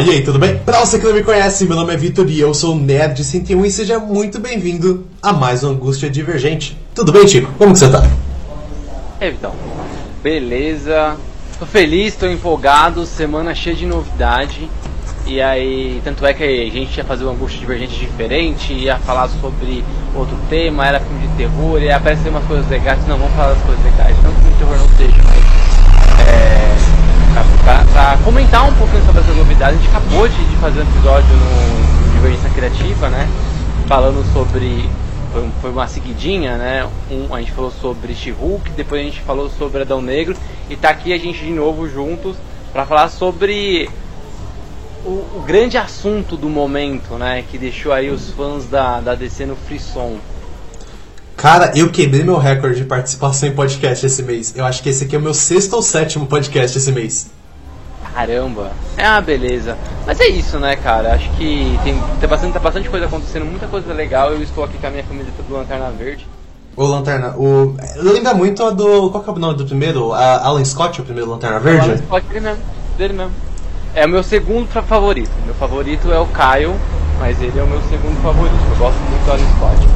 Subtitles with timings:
[0.00, 0.56] E aí, tudo bem?
[0.56, 3.64] Pra você que não me conhece, meu nome é Vitor e eu sou o Nerd101
[3.64, 6.76] e seja muito bem-vindo a mais um Angústia Divergente.
[6.94, 7.52] Tudo bem, Chico?
[7.58, 8.02] Como que você tá?
[9.20, 9.54] É, Vitão.
[10.22, 11.16] Beleza.
[11.58, 14.68] Tô feliz, tô empolgado, semana cheia de novidade.
[15.26, 19.28] E aí, tanto é que a gente ia fazer um Angústia Divergente diferente, ia falar
[19.28, 19.84] sobre
[20.16, 23.62] outro tema, era filme de terror, e aparecer umas coisas legais, não, vamos falar das
[23.62, 25.41] coisas legais, não que de terror não seja, mas...
[27.64, 31.28] Pra, comentar um pouquinho sobre essas novidades, a gente acabou de, de fazer um episódio
[31.28, 33.28] no Divergência Criativa, né?
[33.86, 34.88] Falando sobre
[35.32, 36.88] foi, foi, uma seguidinha, né?
[37.10, 40.36] Um, a gente falou sobre She-Hulk, depois a gente falou sobre Adão Negro
[40.68, 42.36] e tá aqui a gente de novo juntos
[42.72, 43.88] para falar sobre
[45.04, 47.44] o, o, grande assunto do momento, né?
[47.50, 50.18] Que deixou aí os fãs da, da DC no frisson.
[51.36, 54.54] Cara, eu quebrei meu recorde de participação em podcast esse mês.
[54.54, 57.31] Eu acho que esse aqui é o meu sexto ou sétimo podcast esse mês.
[58.14, 59.76] Caramba, é uma beleza.
[60.06, 61.14] Mas é isso, né, cara?
[61.14, 64.32] Acho que tem, tem, bastante, tem bastante coisa acontecendo, muita coisa legal.
[64.32, 66.26] Eu estou aqui com a minha camiseta do Lanterna Verde.
[66.76, 67.74] O Lanterna, o.
[67.96, 69.10] Lembra muito do.
[69.10, 70.12] Qual que é o nome do primeiro?
[70.12, 71.90] A Alan Scott, o primeiro Lanterna Verde?
[71.90, 72.62] Alan Scott, dele mesmo,
[72.96, 73.32] dele mesmo.
[73.94, 75.30] É o meu segundo favorito.
[75.44, 76.74] Meu favorito é o Kyle,
[77.18, 78.54] mas ele é o meu segundo favorito.
[78.70, 79.88] Eu gosto muito do Alan Scott.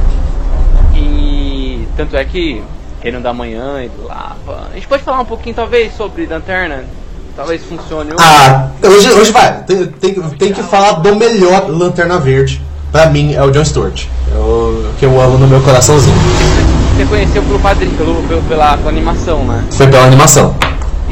[0.95, 2.63] E tanto é que
[3.01, 4.67] Reino da Manhã e do Lava.
[4.71, 6.85] A gente pode falar um pouquinho, talvez, sobre Lanterna?
[7.37, 8.13] Talvez funcione.
[8.19, 9.61] Ah, hoje, hoje vai.
[9.61, 12.59] Tem, tem, tem que falar do melhor Lanterna Verde.
[12.91, 14.07] Pra mim é o John Stewart.
[14.33, 16.15] Eu, que eu amo no meu coraçãozinho.
[16.95, 19.63] Você conheceu pelo quadrinho, pelo, pelo, pela, pela animação, né?
[19.69, 20.55] Foi pela animação.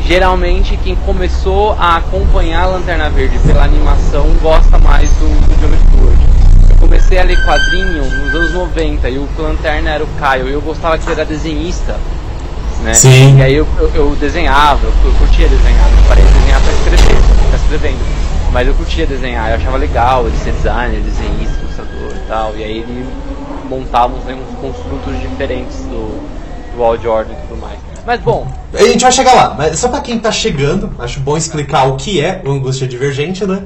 [0.03, 5.77] Geralmente quem começou a acompanhar a Lanterna Verde pela animação gosta mais do, do John
[5.77, 6.71] Stewart.
[6.71, 10.47] Eu comecei a ler quadrinho nos anos 90 e o Lanterna era o Caio.
[10.47, 11.95] Eu gostava que ele era desenhista
[12.81, 12.93] né?
[12.93, 13.37] Sim.
[13.37, 16.73] E aí eu, eu, eu desenhava, eu, eu, curtia desenhar, não parei de desenhar pra
[16.73, 18.25] escrever, pra escrevendo.
[18.51, 22.55] Mas eu curtia desenhar, eu achava legal ele ser designer, desenhista, ilustrador e tal.
[22.55, 23.05] E aí ele
[23.69, 26.21] montava uns, uns construtos diferentes do,
[26.73, 27.77] do Wall Jordan e tudo mais.
[28.05, 28.47] Mas bom.
[28.73, 31.95] A gente vai chegar lá, mas só pra quem tá chegando, acho bom explicar o
[31.95, 33.63] que é o Angústia Divergente, né?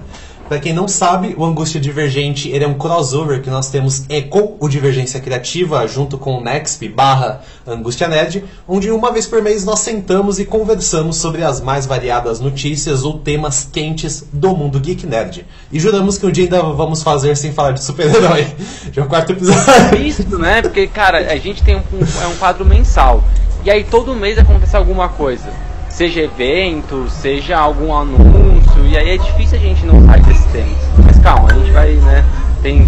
[0.49, 4.19] Para quem não sabe, o Angústia Divergente ele é um crossover que nós temos é,
[4.19, 9.43] com o Divergência Criativa, junto com o Nexp barra Angústia Nerd, onde uma vez por
[9.43, 14.79] mês nós sentamos e conversamos sobre as mais variadas notícias ou temas quentes do mundo
[14.79, 15.45] geek nerd.
[15.71, 18.47] E juramos que um dia ainda vamos fazer sem falar de super-herói.
[18.91, 20.01] Já é o quarto episódio.
[20.03, 20.63] Isso, né?
[20.63, 21.83] Porque, cara, a gente tem um,
[22.23, 23.23] é um quadro mensal.
[23.63, 29.17] E aí todo mês acontece alguma coisa seja evento, seja algum anúncio, e aí é
[29.17, 30.75] difícil a gente não sair desse tema.
[31.05, 32.23] Mas calma, a gente vai, né,
[32.61, 32.87] tem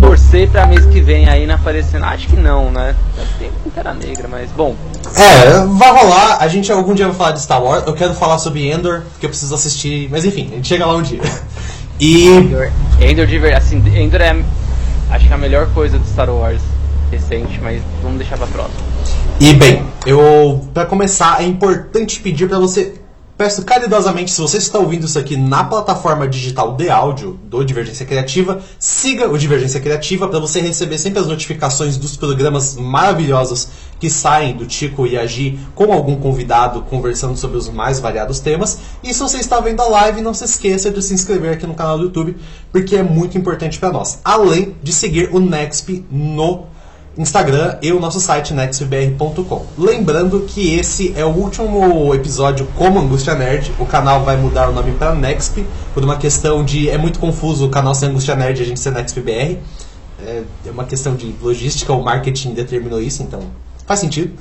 [0.00, 2.04] torcer pra mês que vem aí na aparecendo.
[2.04, 2.94] Acho que não, né?
[3.38, 4.74] Tem Pantera Negra, mas bom.
[5.14, 6.38] É, vai rolar.
[6.40, 7.86] A gente algum dia vai falar de Star Wars.
[7.86, 10.08] Eu quero falar sobre Endor, porque eu preciso assistir.
[10.10, 11.20] Mas enfim, a gente chega lá um dia.
[11.98, 12.28] E.
[12.28, 12.70] Endor,
[13.00, 13.64] Endor de verdade.
[13.64, 14.36] Assim, Endor é.
[15.08, 16.60] Acho que a melhor coisa do Star Wars
[17.10, 18.95] recente, mas vamos deixar pra próxima.
[19.38, 22.94] E bem, eu para começar é importante pedir para você
[23.36, 28.06] Peço caridosamente, se você está ouvindo isso aqui na plataforma digital de áudio do Divergência
[28.06, 33.68] Criativa, siga o Divergência Criativa para você receber sempre as notificações dos programas maravilhosos
[34.00, 38.78] que saem do Tico e Agi com algum convidado conversando sobre os mais variados temas.
[39.04, 41.74] E se você está vendo a live, não se esqueça de se inscrever aqui no
[41.74, 42.38] canal do YouTube,
[42.72, 44.18] porque é muito importante para nós.
[44.24, 46.74] Além de seguir o Nexp no
[47.18, 49.66] Instagram e o nosso site nextbr.com.
[49.78, 53.72] Lembrando que esse é o último episódio como Angústia Nerd.
[53.78, 57.66] O canal vai mudar o nome para Nexp por uma questão de é muito confuso
[57.66, 59.58] o canal ser Angústia Nerd e a gente ser NextBR.
[60.18, 63.40] É, é uma questão de logística, o marketing determinou isso, então
[63.86, 64.38] faz sentido.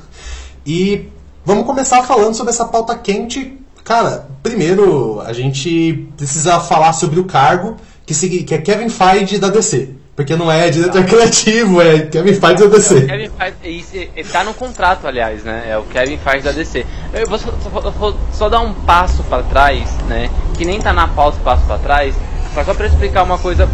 [0.66, 1.10] E
[1.46, 3.58] vamos começar falando sobre essa pauta quente.
[3.84, 9.50] Cara, primeiro a gente precisa falar sobre o cargo que, que é Kevin Feige da
[9.50, 9.96] DC.
[10.16, 12.98] Porque não é diretor criativo, é Kevin Feige da DC.
[12.98, 13.32] É, Kevin
[13.62, 15.66] Feige, tá no contrato, aliás, né?
[15.68, 16.86] É o Kevin Feige da DC.
[17.14, 20.30] Eu vou só, vou só dar um passo para trás, né?
[20.58, 22.16] Que nem tá na pauta passo para trás,
[22.64, 23.68] só para explicar uma coisa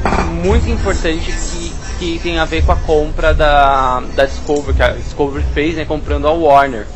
[0.44, 4.90] muito importante que, que tem a ver com a compra da, da Discovery, que a
[4.94, 5.86] Discovery fez, né?
[5.86, 6.88] Comprando a Warner.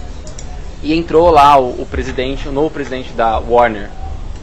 [0.81, 3.89] E entrou lá o, o presidente, o novo presidente da Warner,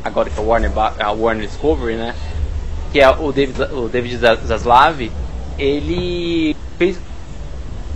[0.04, 2.14] agora que é a Warner, a Warner Discovery, né?
[2.92, 5.10] Que é o David, o David Zaslav,
[5.58, 6.98] ele fez,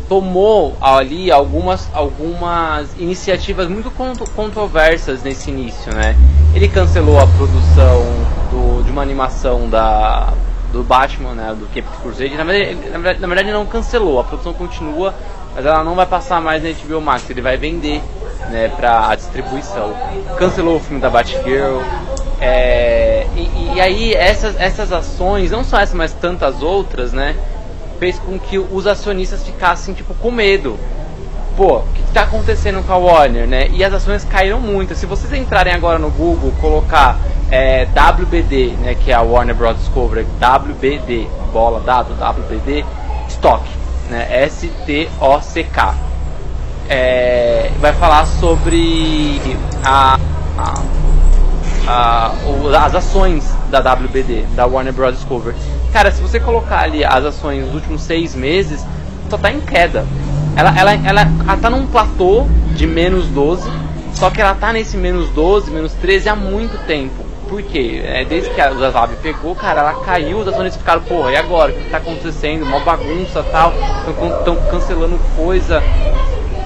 [0.09, 3.91] tomou ali algumas, algumas iniciativas muito
[4.35, 6.17] controversas nesse início, né?
[6.55, 8.03] Ele cancelou a produção
[8.51, 10.33] do, de uma animação da,
[10.73, 12.35] do Batman, né, do Cape Crusade.
[12.35, 15.15] Na verdade, na verdade, não cancelou, a produção continua,
[15.55, 18.01] mas ela não vai passar mais na HBO Max, ele vai vender
[18.51, 19.95] né, para a distribuição.
[20.39, 21.81] Cancelou o filme da Batgirl,
[22.39, 27.37] É, e, e, aí essas, essas ações, não só essa, mas tantas outras, né?
[27.99, 30.79] Fez com que os acionistas ficassem tipo com medo.
[31.57, 33.69] Pô, o que está acontecendo com a Warner, né?
[33.69, 34.95] E as ações caíram muito.
[34.95, 37.19] Se vocês entrarem agora no Google, colocar
[37.51, 38.95] é, WBD, né?
[38.95, 39.77] Que é a Warner Bros.
[39.79, 42.85] Discovery, WBD, bola dado, WBD,
[43.29, 43.65] Stock,
[44.11, 44.27] né?
[44.45, 45.95] S-T-O-C-K.
[46.89, 49.41] É, vai falar sobre
[49.83, 50.19] a,
[50.59, 50.96] a
[51.87, 55.15] as ações da WBD, da Warner Bros.
[55.15, 55.57] Discovery.
[55.93, 58.85] Cara, se você colocar ali as ações dos últimos seis meses,
[59.31, 60.05] só tá em queda.
[60.57, 63.71] Ela, ela, ela, ela tá num platô de menos 12,
[64.15, 67.25] só que ela tá nesse menos 12, menos 13 há muito tempo.
[67.49, 68.03] Por quê?
[68.05, 71.71] É, desde que a Zaslav pegou, cara, ela caiu, os acionistas ficaram, porra, e agora?
[71.71, 72.65] O que tá acontecendo?
[72.65, 73.73] Uma bagunça tal,
[74.09, 75.81] estão cancelando coisa.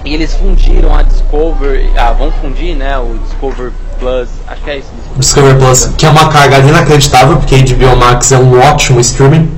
[0.05, 3.70] E eles fundiram a Discover, ah, vão fundir, né, o Discover
[4.00, 4.91] Plus, acho que é isso.
[5.17, 9.49] Discover Plus, que é uma carga inacreditável, porque HBO Max é um ótimo streaming.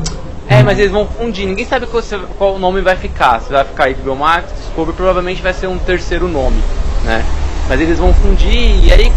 [0.48, 2.02] É, mas eles vão fundir, ninguém sabe qual,
[2.36, 3.40] qual nome vai ficar.
[3.40, 6.60] Se vai ficar HBO Max, Discover, provavelmente vai ser um terceiro nome,
[7.04, 7.24] né?
[7.68, 9.12] Mas eles vão fundir e aí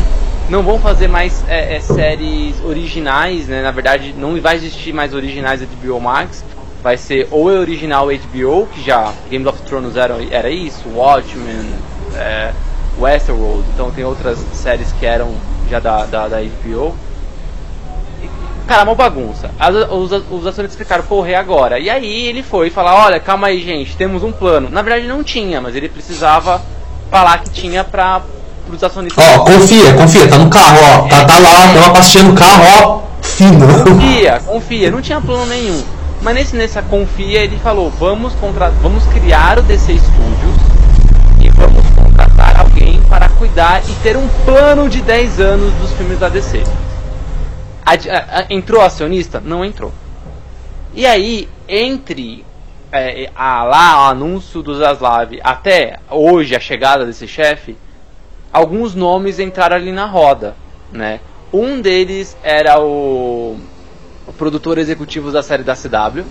[0.48, 3.62] não vão fazer mais é, é, séries originais, né?
[3.62, 6.46] Na verdade, não vai existir mais originais da HBO Max.
[6.84, 11.66] Vai ser ou é original HBO, que já Game of Thrones era, era isso, Watchmen,
[12.16, 12.52] é,
[13.00, 15.34] Westworld, então tem outras séries que eram
[15.70, 16.96] já da, da, da HBO.
[18.68, 19.52] cara, uma bagunça.
[19.60, 21.80] As, os, os acionistas ficaram, porra, e agora?
[21.80, 24.70] E aí ele foi falar, olha, calma aí, gente, temos um plano.
[24.70, 26.62] Na verdade não tinha, mas ele precisava
[27.10, 28.22] falar que tinha pra
[28.66, 29.24] pros acionistas.
[29.24, 31.08] Ó, oh, confia, confia, tá no carro, ó.
[31.08, 33.68] Tá, tá lá, tem uma pastinha no carro, ó, fino.
[33.84, 35.84] Confia, confia, não tinha plano nenhum.
[36.22, 40.35] Mas nesse, nessa confia ele falou, vamos, contra, vamos criar o DC Studios
[43.38, 46.64] cuidar e ter um plano de 10 anos dos filmes da DC.
[47.86, 49.40] A, a, a, entrou acionista?
[49.40, 49.94] Não entrou.
[50.94, 52.46] E aí, entre
[52.92, 57.78] é, a, lá o anúncio do Zaslav até hoje a chegada desse chefe,
[58.52, 60.56] alguns nomes entraram ali na roda,
[60.92, 61.20] né?
[61.52, 63.58] Um deles era o,
[64.28, 66.24] o produtor executivo da série da CW,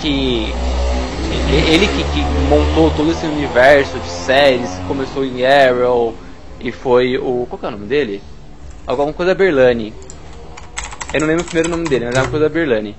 [0.00, 0.52] que
[1.52, 6.14] ele que, que, montou todo esse universo de séries, começou em Arrow
[6.60, 7.46] e foi o.
[7.48, 8.22] Qual que é o nome dele?
[8.86, 9.92] Alguma coisa Berlani.
[11.12, 12.96] Eu não lembro o primeiro nome dele, mas é uma coisa Berlani.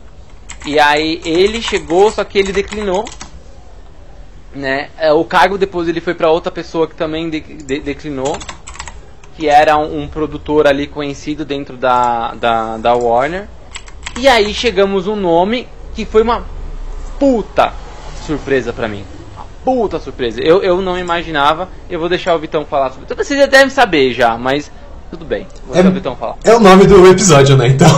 [0.66, 3.06] E aí ele chegou, só que ele declinou.
[4.56, 4.90] Né?
[4.98, 8.38] É, o cargo depois ele foi para outra pessoa que também de, de, declinou.
[9.36, 13.48] Que era um, um, produtor ali conhecido dentro da, da, da Warner.
[14.18, 16.44] E aí chegamos um nome que foi uma
[17.20, 17.72] puta
[18.28, 19.04] surpresa para mim.
[19.64, 20.42] Puta surpresa.
[20.42, 21.70] Eu, eu não imaginava.
[21.90, 23.14] Eu vou deixar o Vitão falar sobre.
[23.16, 24.72] Vocês já devem saber já, mas
[25.10, 25.48] tudo bem.
[25.66, 26.36] Vou é, deixar o Vitão falar.
[26.44, 27.68] É o nome do episódio, né?
[27.68, 27.90] Então.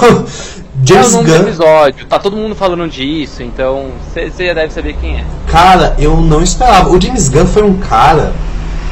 [0.83, 1.37] James é o nome Gunn...
[1.37, 2.05] do episódio.
[2.05, 5.25] Tá todo mundo falando disso, então você já deve saber quem é.
[5.47, 6.89] Cara, eu não esperava.
[6.89, 8.33] O James Gunn foi um cara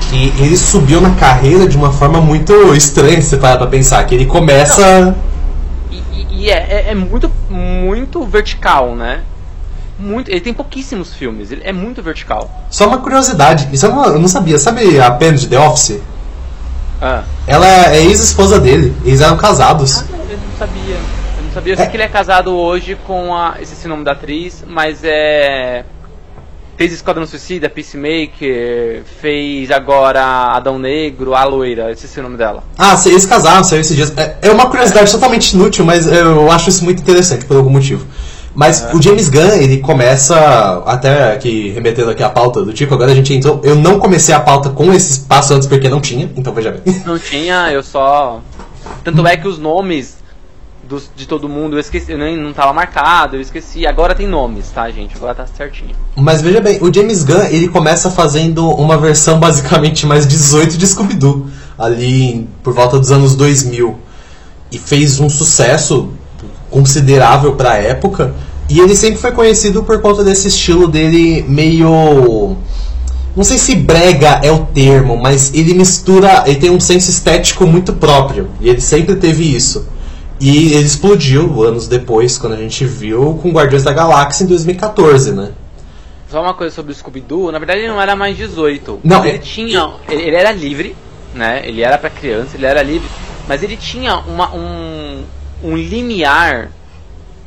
[0.09, 4.03] que ele subiu na carreira de uma forma muito estranha, se parar pra pensar.
[4.05, 5.15] Que ele começa.
[5.91, 9.21] E, e, e é, é, é muito, muito vertical, né?
[9.99, 10.29] Muito.
[10.29, 12.49] Ele tem pouquíssimos filmes, ele é muito vertical.
[12.69, 14.59] Só uma curiosidade, isso é uma, eu não sabia.
[14.59, 15.99] Sabe a Penny de The Office?
[17.01, 17.23] Ah.
[17.45, 19.99] Ela é ex-esposa dele, eles eram casados.
[19.99, 20.95] Ah, eu não sabia.
[20.95, 21.73] Eu não sabia.
[21.73, 21.89] Eu sei é.
[21.89, 23.55] que ele é casado hoje com a.
[23.61, 25.85] Esse é o nome da atriz, mas é.
[26.75, 32.63] Fez Esquadrão Suicida, Peacemaker, fez agora Adão Negro, a loira, esse é o nome dela.
[32.77, 34.13] Ah, eles casaram, saiu esses dias.
[34.15, 38.05] É, é uma curiosidade totalmente inútil, mas eu acho isso muito interessante por algum motivo.
[38.57, 38.95] Mas é.
[38.95, 43.15] o James Gunn, ele começa, até aqui remetendo aqui a pauta do tipo, agora a
[43.15, 43.61] gente entrou.
[43.63, 47.03] Eu não comecei a pauta com esses passos antes porque não tinha, então veja bem.
[47.05, 48.41] Não tinha, eu só.
[49.03, 50.17] Tanto é que os nomes
[50.89, 53.85] dos, de todo mundo eu esqueci, eu nem, não tava marcado, eu esqueci.
[53.85, 55.15] Agora tem nomes, tá, gente?
[55.15, 55.95] Agora tá certinho.
[56.15, 60.87] Mas veja bem, o James Gunn, ele começa fazendo uma versão basicamente mais 18 de
[60.87, 61.45] Scooby-Doo,
[61.77, 63.99] ali por volta dos anos 2000.
[64.71, 66.11] E fez um sucesso
[66.69, 68.33] considerável para a época.
[68.69, 72.57] E ele sempre foi conhecido por conta desse estilo dele meio.
[73.35, 76.43] Não sei se brega é o termo, mas ele mistura.
[76.45, 78.49] Ele tem um senso estético muito próprio.
[78.59, 79.87] E ele sempre teve isso.
[80.39, 85.31] E ele explodiu anos depois, quando a gente viu com Guardiões da Galáxia em 2014,
[85.31, 85.51] né?
[86.29, 88.99] Só uma coisa sobre o Scooby-Doo, na verdade ele não era mais 18.
[89.03, 89.39] Não, ele é...
[89.39, 89.93] tinha.
[90.09, 90.95] Ele, ele, era livre,
[91.33, 91.61] né?
[91.63, 93.07] Ele era para criança, ele era livre.
[93.47, 95.06] Mas ele tinha uma, um,
[95.63, 96.69] um limiar.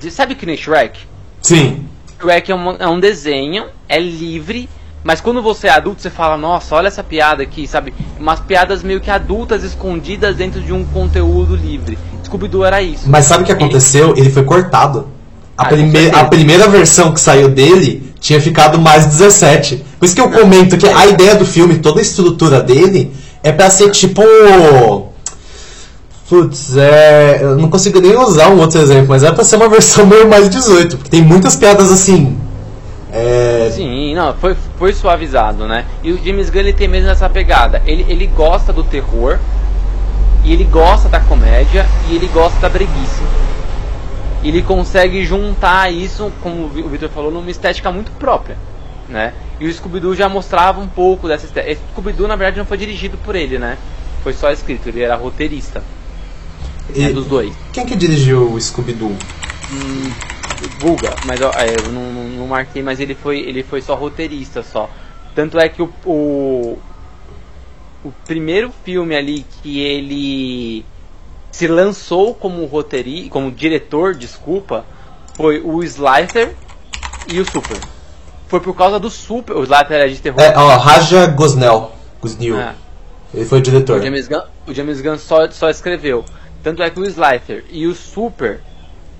[0.00, 0.98] De, sabe que nem Shrek?
[1.42, 1.86] Sim.
[2.20, 4.68] Shrek é um, é um desenho, é livre,
[5.02, 7.94] Mas quando você é adulto, você fala, nossa, olha essa piada aqui, sabe?
[8.18, 11.98] Umas piadas meio que adultas escondidas dentro de um conteúdo livre.
[12.24, 13.08] Scooby-Doo era isso.
[13.08, 14.14] Mas sabe o que aconteceu?
[14.16, 15.08] Ele foi cortado.
[15.56, 19.84] A, Ah, a primeira versão que saiu dele tinha ficado mais 17.
[19.98, 23.12] Por isso que eu comento que a ideia do filme, toda a estrutura dele,
[23.42, 24.22] é pra ser tipo.
[26.30, 27.40] Putz, é.
[27.42, 30.28] Eu não consigo nem usar um outro exemplo, mas é pra ser uma versão meio
[30.30, 30.96] mais 18.
[30.96, 32.38] Porque tem muitas piadas assim.
[33.12, 33.68] É.
[33.74, 35.84] Sim, não, foi, foi suavizado, né?
[36.04, 37.82] E o James Gunn ele tem mesmo essa pegada.
[37.84, 39.38] Ele, ele gosta do terror,
[40.44, 43.22] e ele gosta da comédia, e ele gosta da breguice.
[44.44, 48.56] Ele consegue juntar isso, como o Vi- o Victor falou, numa estética muito própria,
[49.08, 49.32] né?
[49.58, 51.80] E o Scooby-Doo já mostrava um pouco dessa estética.
[51.92, 53.76] Scooby-Doo, na verdade, não foi dirigido por ele, né?
[54.22, 55.82] Foi só escrito, ele era roteirista
[56.94, 57.52] e- né, dos dois.
[57.72, 59.16] Quem que dirigiu o Scooby-Doo?
[59.72, 60.12] Hum,
[60.78, 64.62] Buga, mas ó, é, eu não, não, marquei, mas ele foi, ele foi só roteirista
[64.62, 64.90] só.
[65.34, 66.78] Tanto é que o, o,
[68.04, 70.84] o primeiro filme ali que ele
[71.50, 74.84] se lançou como roteirista, como diretor, desculpa,
[75.34, 76.54] foi o Slicer
[77.28, 77.78] e o Super.
[78.48, 80.40] Foi por causa do Super, o Slicer era de terror.
[80.40, 81.92] É, ó, Raja Gosnell.
[82.20, 82.58] Gosnell.
[82.58, 82.74] Ah.
[83.32, 84.00] Ele foi o diretor.
[84.00, 86.24] O James Gunn, o James Gunn só, só escreveu.
[86.62, 88.60] Tanto é que o Slicer e o Super,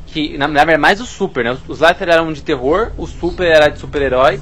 [0.07, 1.57] que na, verdade mais o Super, né?
[1.67, 4.41] O Slicer era um de terror, o Super era de super-herói.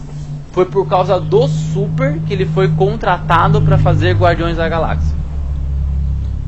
[0.53, 5.17] Foi por causa do Super que ele foi contratado para fazer Guardiões da Galáxia.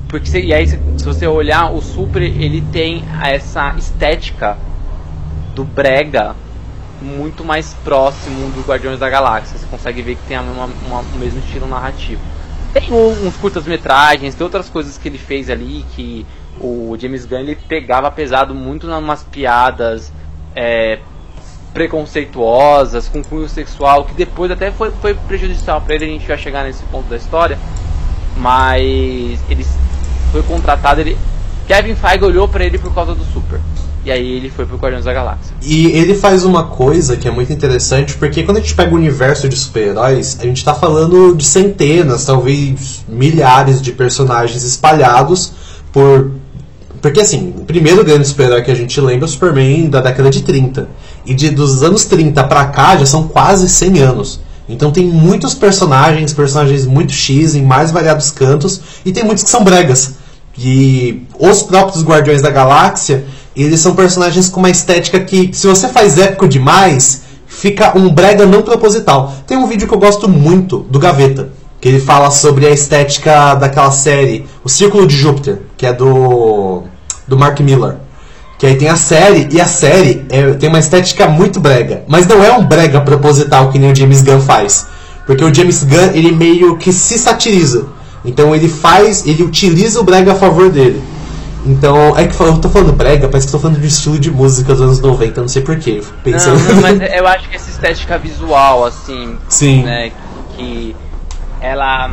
[0.09, 4.59] Porque e aí se, você olhar o Super, ele tem essa estética
[5.55, 6.35] do brega
[7.01, 9.57] muito mais próximo do Guardiões da Galáxia.
[9.57, 12.21] Você consegue ver que tem a mesma- uma- o mesmo estilo narrativo.
[12.73, 16.27] Tem uns curtas-metragens, tem outras coisas que ele fez ali que
[16.61, 20.13] o James Gunn ele pegava pesado muito em umas piadas
[20.55, 20.99] é,
[21.73, 26.39] preconceituosas, com cunho sexual, que depois até foi, foi prejudicial para ele, a gente vai
[26.39, 27.59] chegar nesse ponto da história.
[28.37, 29.67] Mas ele
[30.33, 31.17] foi contratado, ele
[31.67, 33.61] Kevin Feige olhou para ele por causa do Super.
[34.05, 35.55] E aí ele foi pro Guardiões da Galáxia.
[35.63, 38.97] E ele faz uma coisa que é muito interessante, porque quando a gente pega o
[38.97, 45.53] universo de super-heróis, a gente tá falando de centenas, talvez milhares de personagens espalhados
[45.93, 46.33] por.
[47.01, 50.31] Porque assim, o primeiro grande super-herói que a gente lembra é o Superman da década
[50.31, 50.89] de 30.
[51.25, 54.41] E de, dos anos 30 pra cá já são quase 100 anos.
[54.69, 59.51] Então tem muitos personagens, personagens muito X em mais variados cantos, e tem muitos que
[59.51, 60.15] são bregas.
[60.57, 63.25] E os próprios Guardiões da Galáxia,
[63.57, 68.47] eles são personagens com uma estética que, se você faz épico demais, fica um brega
[68.47, 69.35] não proposital.
[69.47, 73.55] Tem um vídeo que eu gosto muito do Gaveta, que ele fala sobre a estética
[73.55, 76.85] daquela série, O Círculo de Júpiter, que é do
[77.31, 77.95] do Mark Miller.
[78.59, 82.03] Que aí tem a série, e a série é- tem uma estética muito brega.
[82.07, 84.87] Mas não é um brega proposital que nem o James Gunn faz.
[85.25, 87.87] Porque o James Gunn, ele meio que se satiriza.
[88.25, 91.03] Então ele faz, ele utiliza o brega a favor dele.
[91.65, 94.31] Então, é que eu tô falando brega, parece que eu tô falando de estilo de
[94.31, 96.01] música dos anos 90, não sei porquê.
[96.03, 96.59] Fico Não, pensando.
[96.59, 99.85] não, mas eu acho que essa estética visual, assim, Sim.
[99.85, 100.11] né,
[100.57, 100.97] que
[101.61, 102.11] ela.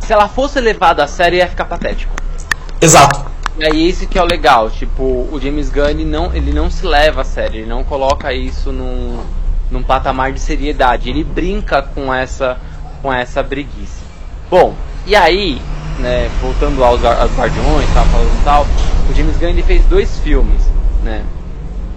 [0.00, 2.12] Se ela fosse levada a sério, ia ficar patético.
[2.80, 3.24] Exato.
[3.56, 6.68] E aí esse que é o legal, tipo, o James Gunn ele não, ele não
[6.68, 9.22] se leva a sério, ele não coloca isso num,
[9.70, 12.58] num patamar de seriedade, ele brinca com essa
[13.00, 14.02] com essa breguice.
[14.50, 14.74] Bom,
[15.06, 15.60] e aí,
[16.00, 18.66] né, voltando aos, aos Guardiões, tava falando e tal,
[19.08, 20.62] o James Gunn ele fez dois filmes,
[21.02, 21.22] né?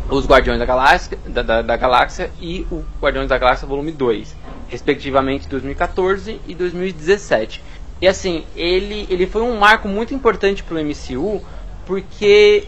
[0.09, 4.35] Os Guardiões da Galáxia, da, da, da Galáxia e o Guardiões da Galáxia Volume 2,
[4.67, 7.63] respectivamente 2014 e 2017.
[8.01, 11.41] E assim, ele, ele foi um marco muito importante pro MCU,
[11.85, 12.67] porque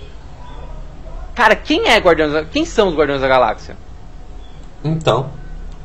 [1.36, 3.78] cara, quem é Guardiões, da- quem são os Guardiões da Galáxia?
[4.84, 5.30] Então.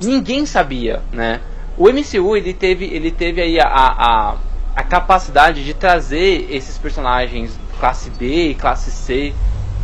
[0.01, 1.41] ninguém sabia, né?
[1.77, 4.35] O MCU ele teve, ele teve aí a, a,
[4.77, 9.35] a capacidade de trazer esses personagens classe B e classe C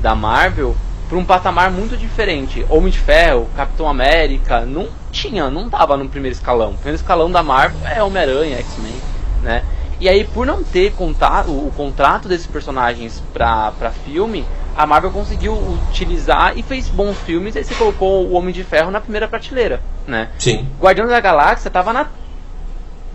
[0.00, 0.76] da Marvel
[1.08, 2.64] para um patamar muito diferente.
[2.68, 6.70] Homem de Ferro, Capitão América, não tinha, não tava no primeiro escalão.
[6.70, 8.94] O primeiro escalão da Marvel é Homem-Aranha, X-Men,
[9.42, 9.62] né?
[10.00, 15.10] E aí, por não ter contato, o, contrato desses personagens pra, pra filme, a Marvel
[15.10, 17.54] conseguiu utilizar e fez bons filmes.
[17.54, 20.28] Aí você colocou o Homem de Ferro na primeira prateleira, né?
[20.38, 20.66] Sim.
[20.80, 22.06] Guardiões da Galáxia tava na.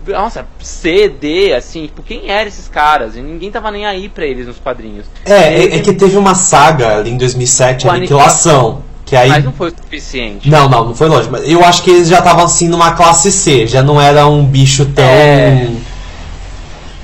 [0.06, 3.16] Nossa, C, D, assim, tipo, quem eram esses caras?
[3.16, 5.06] E ninguém tava nem aí pra eles nos quadrinhos.
[5.24, 8.84] É, é, é que teve uma saga ali em 2007, O a Aniquilação.
[9.04, 9.28] Que aí.
[9.28, 10.48] Mas não foi o suficiente.
[10.48, 11.28] Não, não, não foi longe.
[11.28, 14.44] Mas eu acho que eles já estavam assim numa classe C, já não era um
[14.44, 15.04] bicho tão.
[15.04, 15.68] É.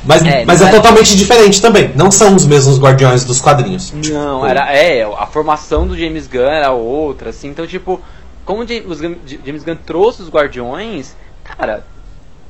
[0.05, 1.93] Mas, É, mas é era- totalmente diferente também.
[1.95, 3.93] Não são os mesmos guardiões dos quadrinhos.
[3.93, 4.73] Não, era.
[4.73, 8.01] É, a formação do James Gunn era outra, assim, então, tipo.
[8.45, 11.85] como o James Gunn trouxe os Guardiões, cara,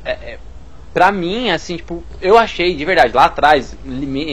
[0.05, 0.39] é, é,
[0.95, 3.77] pra mim, assim, tipo, eu achei, de verdade, lá atrás,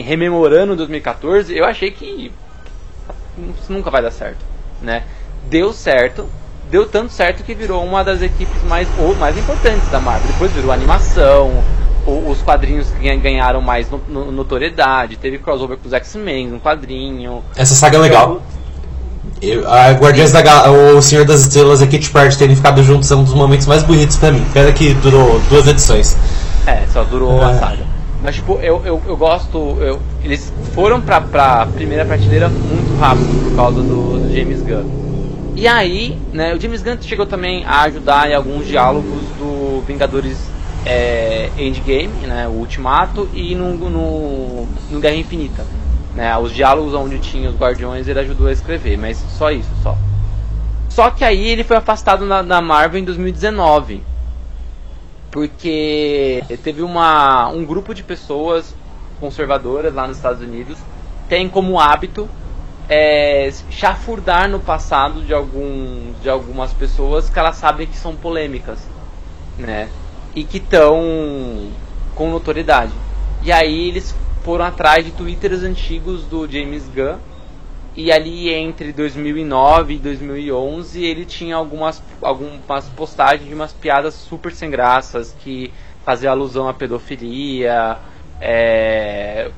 [0.04, 2.32] rememorando 2014, eu achei que
[3.60, 4.38] isso nunca vai dar certo,
[4.80, 5.04] né?
[5.48, 6.26] Deu certo,
[6.70, 10.26] deu tanto certo que virou uma das equipes mais, ou mais importantes da Marvel.
[10.32, 11.62] Depois virou animação,
[12.06, 12.88] os quadrinhos
[13.22, 17.42] ganharam mais notoriedade, teve crossover com os X-Men no quadrinho.
[17.56, 18.42] Essa saga é legal.
[19.42, 23.08] Eu, a Guardiões da Gal o Senhor das Estrelas e Kit Part terem ficado juntos
[23.08, 24.44] são um dos momentos mais bonitos pra mim.
[24.52, 26.16] Pena que durou duas edições.
[26.66, 27.44] É, só durou é.
[27.44, 27.84] a saga.
[28.22, 29.58] Mas tipo, eu, eu, eu gosto.
[29.80, 35.00] Eu, eles foram pra, pra primeira prateleira muito rápido por causa do, do James Gunn.
[35.56, 40.36] E aí, né, o James Gunn chegou também a ajudar em alguns diálogos do Vingadores
[40.84, 45.64] é, Endgame, né, o Ultimato, e no, no, no Guerra Infinita.
[46.14, 49.96] Né, os diálogos onde tinha os Guardiões ele ajudou a escrever, mas só isso, só.
[50.88, 54.02] Só que aí ele foi afastado na, na Marvel em 2019.
[55.30, 58.74] Porque teve uma, um grupo de pessoas
[59.20, 60.76] conservadoras lá nos Estados Unidos
[61.30, 62.28] tem como hábito
[62.88, 68.80] é, chafurdar no passado de, algum, de algumas pessoas que elas sabem que são polêmicas,
[69.56, 69.88] né?
[70.34, 71.68] E que estão
[72.14, 72.92] com notoriedade.
[73.42, 77.18] E aí eles foram atrás de twitters antigos do James Gunn.
[77.96, 84.52] E ali entre 2009 e 2011 ele tinha algumas, algumas postagens de umas piadas super
[84.52, 85.72] sem graças que
[86.04, 87.98] faziam alusão à pedofilia,
[88.40, 89.50] é,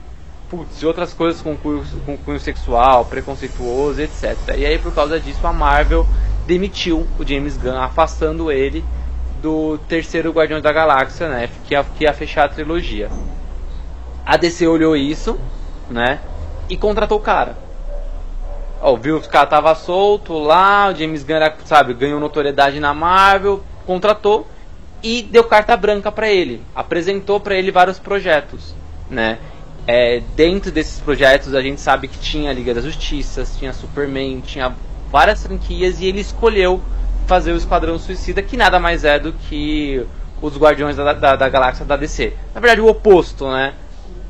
[0.49, 4.37] putz, e outras coisas com cunho, com cunho sexual, preconceituoso, etc.
[4.57, 6.07] E aí, por causa disso, a Marvel
[6.47, 8.85] demitiu o James Gunn, afastando ele
[9.43, 11.51] do terceiro Guardiões da Galáxia, né?
[11.67, 13.11] Que ia, que ia fechar a trilogia.
[14.25, 15.39] A DC olhou isso,
[15.91, 16.21] né?
[16.71, 17.57] E contratou o cara.
[18.81, 22.95] Ó, viu que o cara tava solto lá, o James Gunn, sabe, ganhou notoriedade na
[22.95, 24.47] Marvel, contratou
[25.03, 26.63] e deu carta branca para ele.
[26.75, 28.75] Apresentou para ele vários projetos,
[29.11, 29.39] né?
[29.87, 34.41] É, dentro desses projetos a gente sabe que tinha a Liga da Justiça, tinha Superman,
[34.41, 34.73] tinha
[35.11, 36.81] várias franquias e ele escolheu
[37.27, 40.05] fazer o Esquadrão Suicida, que nada mais é do que
[40.41, 42.33] os Guardiões da, da, da Galáxia da DC.
[42.55, 43.75] Na verdade, o oposto, né?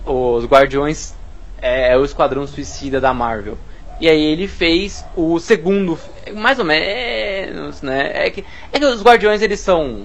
[0.05, 1.14] Os Guardiões
[1.61, 3.57] é, é, o Esquadrão Suicida da Marvel.
[4.00, 5.96] E aí ele fez o segundo,
[6.35, 8.26] mais ou menos, né?
[8.26, 10.02] É que, é que os Guardiões eles são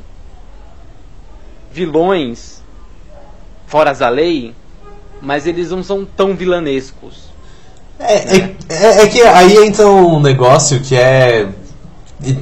[1.71, 2.61] vilões
[3.65, 4.53] fora da lei,
[5.21, 7.27] mas eles não são tão vilanescos.
[7.99, 8.55] É, né?
[8.69, 11.49] é, é, que aí entra um negócio que é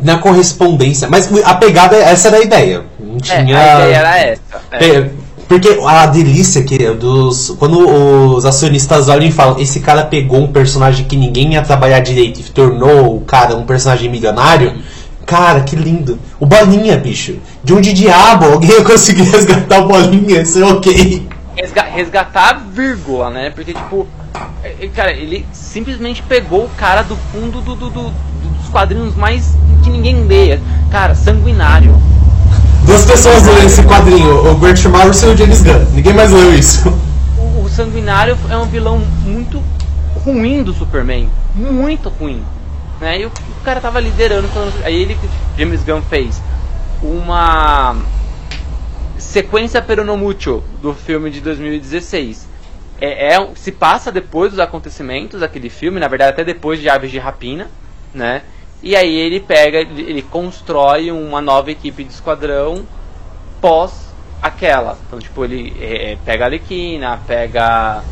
[0.01, 2.83] na correspondência, mas a pegada essa era a ideia.
[2.99, 3.57] Não tinha.
[3.57, 4.41] É, a ideia era essa.
[4.71, 5.09] É.
[5.47, 7.55] Porque a delícia que é dos.
[7.59, 7.77] Quando
[8.35, 12.39] os acionistas olham e falam, esse cara pegou um personagem que ninguém ia trabalhar direito
[12.39, 14.73] e tornou o cara um personagem milionário.
[15.25, 16.19] Cara, que lindo.
[16.39, 17.37] O Bolinha, bicho.
[17.63, 20.41] De onde diabo alguém ia conseguir resgatar o Bolinha?
[20.41, 21.27] Isso é ok
[21.95, 23.49] resgatar a vírgula, né?
[23.49, 24.05] Porque, tipo,
[24.63, 28.13] é, é, cara, ele simplesmente pegou o cara do fundo do, do, do,
[28.65, 30.59] dos quadrinhos mais que ninguém lê.
[30.91, 31.95] Cara, sanguinário.
[32.85, 35.85] Duas pessoas leram esse quadrinho, o Grant Morrison e o James Gunn.
[35.93, 36.87] Ninguém mais leu isso.
[37.37, 39.61] O, o Sanguinário é um vilão muito
[40.23, 41.29] ruim do Superman.
[41.55, 42.43] Muito ruim.
[42.99, 43.21] Né?
[43.21, 44.47] E o, o cara tava liderando.
[44.49, 45.17] Falando, aí ele,
[45.57, 46.41] James Gunn fez
[47.01, 47.95] uma
[49.17, 52.47] sequência Peronomucho do filme de 2016.
[53.01, 57.11] É, é, se passa depois dos acontecimentos daquele filme, na verdade até depois de Aves
[57.11, 57.67] de Rapina,
[58.13, 58.43] né?
[58.85, 62.85] E aí ele pega, ele constrói uma nova equipe de esquadrão
[63.59, 64.95] pós aquela.
[65.07, 68.03] Então tipo ele é, é pega a Alequina, pega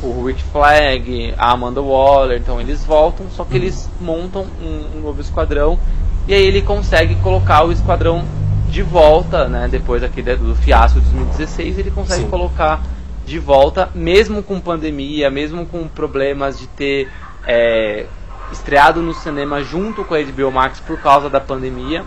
[0.00, 5.00] o Rick Flag, a Amanda Waller, então eles voltam, só que eles montam um, um
[5.00, 5.80] novo esquadrão
[6.28, 8.24] e aí ele consegue colocar o esquadrão
[8.68, 12.30] de volta, né, depois aqui do fiasco de 2016, ele consegue Sim.
[12.30, 12.82] colocar
[13.26, 17.08] de volta, mesmo com pandemia, mesmo com problemas de ter
[17.46, 18.06] é,
[18.52, 22.04] estreado no cinema junto com a HBO Max por causa da pandemia.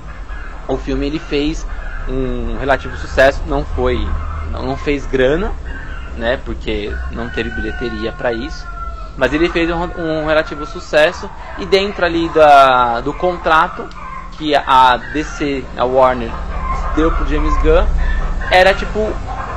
[0.67, 1.65] O filme ele fez
[2.07, 4.07] um relativo sucesso, não foi,
[4.51, 5.51] não, fez grana,
[6.17, 8.65] né, porque não teve bilheteria para isso.
[9.17, 13.87] Mas ele fez um, um, relativo sucesso e dentro ali da, do contrato
[14.33, 16.31] que a DC, a Warner,
[16.95, 17.85] deu pro James Gunn
[18.51, 19.11] era tipo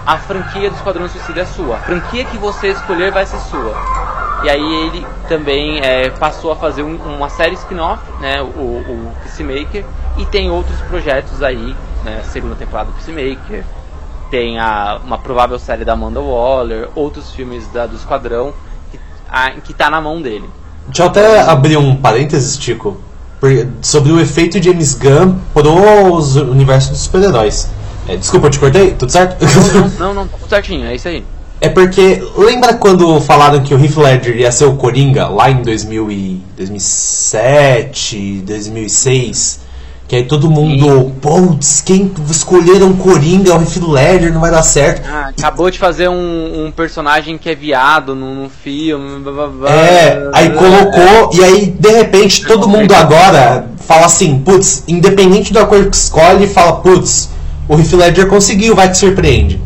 [0.07, 1.77] a franquia do Esquadrão Suicida é sua.
[1.77, 3.75] A franquia que você escolher vai ser sua.
[4.43, 9.13] E aí ele também é, passou a fazer um, uma série spin-off, né, o, o
[9.23, 9.85] Peacemaker,
[10.19, 13.65] e tem outros projetos aí, né, segunda temporada do Peacemaker,
[14.29, 18.53] tem a, uma provável série da Amanda Waller, outros filmes da, do Esquadrão,
[18.91, 18.99] que,
[19.31, 20.51] a, que tá na mão dele.
[20.89, 23.01] Deixa eu até abrir um parênteses, Tico.
[23.83, 27.71] sobre o efeito James Gunn pros universos dos super-heróis.
[28.09, 28.95] É, desculpa, eu te cortei?
[28.95, 29.37] Tudo certo?
[29.97, 31.25] Não, não, não, tá tudo certinho, é isso aí.
[31.61, 35.61] É porque, lembra quando falaram que o Heath Ledger ia ser o Coringa lá em
[35.61, 39.61] 2000 e 2007, 2006?
[40.09, 44.63] Que aí todo mundo, putz, quem escolheram Coringa é o Heath Ledger, não vai dar
[44.63, 45.07] certo.
[45.07, 49.21] Ah, acabou de fazer um, um personagem que é viado num, filme.
[49.21, 49.71] blá, blá, blá.
[49.71, 55.59] É, aí colocou, e aí de repente todo mundo agora fala assim, putz, independente do
[55.59, 57.29] acordo que escolhe, fala, putz,
[57.69, 59.61] o Heath Ledger conseguiu, vai te surpreende.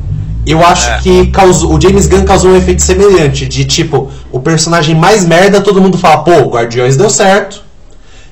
[0.46, 0.98] Eu acho É.
[0.98, 5.60] que causou, o James Gunn causou um efeito semelhante, de tipo, o personagem mais merda,
[5.60, 7.62] todo mundo fala, pô, Guardiões deu certo.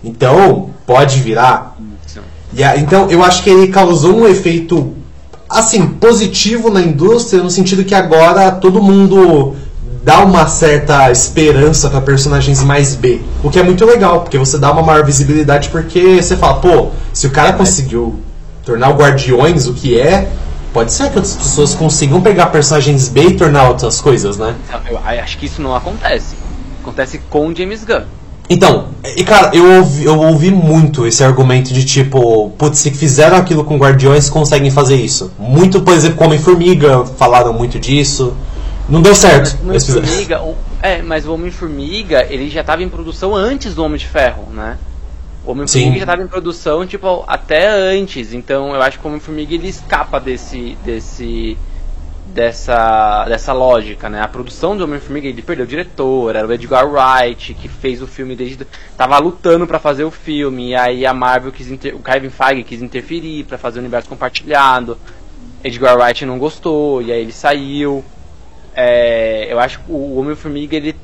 [0.04, 1.76] Então, pode virar.
[2.54, 4.94] E então, eu acho que ele causou um efeito,
[5.48, 9.56] assim, positivo na indústria, no sentido que agora todo mundo
[10.04, 13.20] dá uma certa esperança para personagens mais B.
[13.42, 16.88] O que é muito legal, porque você dá uma maior visibilidade, porque você fala, pô,
[17.12, 18.18] se o cara conseguiu
[18.64, 20.28] tornar o Guardiões o que é,
[20.72, 24.54] pode ser que outras pessoas consigam pegar personagens B e tornar outras coisas, né?
[24.88, 26.34] Eu acho que isso não acontece.
[26.80, 28.02] Acontece com o James Gunn.
[28.48, 33.36] Então, e cara, eu ouvi, eu ouvi muito esse argumento de tipo, putz, se fizeram
[33.36, 35.32] aquilo com Guardiões, conseguem fazer isso.
[35.38, 38.36] Muito, por exemplo, com Homem-Formiga, falaram muito disso.
[38.88, 39.56] Não deu certo.
[39.62, 40.42] Homem-Formiga,
[40.82, 44.76] é, mas o Homem-Formiga, ele já estava em produção antes do Homem de Ferro, né?
[45.44, 48.32] O Homem-Formiga já estava em produção, tipo, até antes.
[48.32, 50.76] Então, eu acho que o Homem-Formiga, ele escapa desse...
[50.84, 51.56] desse
[52.24, 54.22] dessa, dessa lógica, né?
[54.22, 58.06] A produção do Homem-Formiga, ele perdeu o diretor, era o Edgar Wright, que fez o
[58.06, 58.64] filme desde...
[58.96, 61.70] Tava lutando pra fazer o filme, e aí a Marvel quis...
[61.70, 61.94] Inter...
[61.94, 64.96] O Kevin Feige quis interferir pra fazer o universo compartilhado.
[65.62, 68.02] Edgar Wright não gostou, e aí ele saiu.
[68.74, 70.96] É, eu acho que o Homem-Formiga ele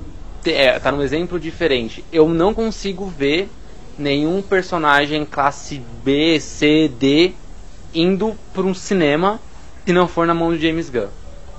[0.42, 2.02] te- é, tá num exemplo diferente.
[2.10, 3.50] Eu não consigo ver
[3.98, 7.32] nenhum personagem classe B, C, D
[7.94, 9.40] indo para um cinema
[9.84, 11.06] se não for na mão do James Gunn.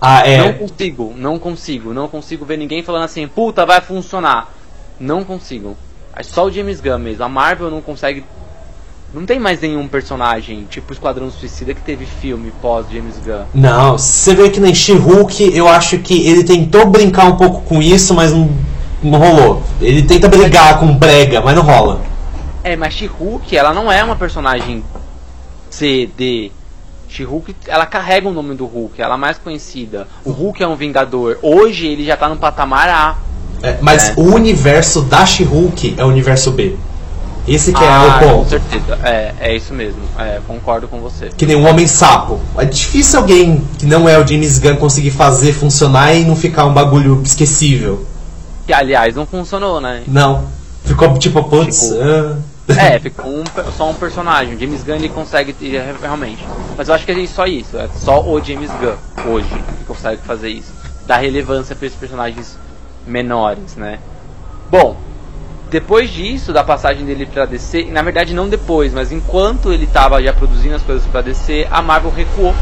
[0.02, 0.54] Ah, Não é.
[0.54, 4.54] consigo, não consigo, não consigo ver ninguém falando assim, puta, vai funcionar.
[5.00, 5.76] Não consigo.
[6.16, 7.24] É só o James Gunn mesmo.
[7.24, 8.24] A Marvel não consegue.
[9.14, 13.46] Não tem mais nenhum personagem, tipo Esquadrão Suicida, que teve filme pós James Gunn.
[13.54, 17.82] Não, você vê que nem She-Hulk, eu acho que ele tentou brincar um pouco com
[17.82, 18.50] isso, mas não,
[19.02, 19.64] não rolou.
[19.82, 22.02] Ele tenta brigar com brega, mas não rola.
[22.70, 24.84] É, mas She-Hulk, ela não é uma personagem
[25.72, 26.52] C, D.
[27.08, 30.08] She-Hulk, ela carrega o nome do Hulk, ela é mais conhecida.
[30.24, 31.40] O Hulk é um vingador.
[31.42, 33.18] Hoje ele já tá no patamar A.
[33.64, 34.14] É, mas É.
[34.18, 36.76] o universo da She-Hulk é o universo B.
[37.48, 38.50] Esse que Ah, é o com ponto.
[38.52, 39.00] certeza.
[39.04, 40.00] É, é isso mesmo.
[40.20, 41.30] É, concordo com você.
[41.36, 42.40] Que nem um Homem-Sapo.
[42.56, 46.66] É difícil alguém que não é o James Gunn conseguir fazer funcionar e não ficar
[46.68, 48.06] um bagulho esquecível.
[48.68, 50.04] Que aliás não funcionou, né?
[50.08, 50.48] Não.
[50.86, 51.90] Ficou tipo, putz.
[51.90, 52.38] Tipo, ah.
[52.78, 53.44] É, ficou um,
[53.76, 54.56] só um personagem.
[54.56, 56.46] O James Gunn ele consegue é, realmente.
[56.78, 57.78] Mas eu acho que é só isso.
[57.78, 60.72] É só o James Gunn hoje que consegue fazer isso.
[61.06, 62.58] Dar relevância para esses personagens
[63.08, 64.00] menores, né?
[64.70, 64.96] Bom,
[65.70, 70.22] depois disso, da passagem dele pra DC, na verdade não depois, mas enquanto ele tava
[70.22, 72.54] já produzindo as coisas pra DC, a Marvel recuou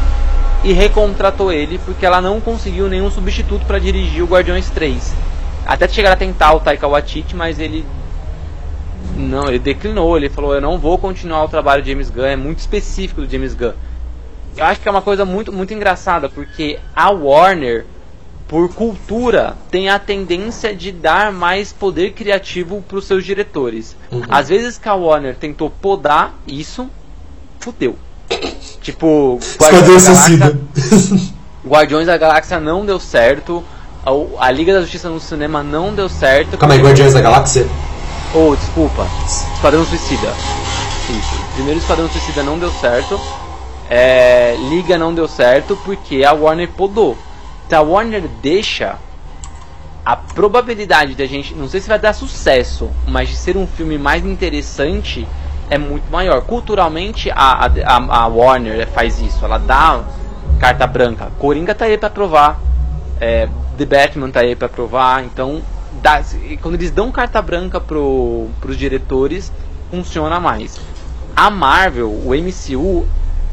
[0.64, 5.14] e recontratou ele porque ela não conseguiu nenhum substituto pra dirigir o Guardiões 3.
[5.66, 7.84] Até chegar a tentar o Taika Waititi, mas ele
[9.18, 12.36] não, ele declinou, ele falou, eu não vou continuar o trabalho de James Gunn, é
[12.36, 13.72] muito específico do James Gunn.
[14.56, 17.84] Eu acho que é uma coisa muito, muito engraçada, porque a Warner,
[18.48, 23.94] por cultura, tem a tendência de dar mais poder criativo para os seus diretores.
[24.10, 24.22] Uhum.
[24.28, 26.88] Às vezes que a Warner tentou podar isso,
[27.60, 27.96] fudeu.
[28.80, 29.88] Tipo, Esquadrão da.
[29.88, 30.58] Galáxia-
[31.66, 33.62] Guardiões da Galáxia não deu certo,
[34.04, 36.56] a, a Liga da Justiça no cinema não deu certo.
[36.56, 37.66] Calma aí, Guardiões da Galáxia?
[38.34, 39.06] Oh, desculpa.
[39.54, 40.28] Esquadrão Suicida.
[41.08, 41.44] Isso.
[41.54, 43.18] Primeiro Esquadrão Suicida não deu certo.
[43.88, 47.16] É, Liga não deu certo porque a Warner podou.
[47.68, 48.98] Se a Warner deixa,
[50.04, 53.96] a probabilidade da gente, não sei se vai dar sucesso, mas de ser um filme
[53.98, 55.26] mais interessante
[55.70, 56.42] é muito maior.
[56.42, 59.44] Culturalmente, a, a, a Warner faz isso.
[59.44, 60.02] Ela dá
[60.58, 61.30] carta branca.
[61.38, 62.60] Coringa tá aí pra provar.
[63.20, 65.24] É, The Batman tá aí pra provar.
[65.24, 65.62] Então,
[66.02, 66.22] dá,
[66.62, 69.52] quando eles dão carta branca pro, pros diretores,
[69.90, 70.78] funciona mais.
[71.36, 73.06] A Marvel, o MCU,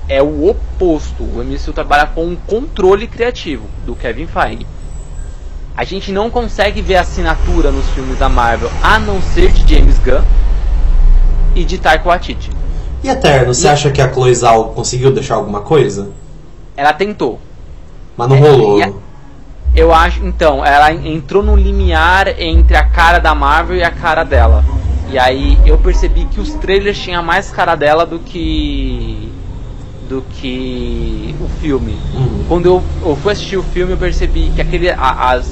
[0.08, 1.24] é o oposto.
[1.24, 4.66] O MCU trabalha com um controle criativo do Kevin Feige.
[5.78, 10.00] A gente não consegue ver assinatura nos filmes da Marvel, a não ser de James
[10.00, 10.24] Gunn
[11.54, 12.50] e de Taika Waititi.
[13.04, 16.12] E Eterno, você acha que a Chloe Zhao conseguiu deixar alguma coisa?
[16.78, 17.40] Ela tentou.
[18.18, 19.02] Mas não É, rolou.
[19.76, 23.92] Eu acho, então, ela en- entrou no limiar entre a cara da Marvel e a
[23.92, 24.64] cara dela.
[25.10, 29.32] E aí eu percebi que os trailers tinham mais cara dela do que
[30.10, 31.98] do que o filme.
[32.14, 32.46] Uhum.
[32.48, 35.52] Quando eu, eu fui assistir o filme, eu percebi que aquele a- as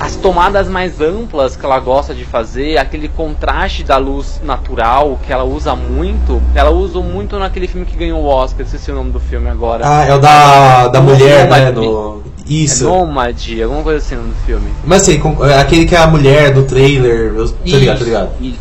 [0.00, 5.32] as tomadas mais amplas que ela gosta de fazer, aquele contraste da luz natural que
[5.32, 9.10] ela usa muito, ela usa muito naquele filme que ganhou o Oscar, esqueci o nome
[9.12, 9.84] do filme agora.
[9.86, 11.70] Ah, é o da, da mulher, né?
[11.70, 11.86] Nômade.
[11.86, 12.22] No...
[12.46, 12.84] É Isso.
[12.84, 14.70] Nômade, alguma coisa assim no filme.
[14.84, 17.32] Mas assim, com- é aquele que é a mulher do trailer.
[17.34, 18.30] Eu, tô ligado, tô ligado.
[18.40, 18.58] Isso.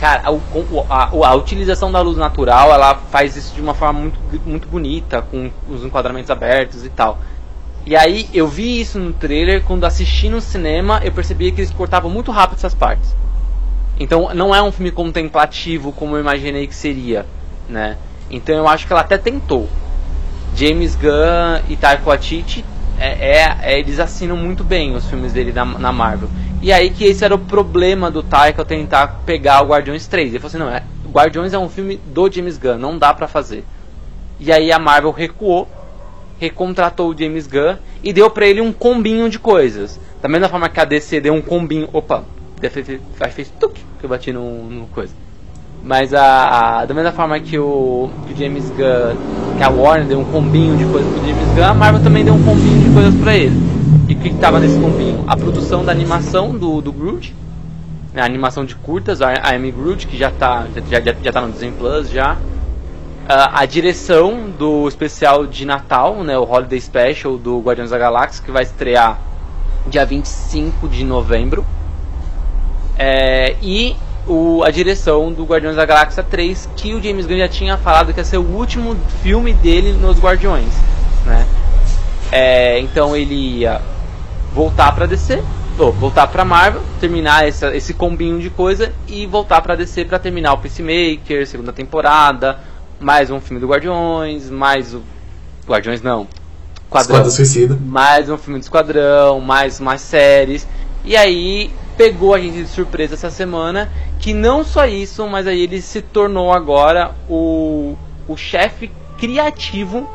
[0.00, 0.24] Cara,
[0.90, 4.68] a, a- a utilização da luz natural, ela faz isso de uma forma muito, muito
[4.68, 7.18] bonita, com os enquadramentos abertos e tal.
[7.86, 11.70] E aí, eu vi isso no trailer, quando assisti no cinema, eu percebi que eles
[11.70, 13.14] cortavam muito rápido essas partes.
[14.00, 17.26] Então, não é um filme contemplativo como eu imaginei que seria,
[17.68, 17.96] né?
[18.30, 19.68] Então, eu acho que ela até tentou.
[20.56, 22.64] James Gunn e Taika Waititi,
[22.98, 26.28] é, é- é- eles assinam muito bem os filmes dele na, na Marvel.
[26.62, 30.30] E aí que esse era o problema do Taika tentar pegar o Guardiões 3.
[30.30, 33.28] Ele falou assim, não, é, Guardiões é um filme do James Gunn, não dá pra
[33.28, 33.64] fazer.
[34.40, 35.68] E aí a Marvel recuou,
[36.44, 39.98] recontratou o James Gunn e deu pra ele um combinho de coisas.
[40.22, 41.88] Da mesma forma que a DC deu um combinho...
[41.92, 42.24] Opa,
[42.60, 43.00] fez,
[43.34, 45.12] fez, tuc, que eu bati no, no coisa.
[45.82, 50.06] Mas a, a- da mesma forma que o, que o James Gunn, que a Warner
[50.06, 52.94] deu um combinho de coisas pro James Gunn, a Marvel também deu um combinho de
[52.94, 53.56] coisas pra ele.
[54.08, 55.24] E o que, que tava nesse combinho?
[55.26, 57.34] A produção da animação do, do Groot,
[58.14, 61.32] né, a animação de curtas, a I Am Groot, que já tá, já, já, já
[61.32, 62.36] tá no Disney Plus já.
[63.26, 68.44] Ah, a direção do especial de Natal, né, o Holiday Special do Guardiões da Galáxia,
[68.44, 69.18] que vai estrear
[69.86, 71.64] dia 25 de novembro.
[72.98, 77.48] É, e o, a direção do Guardiões da Galáxia 3, que o James Gunn já
[77.48, 80.72] tinha falado que ia ser o último filme dele nos Guardiões.
[81.24, 81.46] Né?
[82.30, 83.80] É, então ele ia
[84.52, 85.42] voltar pra DC,
[85.78, 90.18] ou voltar pra Marvel, terminar essa, esse combinho de coisa e voltar pra DC pra
[90.18, 92.58] terminar o Peacemaker, segunda temporada,
[93.04, 95.02] mais um filme do Guardiões, mais o.
[95.68, 96.26] Guardiões não.
[96.90, 97.78] Quadrão Esquadrão Suicida.
[97.84, 100.66] mais um filme de esquadrão, mais mais séries.
[101.04, 105.60] E aí pegou a gente de surpresa essa semana que não só isso, mas aí
[105.60, 107.94] ele se tornou agora o,
[108.26, 110.08] o chefe criativo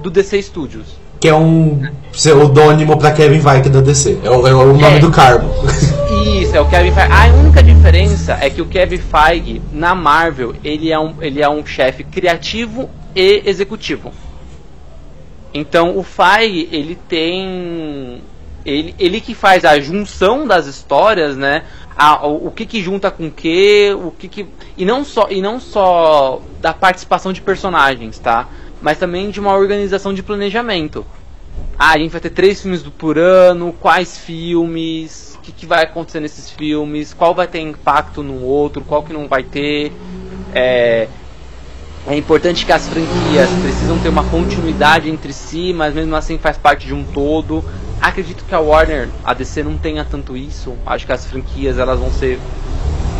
[0.00, 0.86] do DC Studios.
[1.18, 4.20] Que é um pseudônimo pra Kevin Feige da DC.
[4.22, 4.98] É o, é o nome É.
[5.00, 5.46] do cargo.
[6.22, 7.12] Isso, é o Kevin Feige.
[7.12, 11.48] A única diferença é que o Kevin Feige na Marvel, ele é um ele é
[11.48, 14.12] um chefe criativo e executivo.
[15.54, 18.22] Então o Feige, ele tem
[18.64, 21.64] ele, ele que faz a junção das histórias, né?
[21.96, 25.28] A, o, o que que junta com o que, o que que e não só
[25.30, 28.48] e não só da participação de personagens, tá?
[28.82, 31.04] Mas também de uma organização de planejamento.
[31.78, 36.20] Ah, a gente vai ter três filmes por ano, quais filmes, que, que vai acontecer
[36.20, 39.92] nesses filmes, qual vai ter impacto no outro, qual que não vai ter.
[40.54, 41.08] É,
[42.06, 46.56] é importante que as franquias precisam ter uma continuidade entre si, mas mesmo assim faz
[46.56, 47.64] parte de um todo.
[48.00, 50.74] Acredito que a Warner, a DC não tenha tanto isso.
[50.86, 52.38] Acho que as franquias elas vão ser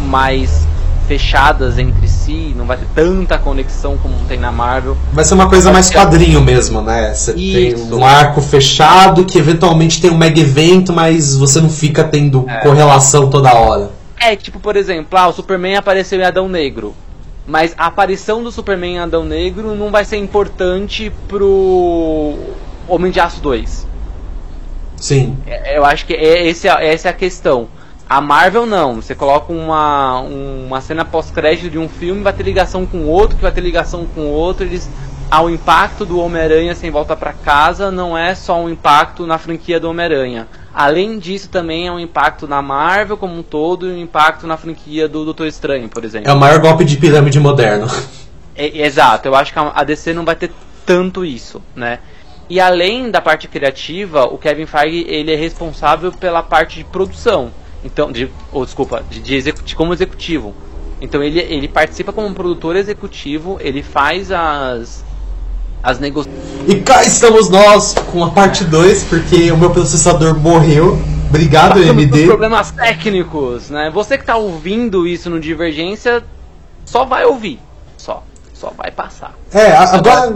[0.07, 0.67] mais
[1.11, 4.97] fechadas entre si, não vai ter tanta conexão como tem na Marvel.
[5.13, 7.13] Vai ser uma coisa mais quadrinho mesmo, né?
[7.13, 12.05] Você tem um arco fechado que eventualmente tem um mega evento, mas você não fica
[12.05, 13.91] tendo correlação toda hora.
[14.21, 16.95] É, tipo, por exemplo, ah, o Superman apareceu em Adão Negro.
[17.45, 22.37] Mas a aparição do Superman em Adão Negro não vai ser importante pro
[22.87, 23.85] Homem de Aço 2.
[24.97, 25.37] Sim.
[25.45, 27.67] É, Eu acho que é, esse, é- essa é a questão.
[28.11, 28.97] A Marvel não.
[28.97, 33.43] Você coloca uma, uma cena pós-crédito de um filme, vai ter ligação com outro, que
[33.43, 34.67] vai ter ligação com outro.
[34.67, 34.91] Eles,
[35.31, 39.39] ah, o impacto do Homem-Aranha sem volta pra casa não é só um impacto na
[39.39, 40.49] franquia do Homem-Aranha.
[40.75, 44.57] Além disso, também é um impacto na Marvel como um todo e um impacto na
[44.57, 46.29] franquia do Doutor Estranho, por exemplo.
[46.29, 47.87] É o maior golpe de pirâmide moderno.
[48.57, 50.51] É, exato, eu acho que a a DC não vai ter
[50.85, 52.01] tanto isso, né?
[52.49, 57.53] E além da parte criativa, o Kevin Feige ele é responsável pela parte de produção.
[57.85, 60.55] Então, de, ou desculpa, de, de executi- como executivo.
[61.01, 65.03] Então ele, ele participa como produtor executivo, ele faz as
[65.83, 66.45] as negociações.
[66.69, 71.01] E cá estamos nós com a parte 2, porque o meu processador morreu.
[71.31, 72.27] Obrigado, AMD.
[72.27, 73.89] problemas técnicos, né?
[73.91, 76.23] Você que tá ouvindo isso no Divergência,
[76.85, 77.59] só vai ouvir,
[77.97, 79.33] só, só vai passar.
[79.55, 80.33] É, Agora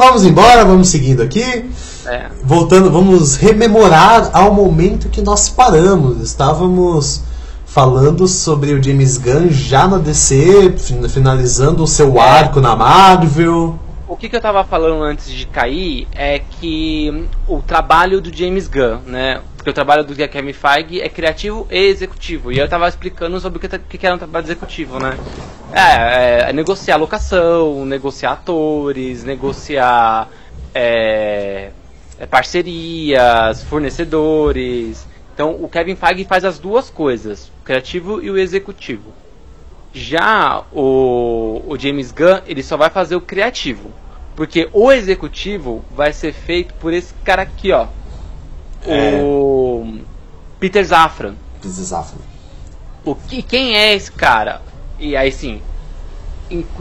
[0.00, 1.70] Vamos embora, vamos seguindo aqui.
[2.08, 6.20] É, Voltando, vamos rememorar ao momento que nós paramos.
[6.22, 7.22] Estávamos
[7.66, 12.20] falando sobre o James Gunn já na DC, fin- finalizando o seu É.
[12.20, 13.78] arco na Marvel.
[14.08, 18.66] o que, que eu tava falando antes de cair é que o trabalho do James
[18.66, 19.40] Gunn, né?
[19.54, 22.50] Porque o trabalho do Kevin Feige é criativo e executivo.
[22.50, 25.14] E eu tava explicando sobre o que, que era um trabalho executivo, né?
[25.72, 30.28] É, é negociar locação, negociar atores, negociar
[30.74, 31.70] é, é,
[32.26, 35.06] parcerias, fornecedores.
[35.34, 39.12] Então o Kevin Feige faz as duas coisas, o criativo e o executivo.
[39.92, 43.90] Já o, o James Gunn, ele só vai fazer o criativo.
[44.36, 47.88] Porque o executivo vai ser feito por esse cara aqui, ó.
[48.86, 49.20] É.
[49.20, 49.98] O
[50.60, 51.34] Peter Zafran.
[51.60, 52.20] Peter Zafran.
[53.04, 54.62] O que, quem é esse cara?
[54.98, 55.60] E aí sim,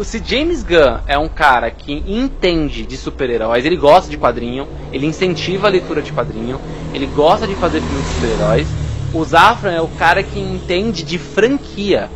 [0.04, 5.06] se James Gunn é um cara que entende de super-heróis, ele gosta de quadrinho, ele
[5.06, 6.60] incentiva a leitura de quadrinho,
[6.94, 8.68] ele gosta de fazer filmes de super-heróis.
[9.14, 12.10] O Zafran é o cara que entende de franquia,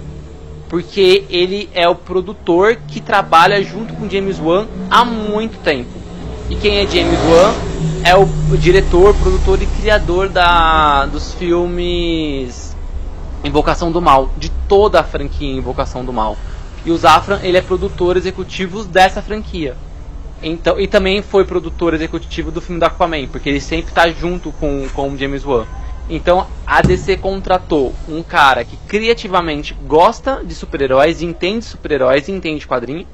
[0.69, 5.89] porque ele é o produtor que trabalha junto com James Wan há muito tempo.
[6.49, 7.53] E quem é James Wan
[8.03, 8.25] é o
[8.57, 12.75] diretor, produtor e criador da, dos filmes
[13.43, 16.37] Invocação do Mal, de toda a franquia Invocação do Mal.
[16.85, 19.75] E o Zafran, ele é produtor executivo dessa franquia.
[20.41, 24.51] Então, e também foi produtor executivo do filme do Aquaman, porque ele sempre está junto
[24.53, 25.67] com, com o James Wan.
[26.09, 33.07] Então a DC contratou um cara que criativamente gosta de super-heróis, entende super-heróis, entende quadrinho,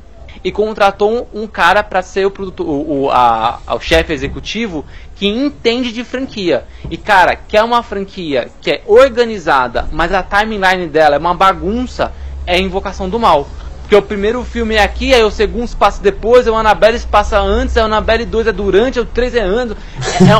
[0.43, 5.27] e contratou um, cara para ser o produtor, o, o, a, o chefe executivo que
[5.27, 6.65] entende de franquia.
[6.89, 11.33] E cara, que é uma franquia que é organizada, mas a timeline dela é uma
[11.33, 12.13] bagunça,
[12.47, 13.47] é Invocação do Mal.
[13.81, 17.07] Porque o primeiro filme é aqui, aí o segundo se passa depois, o Annabelle se
[17.07, 19.77] passa antes, aí o Annabelle 2 é durante, o 3 é antes.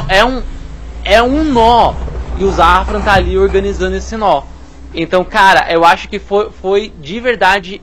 [0.10, 0.42] É, é, um,
[1.04, 1.94] é um nó.
[2.38, 4.44] E o Zafran tá ali organizando esse nó.
[4.94, 7.82] Então, cara, eu acho que foi, foi de verdade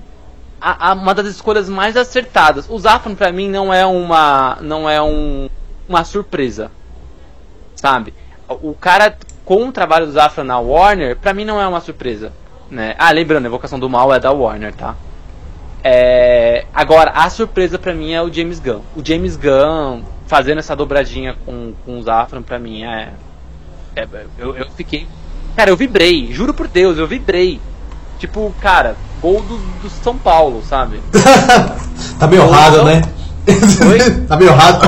[0.60, 2.66] a, a, uma das escolhas mais acertadas.
[2.68, 4.58] O Zafran pra mim não é uma.
[4.60, 5.48] não é um,
[5.88, 6.70] uma surpresa.
[7.74, 8.12] Sabe?
[8.48, 12.32] O cara com o trabalho do Zafran na Warner, pra mim não é uma surpresa.
[12.70, 12.94] Né?
[12.98, 14.94] Ah, lembrando, a Evocação do Mal é da Warner, tá?
[15.82, 18.80] É, agora, a surpresa para mim é o James Gunn.
[18.96, 23.10] O James Gunn fazendo essa dobradinha com, com o Zafran, pra mim é.
[23.94, 25.06] é eu, eu fiquei.
[25.54, 27.60] Cara, eu vibrei, juro por Deus, eu vibrei.
[28.18, 31.00] Tipo, cara, gol do, do São Paulo, sabe?
[32.18, 33.02] tá meio raro, né?
[33.46, 34.10] Oi?
[34.26, 34.78] tá meio raro.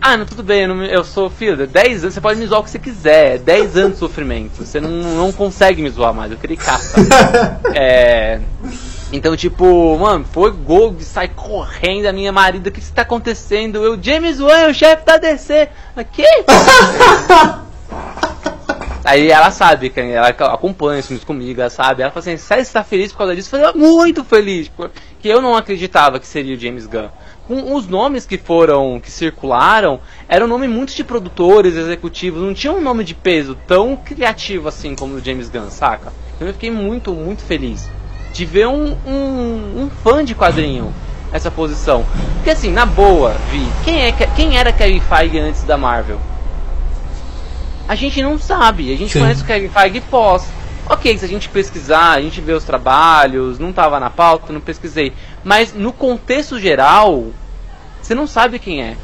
[0.00, 2.60] ah, não, tudo bem, eu, não, eu sou filho, 10 anos, você pode me zoar
[2.60, 6.32] o que você quiser, 10 anos de sofrimento, você não, não consegue me zoar mais,
[6.32, 7.00] eu queria caça.
[7.74, 8.40] é.
[9.12, 13.84] Então, tipo, mano, foi gol sai correndo a minha marida, o que está acontecendo?
[13.84, 15.68] Eu, James Wan, o chefe da DC.
[15.94, 16.22] Aqui?
[19.04, 22.02] Aí ela sabe, ela acompanha os filmes comigo, ela sabe.
[22.02, 23.54] Ela fala assim, sério, você tá feliz por causa disso?
[23.56, 27.08] Eu falei, muito feliz, porque eu não acreditava que seria o James Gunn.
[27.46, 32.72] Com os nomes que foram, que circularam, eram nome muito de produtores, executivos, não tinha
[32.72, 36.12] um nome de peso tão criativo assim como o James Gunn, saca?
[36.36, 37.90] Então eu fiquei muito, muito feliz
[38.32, 40.94] de ver um, um, um fã de quadrinho
[41.32, 42.04] essa posição.
[42.34, 46.20] Porque assim, na boa, Vi, quem, é, quem era Kevin Feige antes da Marvel?
[47.92, 49.20] A gente não sabe, a gente Sim.
[49.20, 50.48] conhece o Kevin Feige pós.
[50.88, 54.62] Ok, se a gente pesquisar, a gente vê os trabalhos, não estava na pauta, não
[54.62, 55.12] pesquisei.
[55.44, 57.26] Mas no contexto geral,
[58.00, 58.96] você não sabe quem é.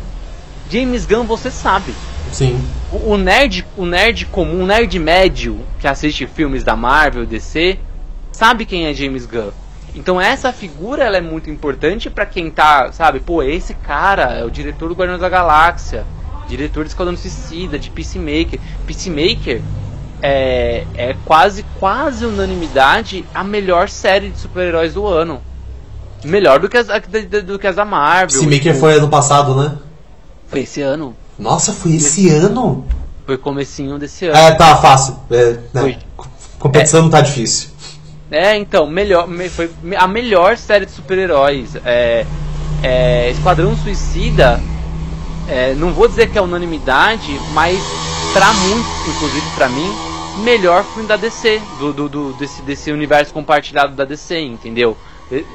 [0.70, 1.94] James Gunn você sabe.
[2.32, 2.58] Sim.
[2.90, 7.78] O, o nerd, o nerd comum, o nerd médio que assiste filmes da Marvel, DC,
[8.32, 9.50] sabe quem é James Gunn.
[9.94, 14.44] Então essa figura ela é muito importante para quem tá, sabe, pô, esse cara é
[14.46, 16.06] o diretor do Guardiões da Galáxia,
[16.48, 18.58] diretor de Esquadrão Suicida, de Peacemaker.
[18.86, 19.62] Peacemaker
[20.22, 25.40] é, é quase, quase unanimidade a melhor série de super-heróis do ano.
[26.24, 26.88] Melhor do que as,
[27.44, 28.28] do que as da Marvel.
[28.28, 29.76] Peacemaker tipo, foi ano passado, né?
[30.48, 31.14] Foi esse ano.
[31.38, 32.84] Nossa, foi esse, esse ano?
[33.24, 34.36] Foi comecinho desse ano.
[34.36, 35.16] É, tá fácil.
[35.30, 35.98] É, né?
[36.58, 37.68] Competição é, não tá difícil.
[38.30, 41.76] É, então, melhor, foi a melhor série de super-heróis.
[41.84, 42.26] É,
[42.82, 44.60] é, Esquadrão Suicida,
[45.48, 47.78] é, não vou dizer que é unanimidade, mas
[48.32, 49.90] pra muitos, inclusive pra mim,
[50.44, 54.96] melhor filme da DC, do, do, do, desse, desse universo compartilhado da DC, entendeu?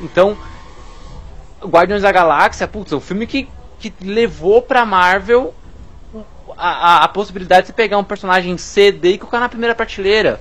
[0.02, 0.38] Então,
[1.64, 3.48] Guardiões da Galáxia, putz, é um filme que,
[3.80, 5.54] que levou pra Marvel
[6.58, 10.39] a, a, a possibilidade de você pegar um personagem CD e colocar na primeira prateleira.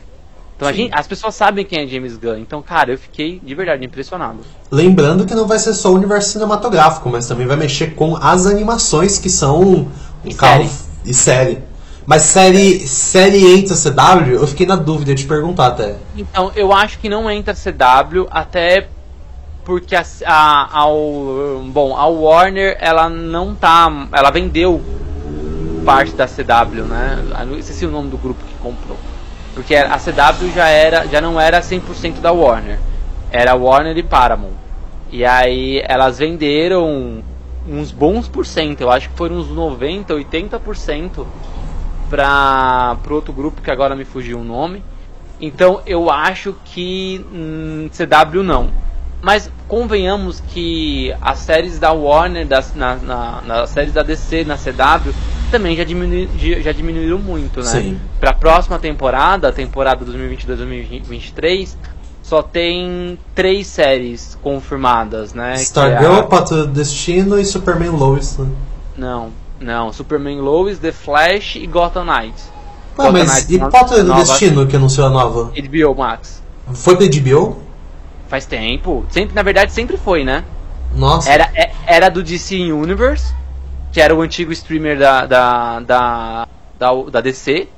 [0.63, 2.39] Então gente, as pessoas sabem quem é James Gunn.
[2.39, 4.41] Então, cara, eu fiquei de verdade impressionado.
[4.71, 8.47] Lembrando que não vai ser só o universo cinematográfico, mas também vai mexer com as
[8.47, 9.89] animações que são um
[10.25, 10.71] e carro série.
[11.05, 11.59] e série.
[12.07, 14.35] Mas série, série entra CW?
[14.35, 15.97] Eu fiquei na dúvida de perguntar até.
[16.17, 18.89] Então, eu acho que não entra CW até
[19.65, 24.83] porque a, a, ao, bom, a Warner ela não tá, ela vendeu
[25.85, 27.19] parte da CW, né?
[27.49, 28.99] Eu esqueci o nome do grupo que comprou.
[29.55, 32.79] Porque a CW já era, já não era 100% da Warner.
[33.31, 34.55] Era Warner e Paramount.
[35.11, 37.23] E aí elas venderam
[37.69, 41.27] uns bons por cento, eu acho que foram uns 90, 80%
[42.09, 44.83] para pro outro grupo que agora me fugiu o nome.
[45.41, 48.71] Então eu acho que hum, CW não.
[49.23, 54.57] Mas convenhamos que as séries da Warner, das, na, na, nas séries da DC na
[54.59, 55.13] CW,
[55.51, 56.29] também já, diminui,
[56.61, 57.67] já diminuíram muito, né?
[57.67, 58.01] Sim.
[58.19, 61.77] Pra próxima temporada, a temporada 2022-2023,
[62.23, 65.53] só tem três séries confirmadas, né?
[65.55, 68.39] que é Stargirl, a- Patrulha do Destino e Superman Lois.
[68.39, 68.47] Né?
[68.97, 69.93] Não, não.
[69.93, 72.51] Superman Lois, The Flash e Gotham Knights.
[72.53, 75.53] Ah, Gotham mas Knights e no- Patrulha do Destino que anunciou a nova?
[75.57, 76.43] HBO Max.
[76.75, 77.59] Foi pra HBO?
[78.33, 79.05] Faz tempo.
[79.11, 80.43] Sempre, na verdade, sempre foi, né?
[80.95, 81.31] Nossa.
[81.31, 83.35] Era, é- era do DC Universe,
[83.93, 87.69] que era o antigo streamer da, da, da, da, da DC.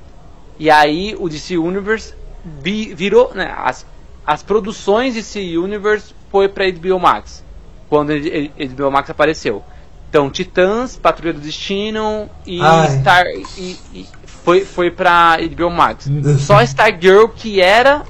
[0.57, 2.13] E aí o DC Universe
[2.61, 3.33] vi- virou.
[3.35, 3.85] Né, as,
[4.25, 7.43] as produções DC Universe foi pra HBO Max.
[7.89, 9.61] Quando HBO Max apareceu.
[10.09, 12.91] Então, Titãs, Patrulha do Destino e Ai.
[13.01, 13.25] Star.
[13.57, 16.07] E, e foi, foi pra HBO Max.
[16.39, 18.03] Só Stargirl, que era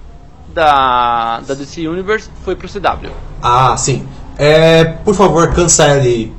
[0.56, 3.12] da, da DC Universe, foi pro CW.
[3.43, 4.08] Ah, sim.
[4.38, 6.34] É, por favor, cancele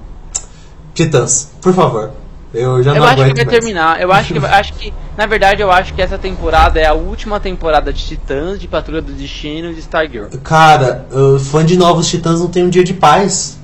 [0.95, 1.51] Titãs.
[1.61, 2.11] Por favor.
[2.55, 3.49] Eu já Eu não acho que vai mais.
[3.49, 4.01] terminar.
[4.01, 7.39] Eu acho que, acho que, na verdade, eu acho que essa temporada é a última
[7.39, 10.29] temporada de Titãs, de Patrulha do Destino e de Stargirl.
[10.43, 11.07] Cara,
[11.51, 13.59] fã de Novos Titãs não tem um dia de paz.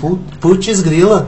[0.00, 1.26] Pu- Putz grila.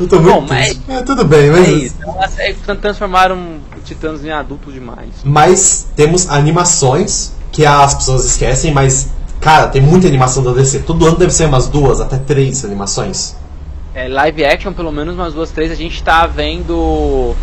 [0.00, 0.80] Eu tô muito Bom, mas-.
[0.88, 1.68] É, tudo bem, mas...
[1.68, 1.96] É isso.
[2.02, 5.10] Elas, é, transformaram Titãs em adultos demais.
[5.24, 9.10] Mas temos animações que as pessoas esquecem, mas,
[9.40, 10.80] cara, tem muita animação da DC.
[10.80, 13.36] Todo ano deve ser umas duas, até três animações.
[13.94, 15.70] É, live action, pelo menos umas duas, três.
[15.70, 17.34] A gente tá vendo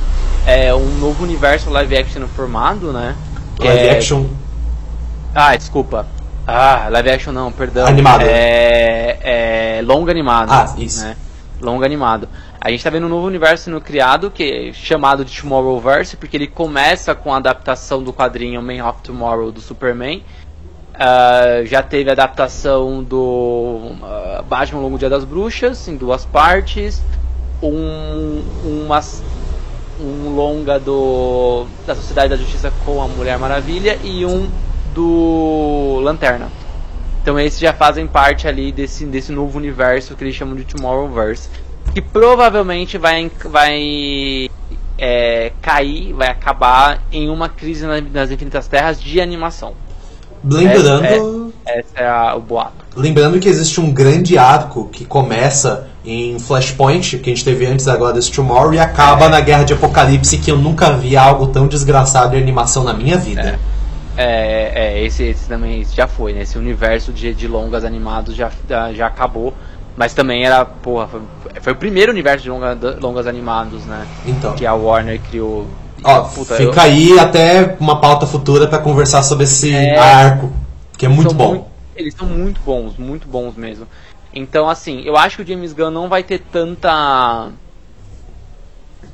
[0.48, 3.16] é, um novo universo live action formado, né?
[3.60, 4.26] Live é- action.
[5.36, 6.08] Ah, desculpa.
[6.48, 7.86] Ah, live action não, perdão.
[7.86, 8.24] Animado.
[8.24, 10.50] É, é longa animado.
[10.52, 11.02] Ah, isso.
[11.02, 11.16] Né?
[11.62, 12.30] Longa animado.
[12.60, 16.38] A gente tá vendo um novo universo sendo criado, que é chamado de Tomorrowverse, porque
[16.38, 20.24] ele começa com a adaptação do quadrinho Man of Tomorrow do Superman.
[21.02, 27.02] Ah, já teve a adaptação do ah, Batman Longo Dia das Bruxas, em duas partes.
[27.64, 29.24] Um, umas,
[30.00, 34.50] um longa do da Sociedade da Justiça com a Mulher Maravilha e um
[34.94, 36.59] do Lanterna.
[37.22, 41.50] Então esses já fazem parte ali desse, desse novo universo que eles chamam de Tomorrowverse.
[41.94, 44.50] Que provavelmente vai, vai
[44.98, 49.74] é, cair, vai acabar em uma crise na- nas Infinitas Terras de animação.
[50.44, 52.72] Lembrando, Esse é a- o boato.
[52.96, 57.88] lembrando que existe um grande arco que começa em Flashpoint, que a gente teve antes
[57.90, 59.30] agora desse Tomorrow, e acaba É.
[59.30, 63.18] na Guerra de Apocalipse, que eu nunca vi algo tão desgraçado em animação na minha
[63.18, 63.42] vida.
[63.42, 63.60] É,
[64.18, 66.42] é, esse, esse também esse já foi, né?
[66.42, 68.52] Esse universo de, de longas animados já,
[68.94, 69.54] já, acabou.
[69.98, 71.22] Mas também era, porra, foi,
[71.62, 74.08] foi o primeiro universo de longa, longas animados, né?
[74.26, 74.54] Então.
[74.56, 75.68] Que a Warner criou.
[76.04, 79.98] Ó, Puta, fica eu- aí até uma pauta futura pra conversar sobre esse É.
[79.98, 80.52] arco,
[80.98, 81.48] que é muito são bom.
[81.50, 81.66] muito-
[81.98, 83.86] eles são muito bons, muito bons mesmo.
[84.34, 87.50] Então, assim, eu acho que o James Gunn não vai ter tanta.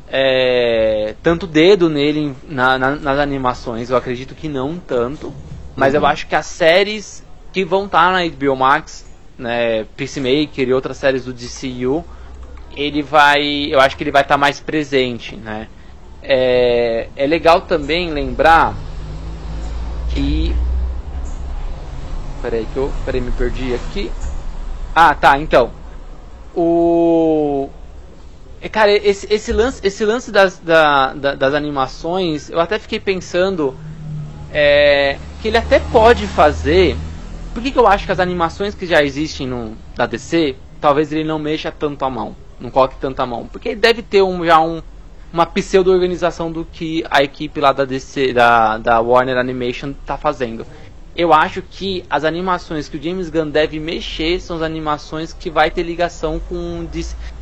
[0.07, 5.33] É, tanto dedo nele na- na- nas animações, eu acredito que não tanto.
[5.75, 6.01] Mas Uhum.
[6.01, 9.05] eu acho que as séries que vão estar na HBO Max,
[9.37, 12.03] né, Peacemaker e outras séries do DCU,
[12.75, 13.67] ele vai.
[13.69, 15.67] Eu acho que ele vai estar mais presente, né?
[16.21, 18.73] É, é legal também lembrar
[20.13, 20.55] que
[22.45, 22.91] Peraí que eu.
[23.03, 24.11] Peraí, me perdi aqui.
[24.93, 25.71] Ah, tá, então.
[26.55, 27.67] O.
[28.65, 32.99] é, Cara, esse, esse lance, esse lance das, da- da- das animações, eu até fiquei
[32.99, 33.75] pensando
[34.51, 36.95] é, que ele até pode fazer.
[37.53, 41.11] Por que, que eu acho que as animações que já existem no, da DC, talvez
[41.13, 43.47] ele não mexa tanto a mão, não coloque tanto a mão?
[43.47, 44.81] Porque deve ter um, já um,
[45.31, 50.65] uma pseudo-organização do que a equipe lá da DC, da, da Warner Animation tá fazendo.
[51.15, 55.49] Eu acho que as animações que o James Gunn deve mexer são as animações que
[55.49, 56.85] vai ter ligação com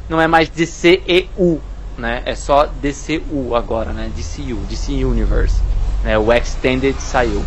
[0.09, 1.61] não é mais DCEU,
[1.97, 2.21] né?
[2.25, 4.11] É só DCU agora, né?
[4.15, 5.61] DCU, DC Universe,
[6.03, 6.17] né?
[6.17, 7.43] O Extended saiu.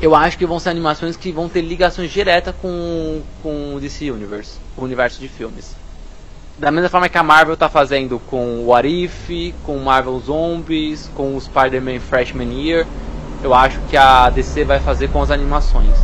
[0.00, 4.10] Eu acho que vão ser animações que vão ter ligações diretas com, com o DC
[4.10, 5.76] Universe, o universo de filmes.
[6.58, 11.08] Da mesma forma que a Marvel tá fazendo com o What If, com Marvel Zombies,
[11.14, 12.86] com o Spider-Man Freshman Year,
[13.42, 15.94] eu acho que a DC vai fazer com as animações.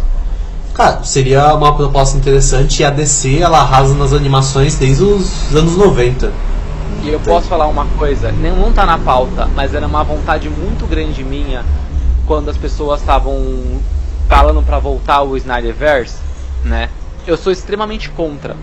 [0.78, 5.76] Cara, seria uma proposta interessante e a DC ela arrasa nas animações desde os anos
[5.76, 6.32] 90.
[7.02, 10.86] E eu posso falar uma coisa, não tá na pauta, mas era uma vontade muito
[10.86, 11.64] grande minha
[12.28, 13.34] quando as pessoas estavam
[14.28, 16.18] falando para voltar o Snyderverse,
[16.64, 16.90] né?
[17.26, 18.54] Eu sou extremamente contra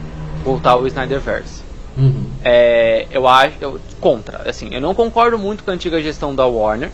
[0.42, 1.64] voltar o Snyderverse.
[1.98, 2.28] Uhum.
[2.46, 6.46] É, eu acho eu, contra, assim, eu não concordo muito com a antiga gestão da
[6.46, 6.92] Warner,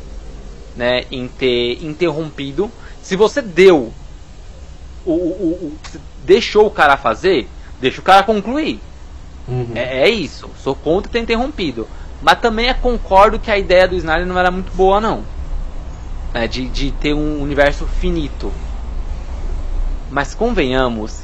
[0.76, 2.72] né, em ter interrompido.
[3.04, 3.94] Se você deu
[5.06, 5.78] o, o, o,
[6.24, 7.48] deixou o cara fazer,
[7.80, 8.80] deixa o cara concluir.
[9.48, 9.72] Uhum.
[9.76, 10.50] É, é, isso.
[10.64, 11.88] Sou contra ter interrompido.
[12.22, 15.24] Mas também é concordo que a ideia do Snyder não era muito boa, não.
[16.34, 18.52] É, de, de ter um universo finito.
[20.10, 21.22] Mas convenhamos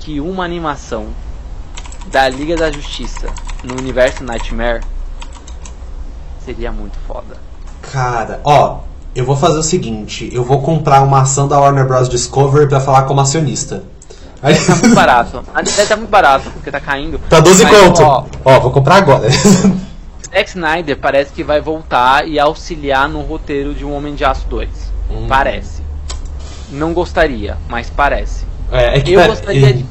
[0.00, 1.08] que uma animação
[2.06, 3.28] da Liga da Justiça
[3.62, 4.82] no universo Nightmare
[6.44, 7.36] seria muito foda.
[7.82, 8.80] Cara, ó,
[9.14, 12.08] eu vou fazer o seguinte, eu vou comprar uma ação da Warner Bros.
[12.08, 13.82] Discovery pra falar como acionista.
[14.42, 14.54] Aí...
[14.54, 15.44] Tá muito barato.
[15.54, 17.18] Deve tá muito barato, porque tá caindo.
[17.28, 18.02] Tá 12 Mas, conto.
[18.02, 19.28] Ó, ó, vou comprar agora.
[20.30, 24.46] Zack Snyder parece que vai voltar e auxiliar no roteiro de Um Homem de Aço
[24.48, 24.68] 2.
[25.10, 25.26] Hum.
[25.28, 25.82] Parece.
[26.70, 28.46] Não gostaria, mas parece.
[28.70, 29.84] É, é que eu gostaria de,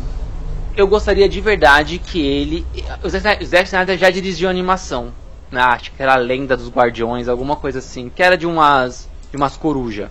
[0.78, 2.66] eu gostaria de verdade que ele.
[3.04, 5.12] O Zack Snyder já dirigiu animação.
[5.52, 5.62] Né?
[5.62, 8.10] Acho que era a Lenda dos Guardiões, alguma coisa assim.
[8.14, 9.09] Que era de umas.
[9.32, 10.10] De umas coruja.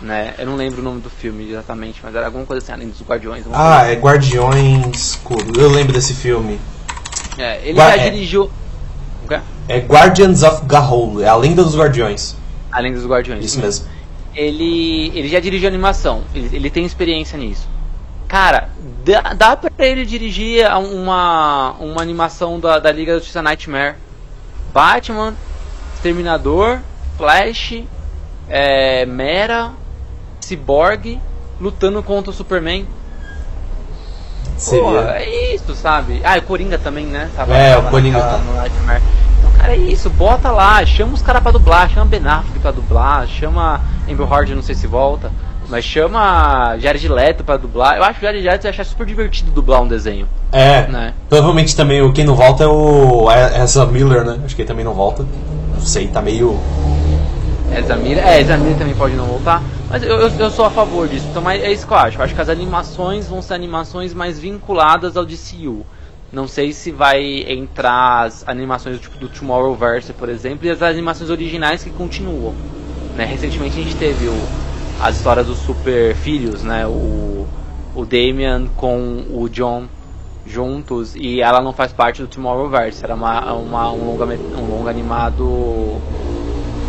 [0.00, 0.34] Né?
[0.38, 3.02] Eu não lembro o nome do filme exatamente, mas era alguma coisa assim, além dos
[3.02, 3.44] Guardiões.
[3.52, 5.18] Ah, é Guardiões.
[5.56, 6.60] Eu lembro desse filme.
[7.36, 8.10] É, ele Gua já é.
[8.10, 8.50] dirigiu.
[9.68, 12.34] É Guardians of Gahul, é a lenda dos Guardiões.
[12.72, 13.44] A lenda dos Guardiões.
[13.44, 13.86] Isso mesmo.
[14.34, 17.68] Ele, ele já dirigiu animação, ele, ele tem experiência nisso.
[18.28, 18.68] Cara,
[19.04, 23.96] dá, dá pra ele dirigir uma, uma animação da, da Liga da Justiça Nightmare.
[24.72, 25.34] Batman,
[25.94, 26.80] Exterminador,
[27.16, 27.82] Flash,
[28.48, 29.72] é, Mera,
[30.40, 31.20] Cyborg
[31.60, 32.86] lutando contra o Superman.
[34.68, 36.20] Pô, é isso, sabe?
[36.24, 37.30] Ah, e o Coringa também, né?
[37.36, 38.38] Tava, é, tava o Coringa tá.
[38.38, 39.02] no Nightmare.
[39.38, 42.72] Então, cara, é isso, bota lá, chama os caras pra dublar, chama Ben Affleck pra
[42.72, 43.80] dublar, chama
[44.10, 45.30] Amber Hard, não sei se volta,
[45.68, 47.98] mas chama Jared Leto pra dublar.
[47.98, 50.26] Eu acho que o Jared Leto ia achar super divertido dublar um desenho.
[50.50, 51.14] É, né?
[51.28, 54.40] provavelmente também o quem não volta é o essa Miller, né?
[54.44, 55.24] Acho que ele também não volta.
[55.72, 56.58] Não sei, tá meio
[57.76, 61.06] Ezra Miller, é, Miller também pode não voltar, mas eu, eu, eu, sou a favor
[61.08, 62.18] disso, então mas é isso que eu acho.
[62.18, 65.84] Eu acho que as animações vão ser animações mais vinculadas ao DCU.
[66.30, 71.30] Não sei se vai entrar as animações tipo do Tomorrowverse, por exemplo, e as animações
[71.30, 72.54] originais que continuam.
[73.16, 73.24] Né?
[73.24, 74.36] Recentemente a gente teve o,
[75.00, 76.86] as histórias dos super filhos, né?
[76.86, 77.46] O,
[77.94, 79.86] o Damian com o John
[80.46, 84.90] juntos e ela não faz parte do Tomorrowverse, era uma, uma um, longa, um longa
[84.90, 85.44] animado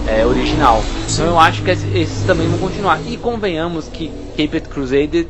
[0.10, 0.84] é, original.
[1.12, 3.00] Então eu acho que esses também vão continuar.
[3.06, 5.28] E convenhamos que Caped Crusade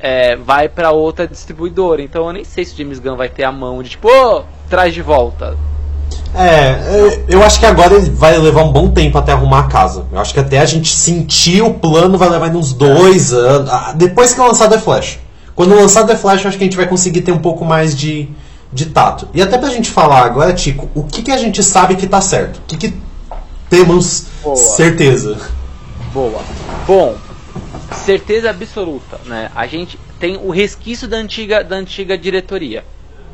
[0.00, 2.02] é, vai para outra distribuidora.
[2.02, 4.42] Então eu nem sei se o James Gunn vai ter a mão de tipo, oh,
[4.68, 5.56] traz de volta.
[6.34, 10.06] É, eu acho que agora ele vai levar um bom tempo até arrumar a casa.
[10.12, 13.70] Eu acho que até a gente sentir o plano vai levar uns dois anos.
[13.70, 15.20] Ah, depois que lançar The Flash.
[15.54, 17.96] Quando lançar The Flash, eu acho que a gente vai conseguir ter um pouco mais
[17.96, 18.28] de,
[18.72, 19.28] de tato.
[19.32, 22.20] E até pra gente falar agora, Tico, o que, que a gente sabe que tá
[22.20, 22.58] certo?
[22.58, 23.07] O que, que
[23.68, 24.56] temos Boa.
[24.56, 25.50] certeza.
[26.12, 26.42] Boa.
[26.86, 27.18] Bom,
[27.92, 29.50] certeza absoluta, né?
[29.54, 32.84] A gente tem o resquício da antiga, da antiga diretoria,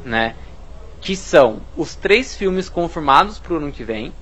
[0.05, 0.35] né?
[1.01, 4.13] Que são os três filmes confirmados para o ano que vem.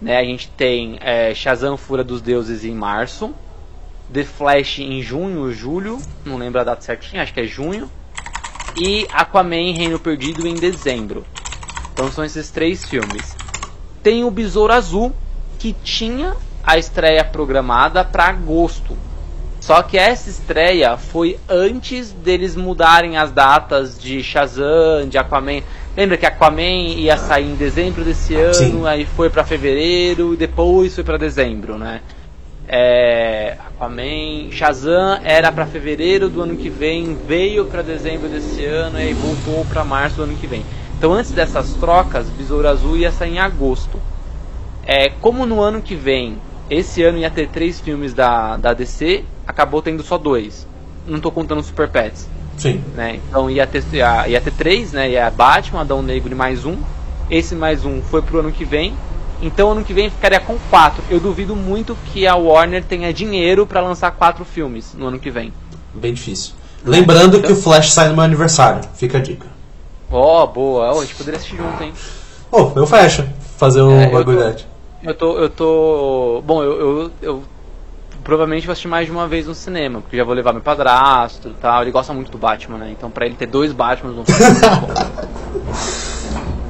[0.00, 0.18] Né?
[0.18, 3.34] A gente tem é, Shazam Fura dos Deuses em março.
[4.12, 5.98] The Flash em junho ou julho.
[6.24, 7.90] Não lembro a data certinha, acho que é junho.
[8.76, 11.24] E Aquaman Reino Perdido em dezembro.
[11.92, 13.34] Então são esses três filmes.
[14.02, 15.14] Tem o Besouro Azul,
[15.64, 18.94] que tinha a estreia programada para agosto.
[19.62, 25.62] Só que essa estreia foi antes deles mudarem as datas de Shazam, de Aquaman.
[25.96, 28.86] Lembra que Aquaman ia sair em dezembro desse ano, Sim.
[28.86, 32.02] aí foi para fevereiro e depois foi para dezembro, né?
[32.68, 39.00] É, Aquaman, Shazam era para fevereiro do ano que vem, veio para dezembro desse ano
[39.00, 40.62] e voltou para março do ano que vem.
[40.98, 43.98] Então antes dessas trocas, Besouro Azul ia sair em agosto.
[44.86, 49.24] É, como no ano que vem, esse ano ia ter três filmes da, da DC,
[49.46, 50.66] acabou tendo só dois.
[51.06, 52.28] Não estou contando Super Pets.
[52.56, 52.82] Sim.
[52.94, 53.20] Né?
[53.28, 55.10] Então ia ter, ia, ia ter três, né?
[55.10, 56.76] Ia Batman, Adão Negro e mais um.
[57.30, 58.94] Esse mais um foi pro ano que vem.
[59.42, 61.02] Então ano que vem ficaria com quatro.
[61.10, 65.30] Eu duvido muito que a Warner tenha dinheiro para lançar quatro filmes no ano que
[65.30, 65.52] vem.
[65.92, 66.54] Bem difícil.
[66.84, 68.88] Lembrando então, que o Flash sai no meu aniversário.
[68.94, 69.46] Fica a dica.
[70.10, 70.94] Ó, oh, boa.
[70.94, 71.92] Oh, a gente poderia assistir junto, hein?
[72.50, 73.26] Pô, oh, eu fecho.
[73.56, 74.42] Fazer um é, bagulho
[75.04, 76.42] eu tô, eu tô.
[76.46, 77.44] Bom, eu, eu, eu
[78.24, 81.48] provavelmente vou assistir mais de uma vez no cinema, porque já vou levar meu padrasto
[81.48, 81.82] e tal.
[81.82, 82.90] Ele gosta muito do Batman, né?
[82.90, 84.40] Então pra ele ter dois Batman no filme.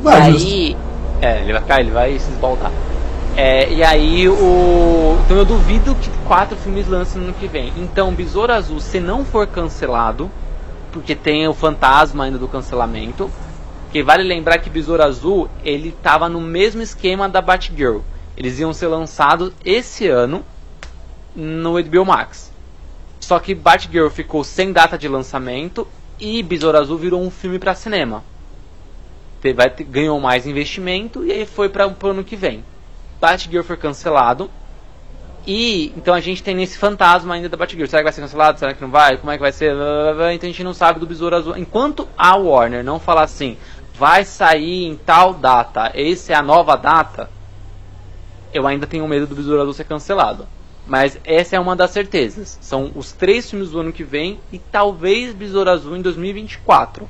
[0.05, 0.77] Ué, aí.
[1.23, 2.73] É, ele vai ficar, ele vai se esbaldar.
[3.37, 5.17] É, e aí o.
[5.25, 7.73] Então eu duvido que quatro filmes lancem no ano que vem.
[7.77, 10.31] Então, Besouro Azul, se não for cancelado,
[10.93, 13.31] porque tem o fantasma ainda do cancelamento.
[13.93, 18.01] Que vale lembrar que Besouro Azul ele tava no mesmo esquema da Batgirl.
[18.37, 20.45] Eles iam ser lançados esse ano
[21.35, 22.53] no HBO Max.
[23.21, 25.87] Só que Batgirl ficou sem data de lançamento
[26.21, 28.23] e Besouro Azul virou um filme para cinema.
[29.55, 32.65] Vai, ganhou mais investimento e aí foi para o ano que vem.
[33.21, 34.51] Batgirl foi cancelado.
[35.47, 37.87] E então a gente tem esse fantasma ainda da Batgirl.
[37.87, 38.59] Será que vai ser cancelado?
[38.59, 39.17] Será que não vai?
[39.17, 39.75] Como é que vai ser?
[40.35, 41.57] Então a gente não sabe do Besouro Azul.
[41.57, 43.59] Enquanto a Warner não falar assim,
[43.95, 47.31] vai sair em tal data, essa é a nova data,
[48.55, 50.47] eu ainda tenho medo do Besouro Azul ser cancelado.
[50.87, 52.59] Mas essa é uma das certezas.
[52.61, 57.09] São os três filmes do ano que vem e talvez Besouro Azul em 2024.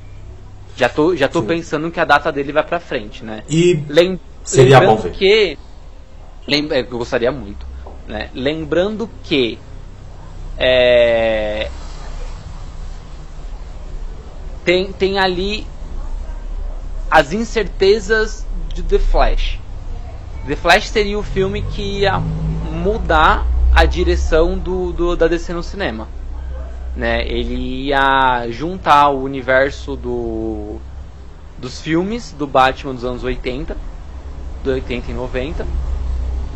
[0.77, 3.45] Já tô, já tô pensando que a data dele vai pra frente, né?
[3.49, 5.13] E Lem seria lembrando bom ver.
[5.13, 5.59] que
[6.49, 7.65] lembra, eu gostaria muito,
[8.09, 8.31] né?
[8.35, 9.59] Lembrando que
[10.59, 11.71] é,
[14.65, 15.67] tem, tem ali
[17.11, 19.61] as incertezas de The Flash.
[20.47, 25.63] The Flash seria o filme que ia mudar a direção do, do, da DC no
[25.63, 26.07] cinema.
[26.95, 27.27] Né?
[27.27, 30.77] Ele ia juntar o universo do,
[31.57, 33.75] dos filmes do Batman dos anos 80,
[34.63, 35.67] do 80 e 90,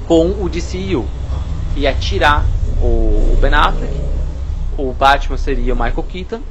[0.07, 1.07] com o DCU.
[1.75, 2.45] Ia tirar
[2.83, 3.95] o, o Ben Affleck,
[4.77, 6.43] o Batman seria o Michael Keaton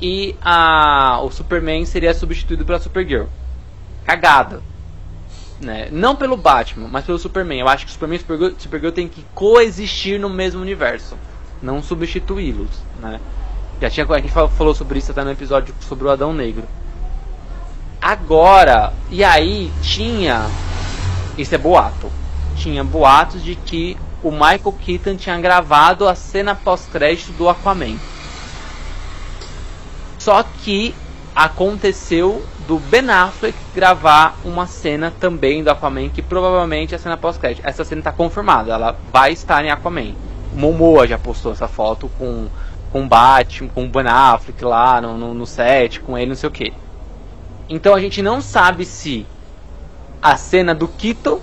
[0.00, 3.26] e a, o Superman seria substituído pela Supergirl.
[4.04, 4.73] Cagada.
[5.60, 5.88] Né?
[5.90, 7.60] Não pelo Batman, mas pelo Superman.
[7.60, 11.16] Eu acho que o Superman e Supergirl, Supergirl tem que coexistir no mesmo universo,
[11.62, 12.70] não substituí-los.
[13.00, 13.20] Né?
[13.80, 16.64] Já tinha, a gente falou sobre isso até no episódio sobre o Adão Negro.
[18.00, 20.46] Agora, e aí tinha.
[21.38, 22.10] Isso é boato.
[22.56, 27.96] Tinha boatos de que o Michael Keaton tinha gravado a cena pós-crédito do Aquaman.
[30.18, 30.94] Só que
[31.34, 37.16] aconteceu do Ben Affleck gravar uma cena também do Aquaman, que provavelmente é a cena
[37.16, 37.66] pós-crédito.
[37.66, 40.14] Essa cena está confirmada, ela vai estar em Aquaman.
[40.54, 42.48] O Momoa já postou essa foto com
[42.92, 46.48] com Batman, com o Ben Affleck lá no, no, no set, com ele, não sei
[46.48, 46.72] o que.
[47.68, 49.26] Então a gente não sabe se
[50.22, 51.40] a cena do Keaton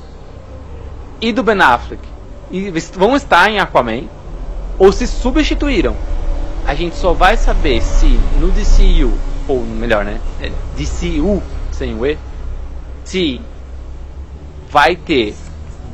[1.19, 2.01] e do Ben Affleck
[2.93, 4.03] vão estar em Aquaman
[4.79, 5.93] ou se substituíram
[6.65, 9.11] a gente só vai saber se no DCU,
[9.47, 10.19] ou melhor, né?
[10.39, 12.17] É DCU sem o E,
[13.03, 13.41] se
[14.69, 15.35] vai ter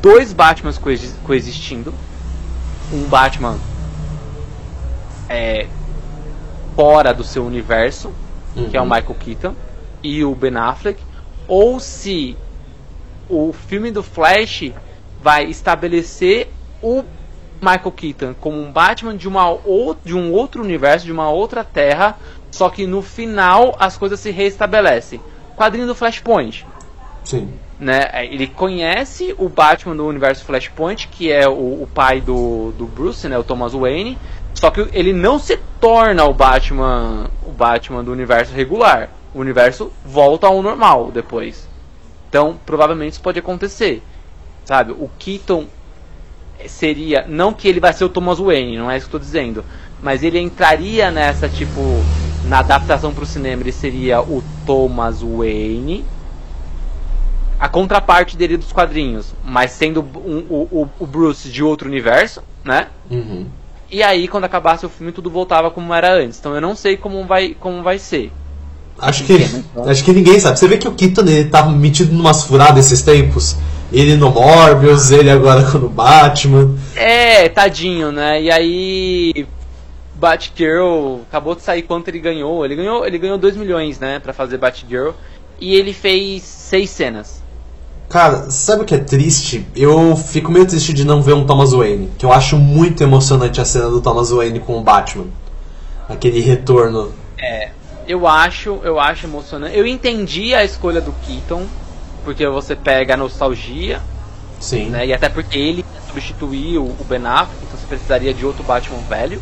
[0.02, 1.94] dois Batmans coexistindo.
[2.92, 3.60] Um Batman
[5.30, 5.68] é,
[6.76, 8.14] fora do seu universo,
[8.56, 8.70] uhum.
[8.70, 8.90] que é o uhum.
[8.90, 9.56] Michael Keaton,
[10.04, 11.02] e o Ben Affleck,
[11.48, 12.38] ou se
[13.30, 14.72] o filme do Flash
[15.22, 16.50] vai estabelecer
[16.82, 17.04] o
[17.62, 21.64] Michael Keaton como um Batman de, uma, ou, de um outro universo, de uma outra
[21.64, 22.18] terra,
[22.58, 25.22] só que no final as coisas se restabelecem.
[25.56, 26.66] Quadrinho do Flashpoint.
[27.24, 27.54] Sim.
[27.80, 28.10] Né?
[28.12, 32.88] É, ele conhece o Batman do universo Flashpoint, que é o, o pai do, do
[32.88, 34.18] Bruce, né, o Thomas Wayne.
[34.56, 39.10] Só que ele não se torna o Batman, o Batman do universo regular.
[39.36, 41.70] O universo volta ao normal depois.
[42.28, 44.02] Então, provavelmente isso pode acontecer.
[44.66, 44.94] Sabe?
[44.94, 45.68] O Keaton
[46.66, 47.24] seria.
[47.28, 49.64] Não que ele vai ser o Thomas Wayne, não é isso que eu tô dizendo.
[50.02, 51.82] Mas ele entraria nessa, tipo.
[52.48, 56.06] Na adaptação para o cinema, ele seria o Thomas Wayne.
[57.60, 62.88] A contraparte dele dos quadrinhos, mas sendo um, o, o, Bruce de outro universo, né?
[63.10, 63.48] Uhum.
[63.90, 66.38] E aí, quando acabasse o filme, tudo voltava como era antes.
[66.40, 68.32] Então eu não sei como vai, como vai ser.
[69.00, 69.38] Acho que,
[69.86, 70.58] acho que ninguém sabe.
[70.58, 73.58] Você vê que o Keaton ele tá metido numas furadas esses tempos.
[73.92, 76.76] Ele no Morbius, ele agora com o Batman.
[76.96, 78.42] É, tadinho, né?
[78.42, 79.48] E aí.
[80.18, 82.66] Batgirl acabou de sair quanto ele ganhou.
[82.66, 85.12] Ele ganhou, ele ganhou 2 milhões, né, para fazer Batgirl.
[85.60, 87.42] E ele fez seis cenas.
[88.10, 89.68] Cara, sabe o que é triste?
[89.76, 93.60] Eu fico meio triste de não ver um Thomas Wayne, que eu acho muito emocionante
[93.60, 95.26] a cena do Thomas Wayne com o Batman.
[96.08, 97.12] Aquele retorno.
[97.38, 97.72] É,
[98.08, 99.78] eu acho, eu acho emocionante.
[99.78, 101.66] Eu entendi a escolha do Keaton,
[102.24, 104.02] porque você pega a nostalgia.
[104.60, 104.90] Sim.
[104.90, 105.08] Né?
[105.08, 109.42] E até porque ele substituiu o Ben Affleck, então você precisaria de outro Batman velho,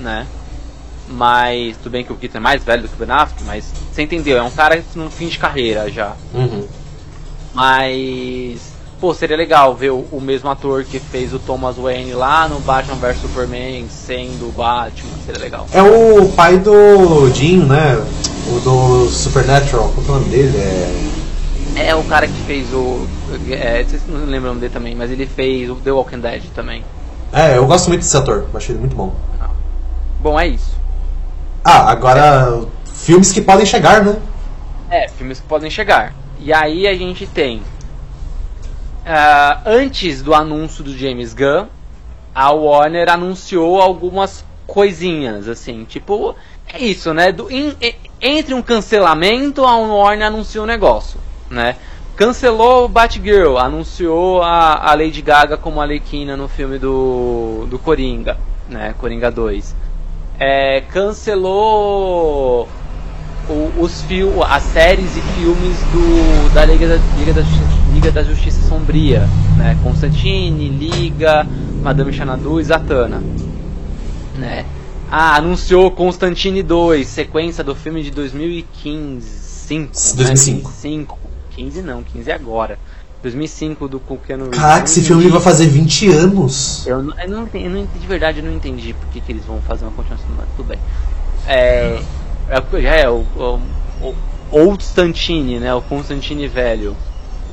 [0.00, 0.26] né?
[1.08, 3.72] Mas tudo bem que o Keaton é mais velho do que o Ben Affleck, mas
[3.92, 6.14] você entendeu, é um cara no fim de carreira já.
[6.32, 6.66] Uhum.
[7.52, 8.70] Mas
[9.00, 12.60] pô, seria legal ver o, o, mesmo ator que fez o Thomas Wayne lá no
[12.60, 15.66] Batman vs Superman sendo o Batman, seria legal.
[15.72, 17.96] É o pai do Jim, né?
[18.46, 20.58] O do Supernatural, qual é o nome dele?
[20.58, 21.88] É...
[21.88, 23.06] é o cara que fez o.
[23.50, 26.84] É, não lembram o nome dele também, mas ele fez o The Walking Dead também.
[27.32, 29.14] É, eu gosto muito desse ator, achei ele muito bom.
[30.20, 30.76] Bom, é isso.
[31.64, 32.66] Ah, agora.
[32.94, 34.20] Filmes que podem chegar, né?
[34.90, 36.14] É, filmes que podem chegar.
[36.38, 37.62] E aí a gente tem
[39.00, 41.66] Uh, antes do anúncio do James Gunn,
[42.34, 46.36] a Warner anunciou algumas coisinhas, assim, tipo,
[46.72, 47.32] é isso, né?
[47.32, 47.74] Do, in,
[48.20, 51.18] entre um cancelamento, a Warner anunciou um negócio,
[51.48, 51.76] né?
[52.14, 58.36] Cancelou Batgirl, anunciou a, a Lady Gaga como Alequina no filme do, do Coringa,
[58.68, 58.94] né?
[58.98, 59.74] Coringa 2.
[60.40, 62.66] É, cancelou
[63.46, 67.42] o, os fil as séries e filmes do, da Liga da, Liga da,
[67.92, 69.28] Liga da Justiça Sombria,
[69.58, 69.78] né?
[69.82, 71.46] Constantine, Liga,
[71.82, 73.22] Madame Xanadu e Zatanna,
[74.38, 74.64] né?
[75.10, 81.14] Ah, anunciou Constantine 2, sequência do filme de 2015, 5, 2005.
[81.14, 81.20] Né?
[81.50, 82.78] 15 não, 15 agora.
[83.22, 84.58] 2005 do Keanu Reeves.
[84.58, 86.86] Caraca, esse filme vai fazer 20 anos.
[86.86, 89.60] Eu, não, eu não, eu não, de verdade eu não entendi porque que eles vão
[89.62, 90.78] fazer uma continuação, mas tudo bem.
[91.46, 92.00] É,
[92.48, 93.60] é, já é o, o,
[94.00, 94.14] o
[94.50, 95.74] Old Stantini, né?
[95.74, 96.96] O Constantine velho.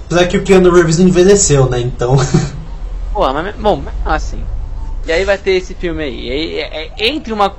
[0.06, 1.80] Apesar que o Keanu Reeves envelheceu, né?
[1.82, 2.16] Então.
[3.14, 4.44] Pô, mas, bom, assim.
[5.06, 6.60] E aí vai ter esse filme aí.
[6.60, 7.54] É, é, é entre uma.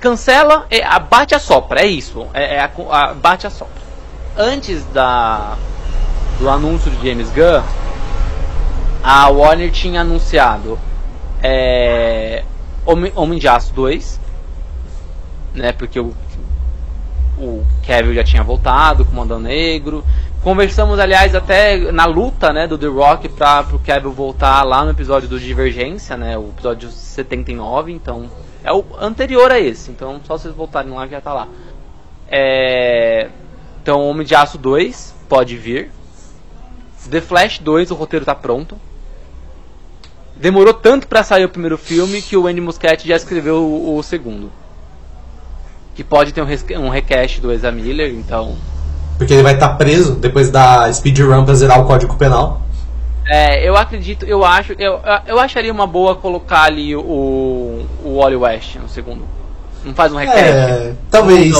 [0.00, 2.26] Cancela, é, bate a sopra, é isso.
[2.34, 3.80] É, é a, a, bate a sopra.
[4.36, 5.56] Antes da
[6.42, 7.62] do anúncio de James Gunn,
[9.00, 10.76] a Warner tinha anunciado
[11.40, 12.42] é,
[12.84, 14.20] Homem, Homem de Aço 2,
[15.54, 15.70] né?
[15.70, 16.12] Porque o
[17.38, 20.04] o Kevin já tinha voltado com o Mandão Negro.
[20.42, 24.90] Conversamos, aliás, até na luta né, do The Rock para o Kevin voltar lá no
[24.90, 28.30] episódio do Divergência, né, o episódio 79, então
[28.62, 31.48] é o anterior a esse, então só vocês voltarem lá que já tá lá.
[32.28, 33.28] É...
[33.82, 35.90] Então, Homem de Aço 2 pode vir.
[37.08, 38.76] The Flash 2, o roteiro tá pronto.
[40.36, 44.02] Demorou tanto para sair o primeiro filme que o Andy Muschietti já escreveu o, o
[44.02, 44.50] segundo
[45.94, 48.56] que pode ter um, um request do Ezra Miller, então.
[49.18, 52.62] Porque ele vai estar tá preso depois da speedrun pra zerar o código penal.
[53.26, 58.36] É, eu acredito, eu acho, eu, eu acharia uma boa colocar ali o, o Wally
[58.36, 59.22] West no segundo.
[59.84, 60.38] Não faz um request?
[60.38, 61.56] É, talvez.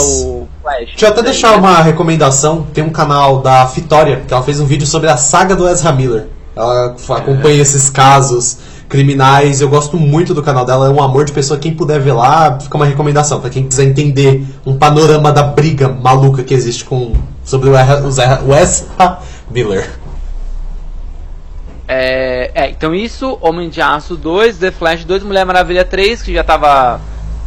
[0.63, 2.67] Flash, Deixa eu até deixar uma recomendação.
[2.73, 5.93] Tem um canal da Vitória, que ela fez um vídeo sobre a saga do Ezra
[5.93, 6.29] Miller.
[6.55, 7.63] Ela acompanha é.
[7.63, 8.59] esses casos
[8.89, 9.61] criminais.
[9.61, 11.59] Eu gosto muito do canal dela, é um amor de pessoa.
[11.59, 15.89] Quem puder ver lá, fica uma recomendação para quem quiser entender um panorama da briga
[15.89, 18.87] maluca que existe com sobre o Wes
[19.51, 19.91] Miller.
[21.89, 26.33] É, é, então isso, Homem de Aço 2, The Flash 2, Mulher Maravilha 3, que
[26.33, 27.01] já tava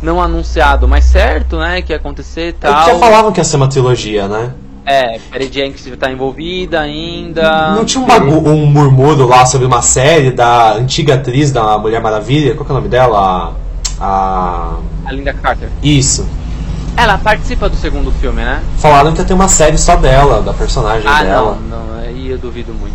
[0.06, 2.86] não anunciado, mas certo, né, que ia acontecer e tal.
[2.86, 4.54] Já falavam que ia ser uma trilogia, né?
[4.86, 7.72] É, Perry Jenkins está envolvida ainda.
[7.72, 12.00] Não tinha um, bagu um murmúrio lá sobre uma série da antiga atriz da Mulher
[12.00, 12.54] Maravilha?
[12.54, 13.56] Qual é o nome dela?
[14.00, 14.78] A.
[15.06, 15.70] A Linda Carter.
[15.82, 16.28] Isso.
[16.96, 18.62] Ela participa do segundo filme, né?
[18.78, 21.58] Falaram que ia ter uma série só dela, da personagem ah, dela.
[21.68, 22.94] Não, não, aí eu duvido muito.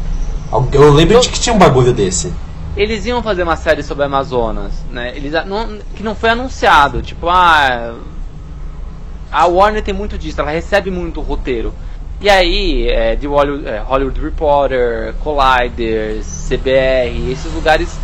[0.73, 2.33] Eu lembro de que tinha um bagulho desse.
[2.81, 5.13] Eles iam fazer uma série sobre Amazonas, né?
[5.15, 7.95] Eles, não, que não foi anunciado, tipo, ah
[9.31, 11.75] a Warner tem muito disso, ela recebe muito roteiro.
[12.21, 17.99] E aí, é, de Hollywood, é, Hollywood Reporter, Collider, CBR, esses lugares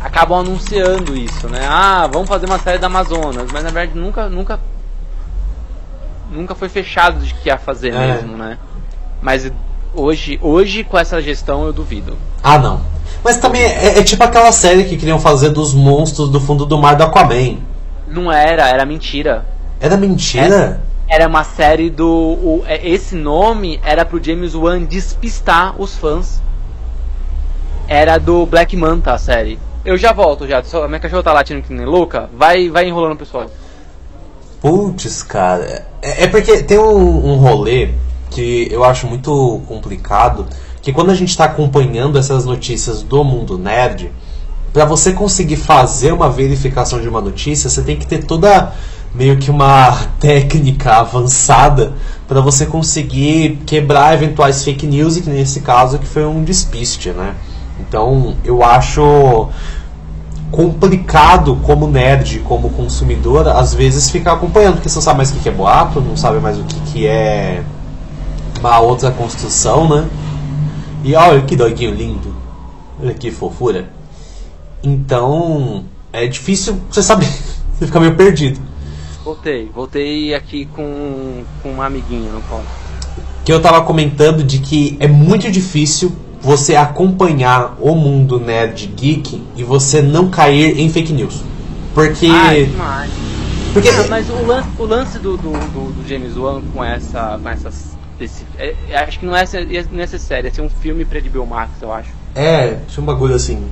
[0.00, 1.66] acabam anunciando isso, né?
[1.66, 4.60] Ah, vamos fazer uma série da Amazonas, mas na verdade nunca, nunca,
[6.30, 7.98] nunca foi fechado de que ia fazer é.
[7.98, 8.58] mesmo, né?
[9.22, 9.50] Mas
[9.94, 12.16] hoje, hoje com essa gestão eu duvido.
[12.42, 12.93] Ah, não.
[13.24, 16.76] Mas também é, é tipo aquela série que queriam fazer dos monstros do fundo do
[16.76, 17.56] mar do Aquaman.
[18.06, 19.46] Não era, era mentira.
[19.80, 20.80] Era mentira?
[21.08, 22.06] era uma série do.
[22.06, 26.42] O, é, esse nome era pro James Wan despistar os fãs.
[27.86, 29.58] Era do Black Manta a série.
[29.84, 30.62] Eu já volto já.
[30.82, 32.30] A minha cachorra tá latindo que nem louca.
[32.36, 33.50] Vai, vai enrolando o pessoal.
[34.60, 35.86] Putz, cara.
[36.00, 37.90] É, é porque tem um, um rolê
[38.30, 40.46] que eu acho muito complicado.
[40.84, 44.12] Que quando a gente está acompanhando essas notícias do mundo nerd,
[44.70, 48.72] para você conseguir fazer uma verificação de uma notícia, você tem que ter toda
[49.14, 51.94] meio que uma técnica avançada
[52.28, 57.34] para você conseguir quebrar eventuais fake news, que nesse caso que foi um despiste, né?
[57.80, 59.48] Então eu acho
[60.50, 65.34] complicado como nerd, como consumidor, às vezes ficar acompanhando, porque você não sabe mais o
[65.36, 67.62] que é boato, não sabe mais o que é
[68.60, 70.06] uma outra construção, né?
[71.04, 72.34] E olha que doguinho lindo.
[72.98, 73.90] Olha que fofura.
[74.82, 77.28] Então, é difícil você saber.
[77.78, 78.58] você fica meio perdido.
[79.22, 82.66] Voltei, voltei aqui com, com um amiguinho no ponto.
[83.44, 89.42] Que eu tava comentando de que é muito difícil você acompanhar o mundo nerd geek
[89.56, 91.42] e você não cair em fake news.
[91.94, 92.26] Porque.
[92.30, 93.10] Ah, é demais.
[93.74, 97.38] porque Ah, mas o lance, o lance do, do, do, do James Wan com essa.
[97.42, 97.93] Com essas
[98.58, 101.70] é, é, acho que não é se- necessário, é ser um filme pra HBO Max,
[101.82, 102.10] eu acho.
[102.34, 103.66] é, tinha um bagulho assim.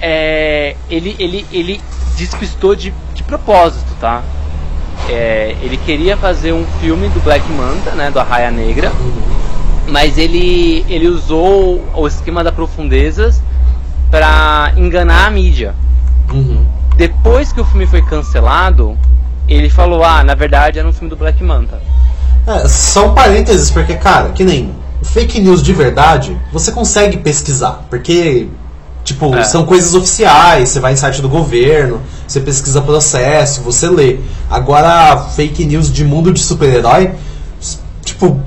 [0.00, 1.80] É, ele, ele, ele
[2.16, 4.22] despistou de, de propósito, tá?
[5.08, 8.90] É, ele queria fazer um filme do Black Manta, né, do Arraia Negra,
[9.88, 13.42] mas ele, ele usou o esquema da profundezas
[14.10, 15.74] pra enganar a mídia.
[16.32, 16.64] Uhum.
[16.96, 18.96] Depois que o filme foi cancelado,
[19.48, 21.80] ele falou, ah, na verdade era um filme do Black Manta.
[22.46, 28.48] É, são parênteses, porque, cara, que nem fake news de verdade, você consegue pesquisar, porque,
[29.04, 29.44] tipo, É.
[29.44, 34.18] são coisas oficiais, você vai em site do governo, você pesquisa processo, você lê.
[34.50, 37.12] Agora, fake news de mundo de super-herói,
[38.04, 38.40] tipo,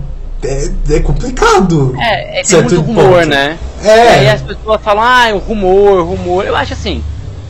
[0.44, 1.96] é, é complicado.
[2.00, 3.28] É, é tem certo muito rumor, ponto.
[3.28, 3.58] né?
[3.84, 3.96] É.
[3.96, 6.46] E aí as pessoas falam, ah, é um rumor, rumor.
[6.46, 7.04] Eu acho assim,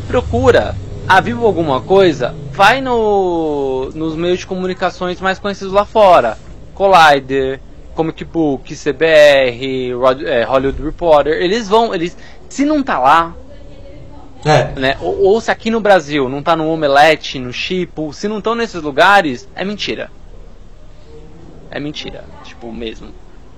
[0.07, 0.75] procura.
[1.07, 2.35] Ah, viu alguma coisa?
[2.51, 6.37] Vai no, nos meios de comunicações mais conhecidos lá fora.
[6.73, 7.59] Collider,
[7.95, 11.33] Comic Book, CBR, Rod- é, Hollywood Reporter.
[11.41, 12.17] Eles vão, eles.
[12.49, 13.33] Se não tá lá,
[14.45, 14.97] É, né?
[15.01, 18.53] Ou, ou se aqui no Brasil não tá no Omelete, no Chipo, se não estão
[18.53, 20.11] nesses lugares, é mentira.
[21.71, 23.09] É mentira, tipo, mesmo.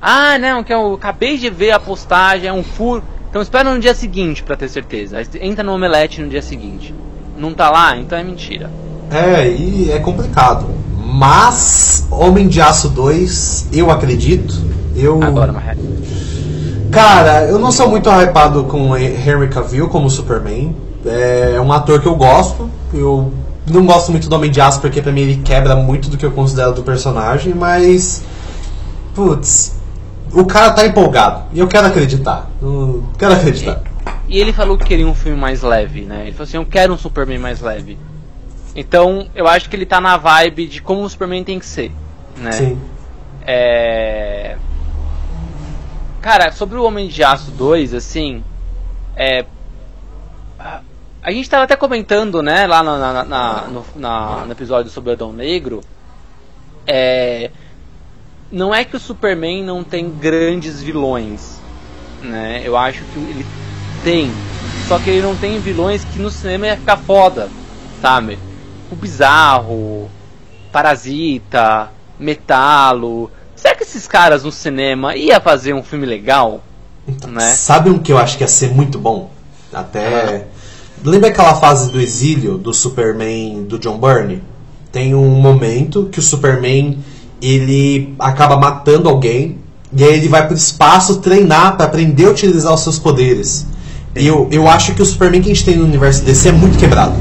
[0.02, 3.04] Ah, não, que eu acabei de ver a postagem, é um furo.
[3.30, 5.18] Então espera no dia seguinte pra ter certeza.
[5.41, 6.93] Entra no Omelete no dia seguinte.
[7.40, 8.70] Não tá lá, então é mentira.
[9.10, 10.66] é, e é complicado.
[11.12, 14.54] Mas, Homem de Aço 2, eu acredito.
[14.96, 15.24] Eu.
[15.24, 15.76] Agora, Marré.
[16.92, 20.76] Cara, eu não sou muito hypado com Henry Cavill como Superman.
[21.06, 22.70] É um ator que eu gosto.
[22.94, 23.32] Eu
[23.68, 26.26] não gosto muito do Homem de Aço porque pra mim ele quebra muito do que
[26.26, 28.24] eu considero do personagem, mas.
[29.16, 29.78] Putz.
[30.34, 31.44] O cara tá empolgado.
[31.54, 32.50] E eu quero acreditar.
[32.62, 33.82] Eu quero acreditar.
[34.30, 36.21] E ele falou que queria um filme mais leve, né?
[36.21, 37.97] Ele falou assim, eu quero um Superman mais leve.
[38.75, 41.91] Então, eu acho que ele tá na vibe de como o Superman tem que ser,
[42.38, 42.51] né?
[42.51, 42.80] Sim.
[43.45, 44.55] É...
[46.21, 48.43] Cara, sobre o Homem de Aço 2, assim.
[49.15, 49.45] É...
[50.59, 55.09] a- gente tava até comentando, né, lá na, na- na- no, na- no episódio sobre
[55.09, 55.82] o Adão Negro.
[56.86, 57.49] É...
[58.51, 61.59] Não é que o Superman não tem grandes vilões,
[62.21, 62.61] né?
[62.63, 63.45] Eu acho que ele
[64.04, 64.32] tem.
[64.88, 67.50] Só que ele não tem vilões que no cinema ia ficar foda,
[68.02, 68.39] sabe?
[68.91, 70.10] O Bizarro,
[70.72, 73.30] Parasita, Metalo.
[73.56, 76.64] Será que esses caras no cinema ia fazer um filme legal?
[77.28, 77.54] Né?
[77.54, 79.32] Sabe um que eu acho que ia ser muito bom?
[79.74, 80.47] Até.
[81.04, 84.43] Lembra aquela fase do exílio do Superman do John Byrne?
[84.91, 87.00] Tem um momento que o Superman
[87.41, 89.60] ele acaba matando alguém
[89.95, 93.66] e aí ele vai pro espaço treinar pra aprender a utilizar os seus poderes.
[94.16, 96.78] Eu, eu acho que o Superman que a gente tem no universo DC é muito
[96.78, 97.14] quebrado.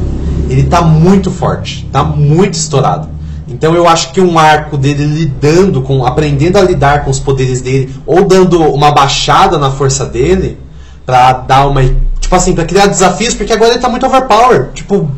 [0.49, 3.09] Ele tá muito forte, tá muito estourado.
[3.47, 7.61] Então eu acho que um arco dele lidando com, aprendendo a lidar com os poderes
[7.63, 10.59] dele, ou dando uma baixada na força dele,
[11.07, 11.83] pra dar uma.
[12.21, 14.71] Tipo assim, pra criar desafios, porque agora ele tá muito overpower.
[14.75, 15.11] Tipo.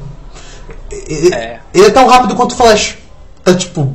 [0.91, 1.59] Ele, É.
[1.75, 2.99] ele é tão rápido quanto o Flash.
[3.45, 3.95] Tá tipo.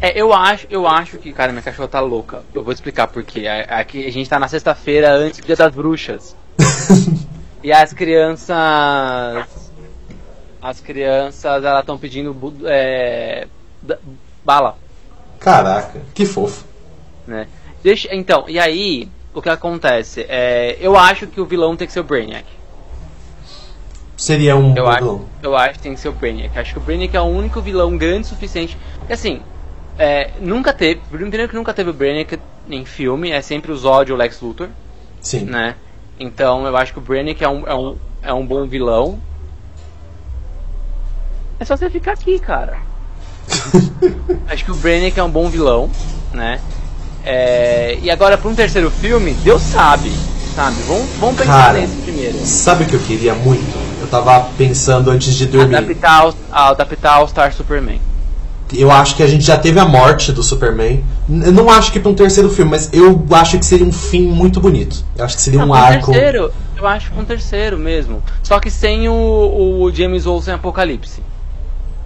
[0.00, 2.42] É, eu acho, eu acho que, cara, minha cachorra tá louca.
[2.54, 3.46] Eu vou explicar por quê.
[3.46, 6.34] A- Aqui a gente tá na sexta-feira antes do dia das bruxas.
[7.62, 8.56] E as crianças.
[10.60, 12.36] As crianças, elas estão pedindo
[12.66, 13.48] é,
[14.44, 14.76] bala.
[15.40, 16.64] Caraca, que fofo.
[17.26, 17.48] né?
[17.82, 20.24] Deixa, então, e aí, o que acontece?
[20.28, 22.44] É, eu acho que o vilão tem que ser o Brainiac.
[24.16, 25.24] Seria um Eu acho, vilão.
[25.42, 26.56] eu acho que tem que ser o Brainiac.
[26.56, 28.76] Acho que o Brainiac é o único vilão grande o suficiente.
[29.00, 29.42] Porque, assim,
[29.98, 31.00] é, nunca teve.
[31.10, 32.38] Primeiro que nunca teve o Brainiac
[32.70, 34.68] em filme, é sempre o Zod ou o Lex Luthor,
[35.20, 35.40] Sim.
[35.46, 35.74] né?
[36.22, 39.18] Então eu acho que o Brainiac é um, é um, é um bom vilão.
[41.58, 42.78] É só você ficar aqui, cara.
[44.48, 45.90] acho que o Brainiac é um bom vilão,
[46.32, 46.60] né?
[47.24, 50.12] É, e agora para um terceiro filme, Deus sabe,
[50.54, 50.76] sabe?
[50.86, 51.80] Vamos, vamos pensar Cara.
[51.80, 52.38] nesse primeiro.
[52.44, 53.76] Sabe o que eu queria muito?
[54.00, 55.74] Eu tava pensando antes de dormir.
[55.76, 56.34] Adaptar, ao-
[56.70, 58.00] adaptar ao Star Superman.
[58.74, 61.02] Eu acho que a gente já teve a morte do Superman.
[61.28, 64.22] Eu não acho que pra um terceiro filme, mas eu acho que seria um fim
[64.26, 65.04] muito bonito.
[65.16, 66.10] Eu acho que seria Não, um arco.
[66.12, 68.22] terceiro, eu acho que com terceiro mesmo.
[68.42, 69.12] Só que sem o,
[69.82, 71.22] o James Olsen Apocalipse.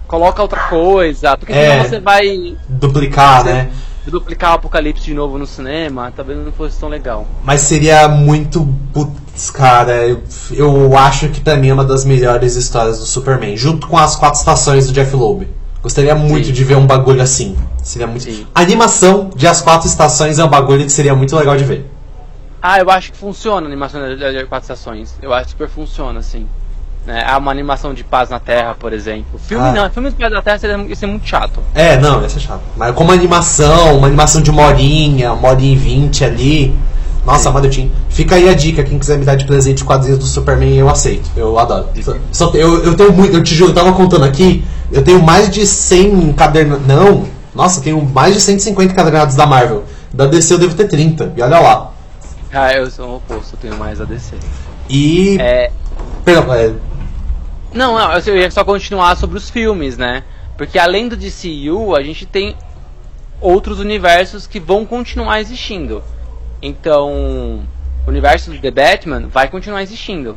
[0.07, 1.71] Coloca outra coisa, porque É.
[1.71, 2.55] senão você vai.
[2.69, 3.69] duplicar, Você- né?
[4.07, 7.27] duplicar o Apocalipse de novo no cinema, talvez não fosse tão legal.
[7.43, 8.65] Mas seria muito.
[8.93, 13.57] Putz, cara, eu, eu acho que pra mim é uma das melhores histórias do Superman,
[13.57, 15.47] junto com as quatro estações do Jeff Loeb.
[15.81, 16.53] Gostaria muito Sim.
[16.53, 17.55] de ver um bagulho assim.
[17.83, 18.23] Seria muito.
[18.23, 18.45] Sim.
[18.53, 21.89] A animação de As Quatro Estações é um bagulho que seria muito legal de ver.
[22.61, 25.15] Ah, eu acho que funciona a animação de de quatro estações.
[25.21, 26.47] Eu acho que super funciona, assim.
[27.05, 27.23] Né?
[27.25, 29.39] Há uma animação de Paz na Terra, por exemplo.
[29.39, 29.71] Filme Ah.
[29.71, 31.61] não, filme de Paz na Terra seria, ia ser muito chato.
[31.73, 32.61] É, não, ia ser chato.
[32.75, 36.75] Mas como animação, uma animação de uma horinha, uma horinha e vinte ali.
[37.27, 37.91] Nossa, Madutinho.
[38.09, 41.29] Fica aí a dica, quem quiser me dar de presente quadrinhos do Superman, eu aceito.
[41.35, 41.89] Eu adoro.
[42.31, 44.63] Só- eu, eu tenho muito, eu te juro, eu tava contando aqui,
[44.93, 46.87] eu tenho mais de 100 encadernados.
[46.87, 49.83] Não, nossa, tenho mais de 150 encadernados da Marvel.
[50.13, 51.91] Da DC eu devo ter 30, e olha lá.
[52.53, 54.37] Ah, eu sou o oposto, eu tenho mais a DC.
[54.89, 55.37] E.
[55.37, 55.69] É,
[56.23, 56.71] Perdão, é,
[57.73, 60.23] Não, não, eu ia só continuar sobre os filmes, né?
[60.57, 62.55] Porque além do DCU, a gente tem
[63.41, 66.01] outros universos que vão continuar existindo.
[66.61, 67.61] Então,
[68.05, 70.35] o universo do The Batman vai continuar existindo.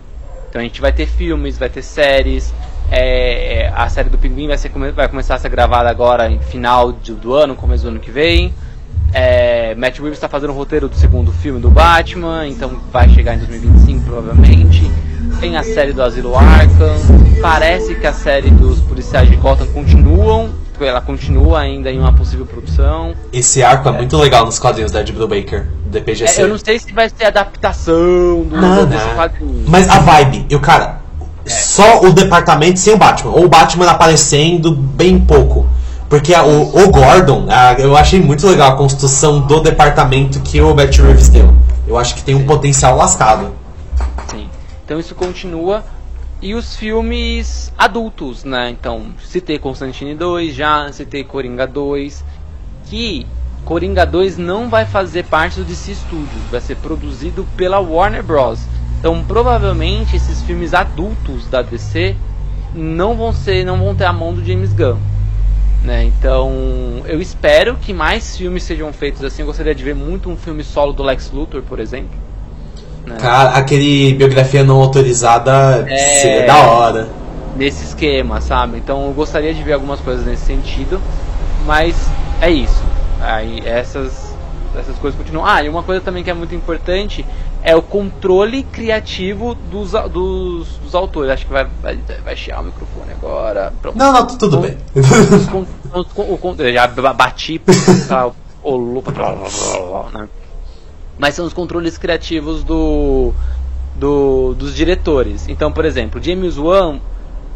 [0.48, 2.52] Então a gente vai ter filmes, vai ter séries.
[2.92, 6.40] é, é, a série do Pinguim vai, ser, vai começar a ser gravada agora em
[6.40, 8.52] final de- do ano, começo do ano que vem.
[9.12, 13.34] É, Matt Reeves está fazendo o roteiro do segundo filme do Batman, então vai chegar
[13.36, 14.90] em 2025 provavelmente.
[15.38, 16.96] Tem a série do Asilo Arkham.
[17.40, 20.50] Parece que a série dos policiais de Gotham continuam,
[20.84, 23.14] ela continua ainda em uma possível produção.
[23.32, 26.40] esse arco é, muito legal nos quadrinhos da Ed Brubaker, do DPGC.
[26.40, 27.94] É, eu não sei se vai ser adaptação
[28.44, 29.14] do, Não, não.
[29.16, 29.64] quadrinho.
[29.66, 31.00] Mas a vibe, eu, cara,
[31.46, 33.32] só o departamento sem o Batman.
[33.32, 35.66] Ou o Batman aparecendo bem pouco.
[36.08, 40.60] Porque a- o, o Gordon, a- eu achei muito legal a construção do departamento que
[40.60, 41.54] o Matt Reeves deu.
[41.86, 43.52] Eu acho que tem um potencial lascado.
[44.28, 44.48] Sim.
[44.84, 45.84] Então isso continua.
[46.42, 48.70] E os filmes adultos, né?
[48.70, 52.24] Então, citei Constantine 2 já, citei Coringa 2.
[52.86, 53.26] Que
[53.64, 58.60] Coringa 2 não vai fazer parte do DC Studios, vai ser produzido pela Warner Bros.
[58.98, 62.16] Então, provavelmente esses filmes adultos da DC
[62.74, 64.98] não vão ser, não vão ter a mão do James Gunn.
[65.82, 66.04] Né?
[66.04, 69.42] Então, eu espero que mais filmes sejam feitos assim.
[69.42, 72.29] Eu gostaria de ver muito um filme solo do Lex Luthor, por exemplo.
[73.10, 73.16] Né?
[73.20, 76.20] Cara, aquele biografia não autorizada É.
[76.20, 77.08] seria da hora.
[77.56, 78.78] nesse esquema, sabe?
[78.78, 81.00] Então eu gostaria de ver algumas coisas nesse sentido,
[81.66, 81.94] mas
[82.40, 82.82] é isso.
[83.20, 84.30] Aí essas
[84.78, 85.44] essas coisas continuam.
[85.44, 87.26] Ah, e uma coisa também que é muito importante
[87.62, 91.30] é o controle criativo dos, dos, dos autores.
[91.32, 93.72] Acho que vai, vai, vai chiar o microfone agora.
[93.82, 93.98] Pronto.
[93.98, 94.76] Não, não, tudo bem.
[94.94, 96.38] Os con- o
[96.72, 97.58] já ba- bati
[98.06, 98.30] pra,
[98.62, 99.10] o lupa
[100.14, 100.28] né?
[101.20, 103.32] Mas são os controles criativos do,
[103.94, 106.98] do dos diretores então por exemplo James Wan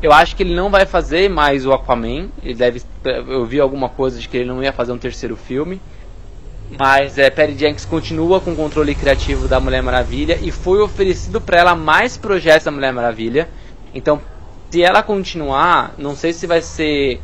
[0.02, 3.88] eu acho que ele não vai fazer mais o Aquaman ele deve eu vi alguma
[3.88, 5.80] coisa de que ele não ia fazer um terceiro filme
[6.78, 11.40] mas é, Perry Jenkins continua com o controle criativo da Mulher Maravilha e foi oferecido
[11.40, 13.48] para ela mais projetos da Mulher Maravilha.
[13.94, 14.20] Então,
[14.70, 17.20] se ela continuar, não sei se vai ser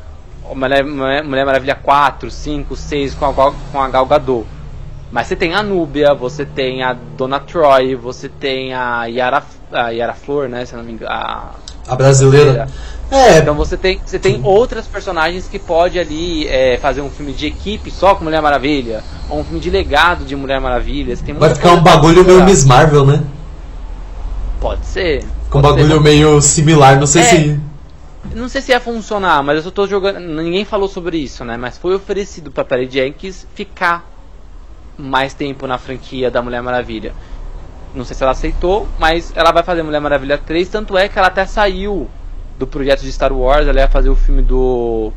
[0.55, 4.47] Mulher, Mulher Maravilha 4, 5, 6 com a, com a Gal Gadot.
[5.13, 9.43] Mas você tem a Núbia, você tem a Dona Troy, você tem a Yara,
[9.73, 10.65] a Yara Flor, né?
[10.65, 11.11] Se não me engano.
[11.13, 11.51] A,
[11.89, 12.69] A brasileira.
[13.11, 17.33] É, então você tem, você tem outras personagens que pode ali é, fazer um filme
[17.33, 21.17] de equipe só com Mulher Maravilha, ou um filme de legado de Mulher Maravilha.
[21.17, 22.45] Você tem vai ficar um bagulho meio.
[22.45, 23.21] Miss Marvel, né?
[24.61, 25.25] Pode ser.
[25.51, 25.83] Com um pode ser.
[25.89, 27.25] bagulho meio similar, não sei É.
[27.25, 27.61] se.
[28.35, 30.21] Não sei se ia funcionar, mas eu só tô jogando.
[30.21, 31.57] Ninguém falou sobre isso, né?
[31.57, 34.09] Mas foi oferecido pra Perry Jenkins ficar
[34.99, 37.13] mais tempo na franquia da Mulher Maravilha.
[37.95, 41.19] Não sei se ela aceitou, mas ela vai fazer Mulher Maravilha 3, tanto é que
[41.19, 42.09] ela até saiu
[42.59, 45.13] do projeto de Star Wars, ela ia fazer o filme do,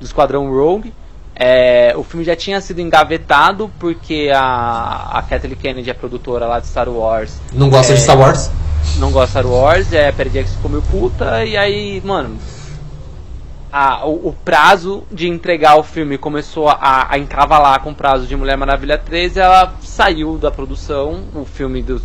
[0.00, 0.94] do Esquadrão Rogue.
[1.36, 6.60] É, o filme já tinha sido engavetado porque a, a Kathleen Kennedy, a produtora lá
[6.60, 7.96] de Star Wars, Não gosta É.
[7.96, 8.50] de Star Wars?
[8.98, 12.36] não gosta de Star Wars, é, a Perry Jackson ficou meio puta, e aí, mano,
[13.76, 18.24] a, o, o prazo de entregar o filme começou a, a encavalar com o prazo
[18.24, 22.00] de Mulher Maravilha 3 e ela saiu da produção, o filme do,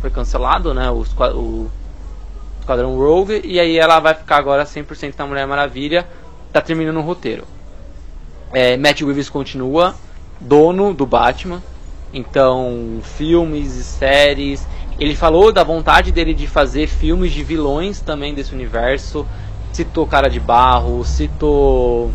[0.00, 1.04] foi cancelado, né, o,
[1.34, 1.68] o
[2.60, 6.06] Esquadrão Rogue, e aí ela vai ficar agora 100% na Mulher Maravilha,
[6.52, 7.42] tá terminando o roteiro.
[8.52, 9.96] É, Matt Reeves continua,
[10.40, 11.60] dono do Batman,
[12.14, 14.64] então filmes e séries.
[15.00, 19.26] Ele falou da vontade dele de fazer filmes de vilões também desse universo.
[19.72, 22.10] Citou Cara de Barro, citou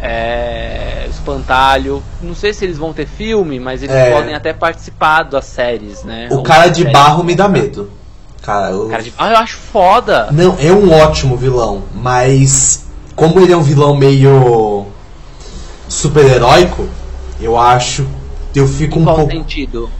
[0.00, 2.02] é, Espantalho.
[2.22, 4.10] Não sei se eles vão ter filme, mas eles É.
[4.12, 6.28] podem até participar das séries, né?
[6.30, 6.92] O Ou cara de séries.
[6.92, 7.90] barro me dá medo.
[8.42, 8.88] Cara, eu...
[8.88, 10.28] Cara de Barro eu acho foda.
[10.30, 14.86] Não, é um ótimo vilão, mas como ele é um vilão meio
[15.88, 16.88] super-heróico,
[17.40, 18.06] Eu acho.
[18.54, 19.30] Eu fico Em um pouco.
[19.30, 19.90] sentido?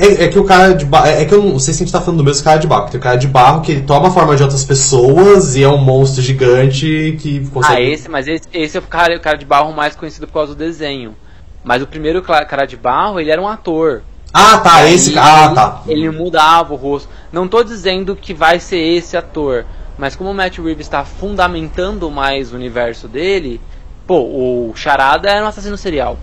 [0.00, 1.06] É, é que o cara de barro.
[1.06, 2.66] É, é que eu não sei se a gente tá falando do mesmo cara de
[2.66, 2.88] barro.
[2.90, 5.68] Tem o cara de barro que ele toma a forma de outras pessoas e é
[5.68, 7.74] um monstro gigante que consegue.
[7.76, 10.34] Ah, esse, mas esse, esse é o cara, o cara de barro mais conhecido por
[10.34, 11.14] causa do desenho.
[11.62, 14.02] Mas o primeiro cara de barro, ele era um ator.
[14.32, 15.30] Ah, tá, esse aí cara.
[15.42, 15.82] Ah, ele- tá.
[15.88, 17.08] Ele mudava o rosto.
[17.32, 19.66] Não tô dizendo que vai ser esse ator,
[19.98, 23.60] mas como o Matt Reeves está fundamentando mais o universo dele,
[24.06, 26.16] pô, o Charada era um assassino serial,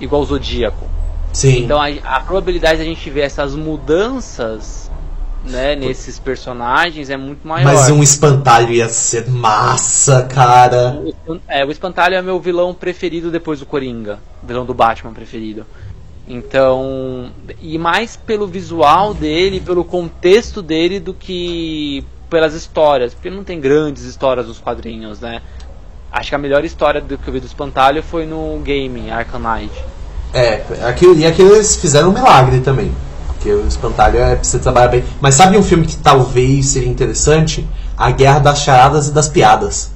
[0.00, 0.84] igual o Zodíaco.
[1.32, 1.64] Sim.
[1.64, 4.90] Então a, a probabilidade de a gente ver essas mudanças,
[5.44, 7.64] né, nesses personagens é muito maior.
[7.64, 11.02] Mas um espantalho ia ser massa, cara.
[11.48, 14.20] É, o Espantalho é meu vilão preferido depois do Coringa.
[14.42, 15.66] Vilão do Batman preferido.
[16.28, 17.30] Então.
[17.60, 23.12] E mais pelo visual dele, pelo contexto dele, do que pelas histórias.
[23.14, 25.42] Porque não tem grandes histórias nos quadrinhos, né?
[26.10, 29.40] Acho que a melhor história do que eu vi do Espantalho foi no game Arkham
[29.40, 29.72] Knight.
[30.34, 32.90] É, aquilo, e aquilo eles fizeram um milagre também.
[33.26, 35.04] Porque o espantalho é pra você trabalhar bem.
[35.20, 37.66] Mas sabe um filme que talvez seria interessante?
[37.96, 39.90] A Guerra das Charadas e das Piadas.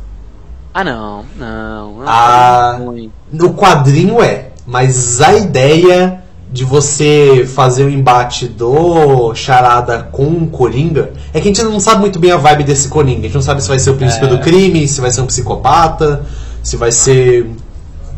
[0.75, 1.93] Ah, não, não.
[2.01, 2.77] não Ah.
[2.79, 3.11] ruim.
[3.33, 6.21] No quadrinho é, mas a ideia
[6.53, 11.81] de você fazer o embate do Charada com o Coringa é que a gente não
[11.81, 13.21] sabe muito bem a vibe desse Coringa.
[13.21, 14.29] A gente não sabe se vai ser o príncipe É.
[14.29, 16.25] do crime, se vai ser um psicopata,
[16.63, 17.51] se vai ser.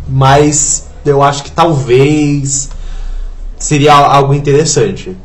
[0.09, 2.70] Mas eu acho que talvez
[3.59, 5.16] seria algo interessante.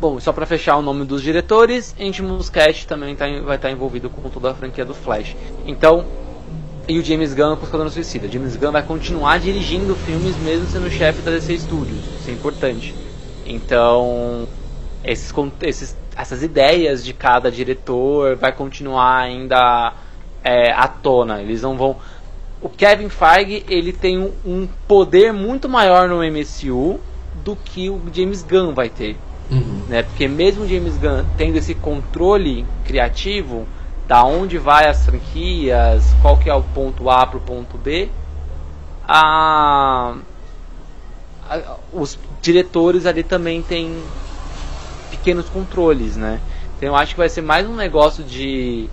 [0.00, 4.10] Bom, só pra fechar o nome dos diretores, Andy Muschietti também tá, vai estar envolvido
[4.10, 5.34] com toda a franquia do Flash.
[5.64, 6.04] Então,
[6.86, 8.28] e o James Gunn com Esquadrão Suicida.
[8.28, 12.04] James Gunn vai continuar dirigindo filmes mesmo sendo chefe da DC Studios.
[12.20, 12.94] Isso é importante.
[13.46, 14.46] Então,
[15.02, 19.94] esses, esses- essas ideias de cada diretor vai continuar ainda
[20.42, 21.40] é, à tona.
[21.40, 21.96] Eles não vão.
[22.64, 26.98] O Kevin Feige ele tem um, um poder muito maior no MCU
[27.44, 29.16] do que o James Gunn vai ter
[29.50, 29.82] Uhum.
[29.88, 30.02] né?
[30.02, 33.66] Porque mesmo o James Gunn tendo esse controle criativo
[34.08, 38.08] da onde vai as franquias, qual que é o ponto A pro ponto B,
[39.06, 40.14] a,
[41.48, 44.02] a- os diretores ali também têm
[45.10, 46.40] pequenos controles, né?
[46.76, 48.88] Então eu acho que vai ser mais um negócio de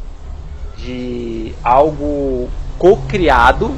[0.77, 2.49] de algo
[2.81, 3.71] co-criado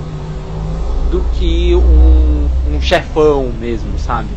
[1.12, 4.30] do que um, um chefão mesmo, sabe?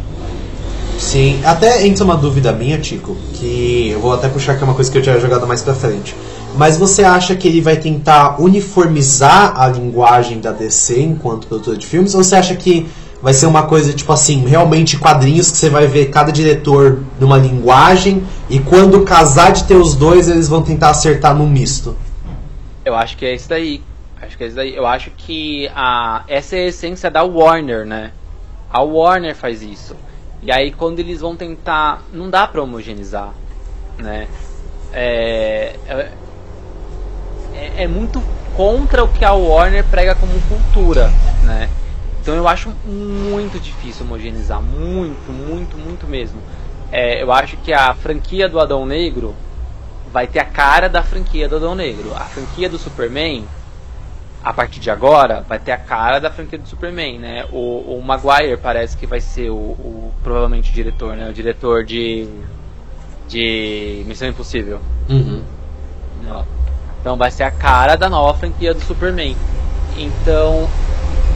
[0.99, 4.75] Sim, até entra uma dúvida minha, Tico, que eu vou até puxar que é uma
[4.75, 6.17] coisa que eu tinha jogado mais pra frente.
[6.57, 11.87] Mas você acha que ele vai tentar uniformizar a linguagem da DC enquanto produtor de
[11.87, 12.13] filmes?
[12.17, 12.89] Ou você acha que
[13.23, 17.39] vai ser uma coisa tipo assim, realmente quadrinhos que você vai ver cada diretor numa
[17.39, 21.97] linguagem e quando casar de ter os dois eles vão tentar acertar num misto?
[22.85, 23.81] Eu acho que é isso daí.
[24.21, 24.75] Acho que é isso daí.
[24.75, 28.13] Eu acho que a, essa é a essência da Warner, né?
[28.71, 29.95] A Warner faz isso.
[30.43, 32.03] E aí quando eles vão tentar.
[32.13, 33.33] Não dá pra homogeneizar.
[33.99, 34.29] Né?
[34.93, 36.13] É, é,
[37.55, 38.23] é- é muito
[38.57, 41.11] contra o que a Warner prega como cultura.
[41.45, 41.69] Né?
[42.21, 44.61] Então eu acho muito difícil homogeneizar.
[44.63, 46.41] Muito, muito, muito mesmo.
[46.91, 49.35] É, eu acho que a franquia do Adão Negro
[50.13, 52.15] vai ter a cara da franquia do Adão Negro.
[52.15, 53.45] A franquia do Superman,
[54.43, 57.47] a partir de agora, vai ter a cara da franquia do Superman, né?
[57.53, 61.29] O, o Maguire parece que vai ser o, o- provavelmente o diretor, né?
[61.29, 62.29] O diretor de
[63.29, 64.79] de Missão Impossível.
[65.09, 65.43] Uhum.
[67.01, 69.37] Então vai ser a cara da nova franquia do Superman.
[69.97, 70.69] Então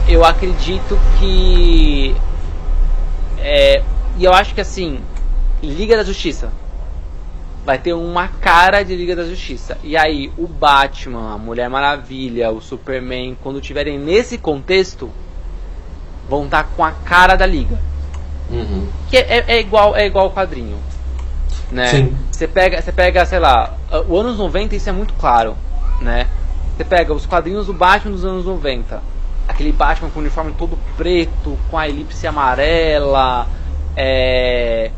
[0.07, 2.15] eu acredito que
[3.39, 3.81] é,
[4.17, 4.99] e eu acho que assim
[5.63, 6.49] Liga da Justiça
[7.65, 9.77] vai ter uma cara de Liga da Justiça.
[9.83, 15.09] E aí o Batman, a Mulher Maravilha, o Superman, quando tiverem nesse contexto,
[16.27, 17.79] vão estar com a cara da Liga.
[18.49, 18.87] Uhum.
[19.09, 20.77] Que é, é- igual é igual o quadrinho.
[21.71, 22.09] Né?
[22.31, 23.77] Você pega, você pega, sei lá,
[24.07, 25.55] o anos 90 isso é muito claro,
[26.01, 26.27] né?
[26.75, 29.01] Você pega os quadrinhos do Batman dos anos 90.
[29.47, 33.47] Aquele Batman com o uniforme todo preto, com a elipse amarela,
[33.95, 34.91] é,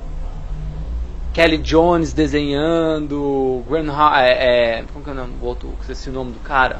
[1.33, 6.09] Kelly Jones desenhando, Graham, Ha- é, é, como que é o nome do outro, esqueci
[6.09, 6.79] o nome do cara?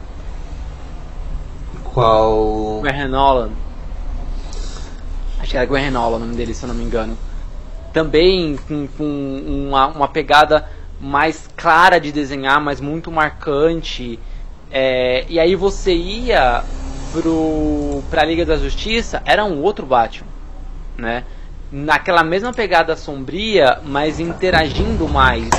[1.84, 2.82] Qual.
[2.82, 3.52] Graham Nolan.
[5.40, 7.18] Acho que era Graham Nolan o nome dele, se eu não me engano.
[7.92, 10.68] Também com, com uma, uma pegada
[11.00, 14.20] mais clara de desenhar, mas muito marcante.
[14.72, 16.64] É, e aí você ia
[17.12, 20.28] pro, pra Liga da Justiça, era um outro Batman,
[20.98, 21.24] né?
[21.76, 25.50] Naquela mesma pegada sombria, mas interagindo mais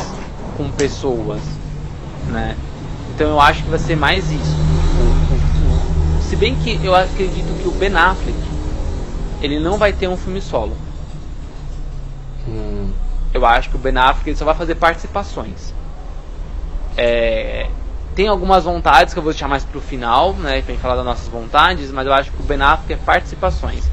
[0.56, 1.40] com pessoas,
[2.28, 2.56] né?
[3.12, 4.56] Então eu acho que vai ser mais isso.
[4.96, 8.38] O- o- o- se bem que eu acredito que o Ben Affleck
[9.42, 10.76] ele não vai ter um filme solo.
[12.46, 12.92] Hum.
[13.32, 15.74] Eu acho que o Ben Affleck ele só vai fazer participações.
[16.96, 17.66] É,
[18.14, 21.04] tem algumas vontades que eu vou deixar mais pro final, né, pra gente falar das
[21.04, 23.90] nossas vontades, mas eu acho que o Ben Affleck é participações.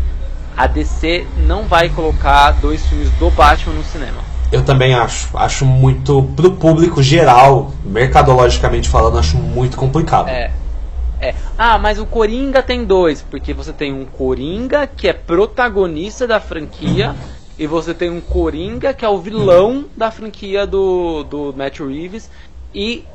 [0.55, 4.21] A DC não vai colocar dois filmes do Batman no cinema.
[4.51, 5.35] Eu também acho.
[5.37, 6.23] Acho muito.
[6.35, 10.27] Pro público geral, mercadologicamente falando, acho muito complicado.
[10.29, 10.51] É.
[11.21, 11.35] É.
[11.55, 16.39] Ah, mas o Coringa tem dois, porque você tem um Coringa que é protagonista da
[16.39, 17.15] franquia
[17.59, 22.27] e você tem um Coringa que é o vilão da franquia do, do Matt Reeves
[22.73, 23.05] e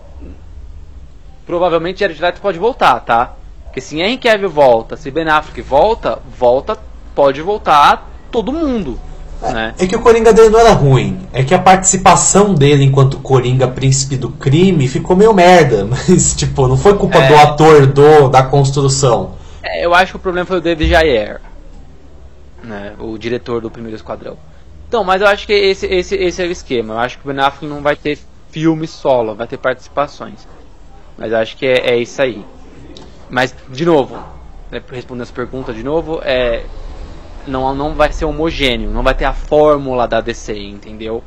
[1.45, 3.35] provavelmente Jared Leto pode voltar, tá?
[3.65, 6.79] Porque se Henry Cavill volta, se Ben Affleck volta, volta,
[7.17, 9.01] pode voltar todo mundo.
[9.41, 9.75] Né?
[9.79, 11.27] É que o Coringa dele não era ruim.
[11.33, 15.85] É que a participação dele enquanto Coringa príncipe do crime ficou meio merda.
[15.89, 17.29] Mas, tipo, não foi culpa É.
[17.29, 19.35] do ator do, da construção.
[19.63, 21.41] É, eu acho que o problema foi o David Jair,
[22.63, 24.37] né, o diretor do primeiro esquadrão.
[24.89, 26.95] Então, mas eu acho que esse, esse, esse é o esquema.
[26.95, 28.17] Eu acho que o Ben Affleck não vai ter
[28.53, 30.47] filme solo, vai ter participações.
[31.19, 32.45] Mas eu acho que é, é isso aí.
[33.29, 34.17] Mas, de novo,
[34.71, 36.63] né, respondendo essa pergunta de novo, é,
[37.47, 41.23] não, não vai ser homogêneo, não vai ter a fórmula da DC, entendeu?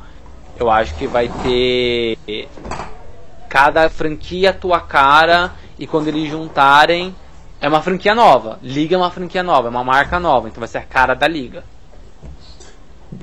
[0.57, 2.47] Eu acho que vai ter
[3.47, 7.15] cada franquia a tua cara e quando eles juntarem
[7.61, 8.59] é uma franquia nova.
[8.61, 11.27] Liga é uma franquia nova, é uma marca nova, então vai ser a cara da
[11.27, 11.63] liga.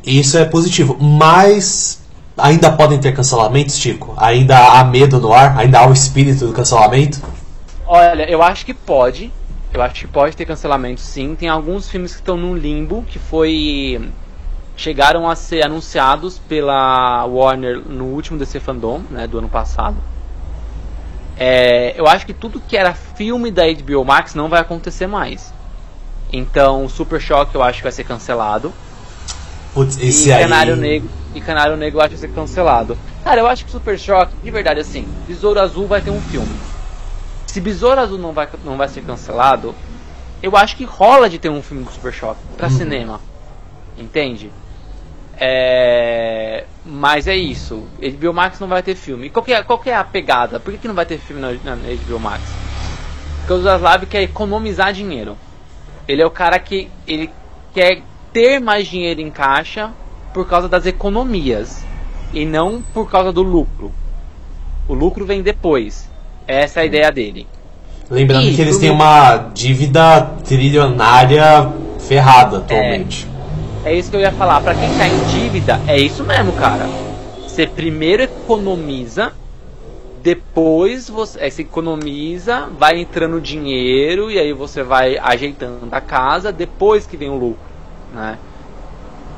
[0.05, 0.97] Isso é positivo.
[1.01, 2.03] Mas
[2.37, 4.15] ainda podem ter cancelamentos, Chico?
[4.17, 5.57] Ainda há medo no ar?
[5.59, 7.21] Ainda há o espírito do cancelamento?
[7.87, 9.33] Olha, eu acho que pode.
[9.77, 11.35] Eu acho que pode ter cancelamento sim.
[11.35, 14.11] Tem alguns filmes que estão num limbo que foi
[14.75, 19.97] chegaram a ser anunciados pela Warner no último DC Fandom, né, do ano passado.
[21.37, 25.53] É, eu acho que tudo que era filme da HBO Max não vai acontecer mais.
[26.33, 28.73] Então, Super Choque eu acho que vai ser cancelado.
[29.75, 30.43] Putz, esse e aí.
[30.43, 32.97] Canário Negro e Canário Negro eu acho que vai ser cancelado.
[33.23, 36.76] Cara, eu acho que Super Choque, de verdade assim, Besouro Azul vai ter um filme.
[37.57, 39.75] Se Besouro Azul não vai, não vai ser cancelado,
[40.43, 42.77] eu acho que rola de ter um filme do Super Choque pra Uhum.
[42.77, 43.21] cinema.
[43.97, 44.51] Entende?
[45.39, 46.67] É...
[46.85, 47.87] Mas é isso.
[47.99, 49.29] HBO Max não vai ter filme.
[49.29, 50.61] E qual que é, qual que é a pegada?
[50.61, 52.43] Por que, que não vai ter filme na, na HBO Max?
[53.39, 55.35] Porque o Zaslav quer economizar dinheiro.
[56.07, 57.31] Ele é o cara que ele
[57.73, 58.03] quer
[58.35, 59.95] ter mais dinheiro em caixa
[60.35, 61.87] por causa das economias
[62.35, 63.95] e não por causa do lucro.
[64.87, 66.15] O lucro vem depois.
[66.47, 67.47] Essa é a ideia dele.
[68.11, 73.27] Lembrando Ih, que eles têm uma dívida trilionária ferrada atualmente.
[73.85, 74.61] É isso que eu ia falar.
[74.61, 76.87] Pra quem tá em dívida, é isso mesmo, cara.
[77.47, 79.33] Você primeiro economiza,
[80.23, 86.53] depois você, é, você economiza, vai entrando dinheiro e aí você vai ajeitando a casa,
[86.53, 87.59] depois que vem o lucro,
[88.15, 88.39] né?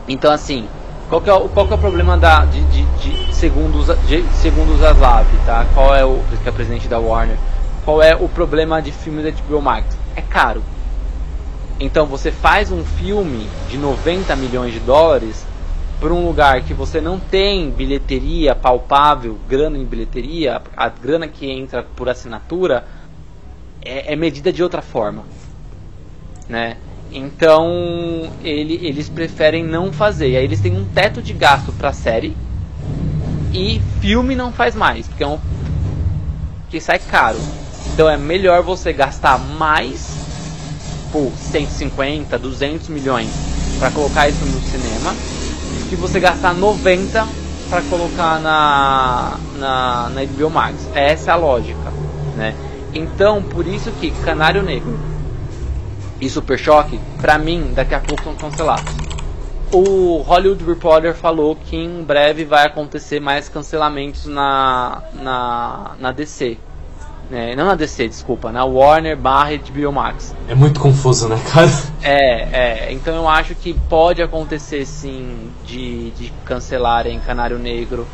[0.09, 0.67] Então assim,
[1.09, 4.07] qual que é, o- qual que é o problema da, de, de, de segundo, os-
[4.07, 5.67] de, segundo o Zaslav, tá?
[5.75, 7.37] Qual é o que é presidente da Warner?
[7.85, 9.97] Qual é o problema de filmes da HBO Max?
[10.15, 10.63] É caro.
[11.81, 15.47] Então você faz um filme de 90 milhões de dólares
[16.01, 21.51] para um lugar que você não tem bilheteria palpável, grana em bilheteria, a grana que
[21.51, 22.85] entra por assinatura
[23.83, 25.25] é, é medida de outra forma,
[26.49, 26.77] né?
[27.11, 30.37] Então ele- eles preferem não fazer.
[30.37, 32.37] Aí eles têm um teto de gasto para série
[33.53, 35.39] e filme não faz mais, porque é um
[36.69, 37.39] que sai caro.
[37.95, 40.07] Então é melhor você gastar mais
[41.11, 43.31] por 150, 200 milhões
[43.79, 45.15] para colocar isso no cinema,
[45.89, 47.27] que você gastar 90
[47.71, 50.89] para colocar na, na, na HBO Max.
[50.95, 51.93] Essa é a lógica,
[52.37, 52.55] né?
[52.95, 54.99] Então, por isso que Canário Negro
[56.21, 58.93] e Super Choque, pra mim, daqui a pouco são cancelados.
[59.71, 66.57] O Hollywood Reporter falou que em breve vai acontecer mais cancelamentos na, na, na DC.
[67.31, 67.55] né?
[67.55, 70.35] não na DC, desculpa, na Warner barra HBO Max.
[70.49, 71.71] É muito confuso, né, cara?
[72.03, 78.09] É, é, então eu acho que pode acontecer sim de, de cancelarem Canário Negro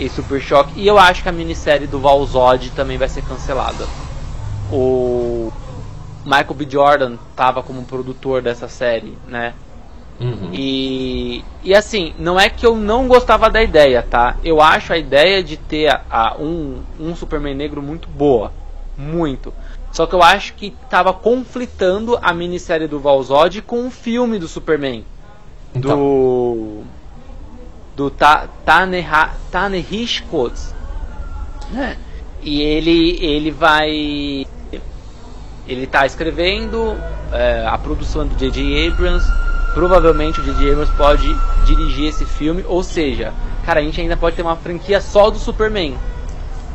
[0.00, 0.72] e Super Choque.
[0.74, 3.86] E eu acho que a minissérie do Valzod também vai ser cancelada.
[4.72, 5.52] O
[6.26, 6.66] Michael B.
[6.68, 9.54] Jordan estava como produtor dessa série, né?
[10.20, 10.50] Uhum.
[10.52, 14.36] E, e assim, não é que eu não gostava da ideia, tá?
[14.42, 18.52] Eu acho a ideia de ter a, a- um, um Superman negro muito boa.
[18.96, 19.52] Muito.
[19.92, 24.48] Só que eu acho que tava conflitando a minissérie do Valzod com o filme do
[24.48, 25.04] Superman.
[25.74, 26.82] Então, Do.
[27.94, 29.32] Do Ta, Taneha.
[31.70, 31.96] Né?
[32.42, 34.46] E ele, ele vai.
[35.68, 36.96] Ele tá escrevendo,
[37.32, 38.88] é, a produção é do J.J.
[38.88, 39.26] Abrams.
[39.74, 40.70] provavelmente o J.J.
[40.72, 41.36] Abrams pode
[41.66, 43.32] dirigir esse filme, ou seja,
[43.64, 45.94] cara, a gente ainda pode ter uma franquia só do Superman.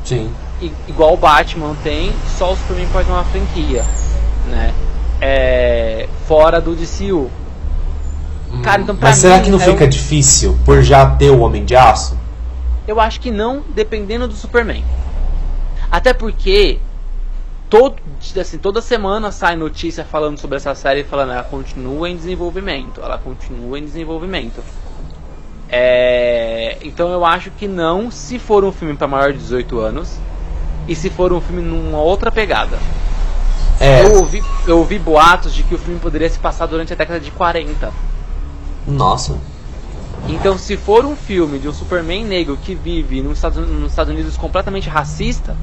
[0.03, 0.31] Sim.
[0.61, 3.83] I, igual o Batman tem, só o Superman pode ter uma franquia,
[4.47, 4.73] né?
[5.19, 7.31] É, fora do DCU.
[8.63, 11.29] Cara, então pra Mas será mim, que não é fica um- difícil por já ter
[11.31, 12.17] o Homem de Aço?
[12.87, 14.83] Eu acho que não, dependendo do Superman.
[15.89, 16.79] Até porque
[17.71, 17.95] todo,
[18.39, 23.17] assim, toda semana sai notícia falando sobre essa série, falando ela continua em desenvolvimento, ela
[23.17, 24.61] continua em desenvolvimento.
[25.69, 30.17] É, então eu acho que não, se for um filme para maior de 18 anos
[30.85, 32.77] e se for um filme numa outra pegada.
[33.79, 34.03] É.
[34.03, 37.21] Eu ouvi, eu ouvi boatos de que o filme poderia se passar durante a década
[37.21, 37.89] de 40.
[38.85, 39.39] Nossa.
[40.27, 44.13] Então, se for um filme de um Superman negro que vive nos Estados, nos Estados
[44.13, 45.55] Unidos completamente racista,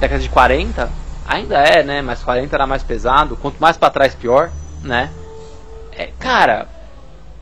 [0.00, 0.90] década de 40,
[1.26, 2.02] ainda é, né?
[2.02, 3.36] Mas 40 era mais pesado.
[3.36, 4.50] Quanto mais pra trás, pior,
[4.82, 5.10] né?
[5.92, 6.68] É, cara,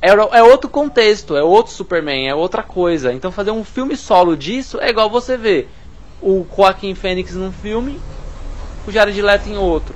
[0.02, 3.12] é, é outro contexto, é outro Superman, é outra coisa.
[3.12, 5.70] Então, fazer um filme solo disso é igual você ver
[6.20, 8.00] o Joaquin Phoenix num filme,
[8.86, 9.94] o Jared Leto em outro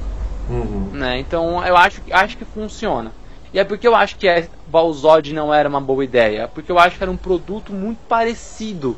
[0.49, 0.91] Uhum.
[0.93, 1.19] né?
[1.19, 3.13] Então eu acho, acho que funciona.
[3.53, 6.49] E é porque eu acho que é, Balzod não era uma boa ideia.
[6.49, 8.97] Porque eu acho que era um produto muito parecido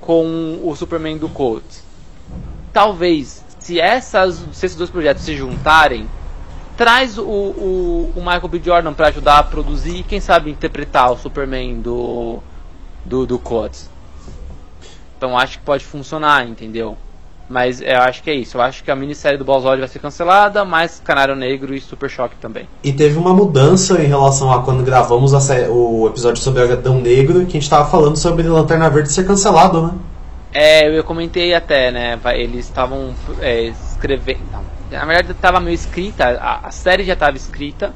[0.00, 1.84] com o Superman do Coates.
[2.72, 6.08] Talvez, se, essas, se esses dois projetos se juntarem,
[6.76, 8.60] traz o, o, o Michael B.
[8.64, 12.38] Jordan para ajudar a produzir e quem sabe interpretar o Superman do,
[13.04, 13.90] do, do Coates.
[15.16, 16.96] Então acho que pode funcionar, entendeu?
[17.48, 18.58] Mas eu acho que é isso.
[18.58, 22.10] Eu acho que a minissérie do Balzod vai ser cancelada, mas Canário Negro e Super
[22.10, 22.68] Choque também.
[22.84, 27.46] E teve uma mudança em relação a quando gravamos o episódio sobre o Adão Negro,
[27.46, 29.92] que a gente tava falando sobre Lanterna Verde ser cancelado, né?
[30.60, 32.18] É, eu comentei até, né?
[32.34, 34.40] Eles estavam é, escrevendo.
[34.90, 37.94] Na verdade estava meio escrita, a, a série já estava escrita,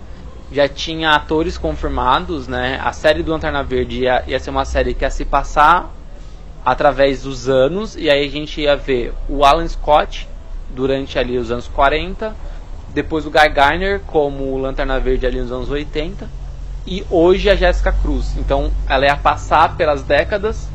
[0.52, 2.80] já tinha atores confirmados, né?
[2.80, 5.90] A série do Lanterna Verde ia, ia ser uma série que ia se passar
[6.64, 10.28] através dos anos, e aí a gente ia ver o Alan Scott
[10.70, 12.32] durante ali os anos 40,
[12.90, 16.30] depois o Guy Garner como Lanterna Verde ali nos anos 80,
[16.86, 18.36] e hoje a Jessica Cruz.
[18.36, 20.70] Então ela ia passar pelas décadas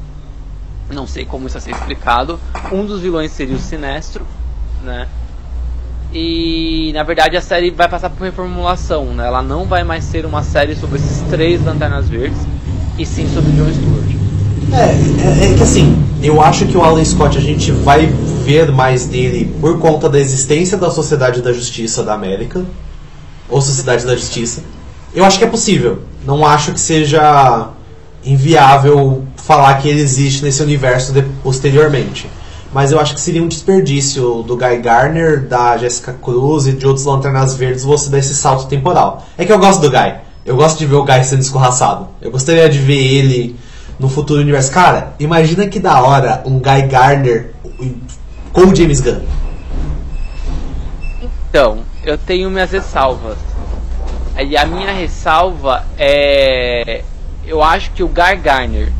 [0.89, 2.39] não sei como isso vai ser explicado.
[2.72, 4.26] Um dos vilões seria o Sinestro,
[4.84, 5.07] né?
[6.14, 9.27] E na verdade a série vai passar por reformulação, né?
[9.27, 12.39] Ela não vai mais ser uma série sobre esses três lanternas verdes,
[12.97, 14.18] e sim sobre Jon Stewart.
[14.73, 18.05] É, é, é que assim, eu acho que o Alan Scott a gente vai
[18.43, 22.65] ver mais dele por conta da existência da Sociedade da Justiça da América,
[23.49, 24.64] ou Sociedade da Justiça.
[25.14, 26.01] Eu acho que é possível.
[26.26, 27.69] Não acho que seja
[28.31, 32.29] inviável falar que ele existe nesse universo de- posteriormente.
[32.73, 36.85] Mas eu acho que seria um desperdício do Guy Garner, da Jessica Cruz e de
[36.85, 39.25] outros Lanternas Verdes você dar esse salto temporal.
[39.37, 40.15] É que eu gosto do Guy.
[40.45, 42.07] Eu gosto de ver o Guy sendo escorraçado.
[42.21, 43.55] Eu gostaria de ver ele
[43.97, 44.71] no futuro universo.
[44.71, 47.53] Cara, imagina que da hora um Guy Garner
[48.51, 49.21] com o James Gunn.
[51.49, 53.37] Então, eu tenho minhas ressalvas.
[54.39, 57.03] E a minha ressalva é.
[57.48, 58.91] Eu acho que o Guy Garner,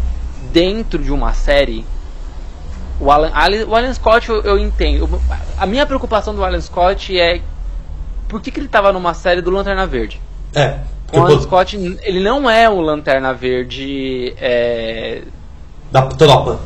[0.52, 1.86] dentro de uma série.
[3.00, 3.32] O Alan,
[3.68, 5.22] o Alan Scott eu, eu entendo.
[5.58, 7.42] A minha preocupação do Alan Scott é.
[8.28, 10.20] Por que, que ele estava numa série do Lanterna Verde?
[10.54, 10.80] É.
[11.14, 15.22] O Alan Scott, ele não é o Lanterna Verde é,
[15.92, 16.60] da tropa.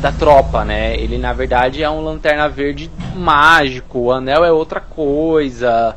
[0.00, 0.96] da tropa, né?
[0.96, 5.96] Ele na verdade é um Lanterna Verde mágico, o Anel é outra coisa.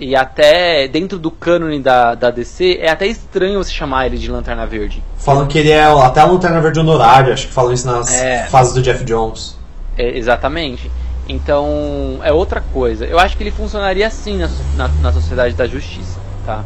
[0.00, 4.30] E até dentro do cânone da, da DC é até estranho você chamar ele de
[4.30, 5.02] Lanterna Verde.
[5.16, 8.46] Falam que ele é até a Lanterna Verde honorário, acho que falam isso nas É.
[8.46, 9.56] fases do Jeff Jones.
[9.96, 10.88] É, exatamente.
[11.28, 13.04] Então é outra coisa.
[13.04, 16.62] Eu acho que ele funcionaria assim na, na, na Sociedade da Justiça, tá?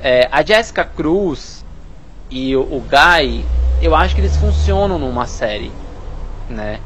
[0.00, 1.64] É, a Jessica Cruz
[2.30, 3.44] e o, o Guy,
[3.82, 5.70] eu acho que eles funcionam numa série,
[6.48, 6.80] né?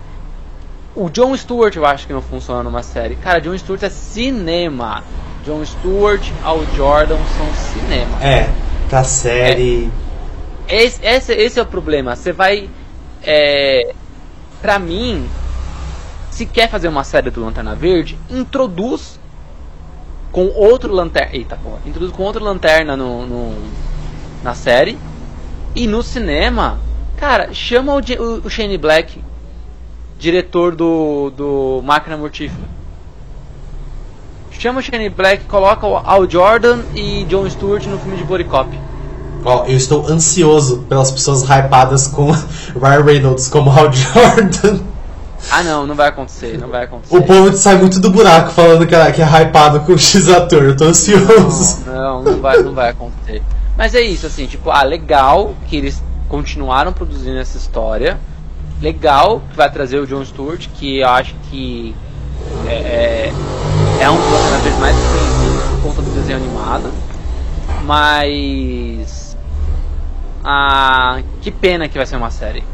[0.95, 3.17] O John Stewart eu acho que não funciona numa série.
[3.17, 5.03] Cara, John Stewart é cinema.
[5.45, 8.23] John Stewart, Al Jordan são cinema.
[8.23, 8.49] É,
[8.89, 9.91] pra série.
[10.69, 12.15] Esse, esse, esse é o problema.
[12.17, 12.69] Você vai.
[13.25, 13.93] É,
[14.61, 15.27] pra mim,
[16.31, 19.19] se quer fazer uma série do Lanterna Verde, introduz
[20.31, 21.31] com outro lanterna.
[21.35, 21.79] Eita porra.
[21.85, 23.59] Introduz com outro lanterna no, no-
[24.43, 24.97] na série.
[25.75, 26.79] E no cinema,
[27.17, 29.23] cara, chama o, o, o Shane Black,
[30.19, 32.72] diretor do, do Máquina Mortífera.
[34.63, 38.45] Chama o Shane Black, coloca o Al Jordan e John Stewart no filme de Body
[38.45, 38.71] Cop.
[39.45, 42.31] Ó, eu estou ansioso pelas pessoas hypadas com
[42.81, 44.79] Ryan Reynolds como Hal Jordan.
[45.51, 47.17] Ah não, não vai acontecer, não vai acontecer.
[47.17, 50.63] O povo sai muito do buraco falando que é, que é hypado com o X-Ator,
[50.63, 51.83] eu tô ansioso.
[51.85, 53.43] Não, não, não vai, não vai acontecer.
[53.77, 58.17] Mas é isso, assim, tipo, ah, legal que eles continuaram produzindo essa história.
[58.81, 61.97] Legal que vai trazer o John Stewart, que eu acho que
[62.69, 63.33] é, é,
[64.01, 66.93] é um dos cada vez mais conhecidos por conta do desenho animado.
[67.85, 69.37] Mas.
[70.45, 72.65] Ah, que pena que vai ser uma série.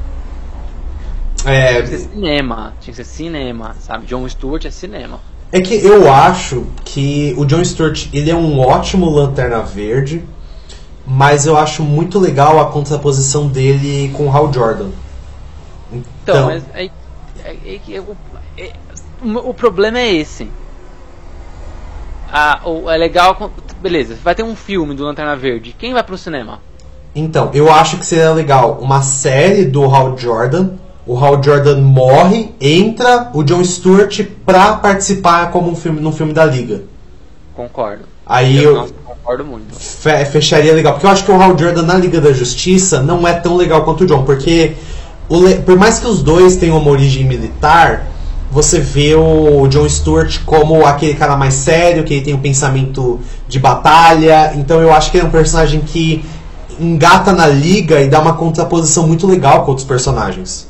[1.44, 4.06] É, Tinha que ser cinema, tinha que ser cinema, sabe?
[4.06, 5.20] John Stewart é cinema.
[5.52, 10.24] é que eu acho que o John Stewart ele é um ótimo Lanterna Verde,
[11.06, 14.90] mas eu acho muito legal a contraposição dele com o Hal Jordan.
[15.92, 16.90] Então, mas é,
[17.44, 18.02] é, é, é,
[19.22, 20.48] o- problema é esse.
[22.32, 23.50] Ah, o, é legal.
[23.80, 25.74] Beleza, vai ter um filme do Lanterna Verde.
[25.78, 26.60] Quem vai pro cinema?
[27.14, 30.70] Então, eu acho que seria legal uma série do Hal Jordan.
[31.06, 36.34] O Hal Jordan morre, entra o John Stewart pra participar como um filme, num filme
[36.34, 36.82] da Liga.
[37.56, 38.04] Concordo.
[38.26, 39.74] Aí eu eu concordo muito.
[39.74, 40.92] fe- fecharia legal.
[40.92, 43.84] Porque eu acho que o Hal Jordan na Liga da Justiça não é tão legal
[43.84, 44.22] quanto o John.
[44.24, 44.74] Porque
[45.30, 48.06] o por mais que os dois tenham uma origem militar,
[48.50, 53.20] você vê o John Stewart como aquele cara mais sério, que ele tem um pensamento
[53.46, 54.52] de batalha.
[54.54, 56.24] Então eu acho que ele é um personagem que
[56.80, 60.68] engata na liga e dá uma contraposição muito legal com outros personagens.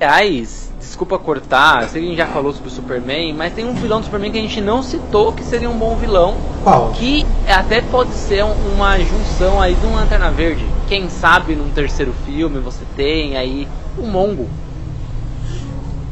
[0.00, 3.74] Aliás, desculpa cortar, sei que a gente já falou sobre o Superman, mas tem um
[3.74, 6.34] vilão do Superman que a gente não citou que seria um bom vilão.
[6.64, 6.90] Qual?
[6.90, 10.64] Que até pode ser um- uma junção aí de um Lanterna Verde.
[10.88, 14.48] Quem sabe num terceiro filme você tem aí o Mongo.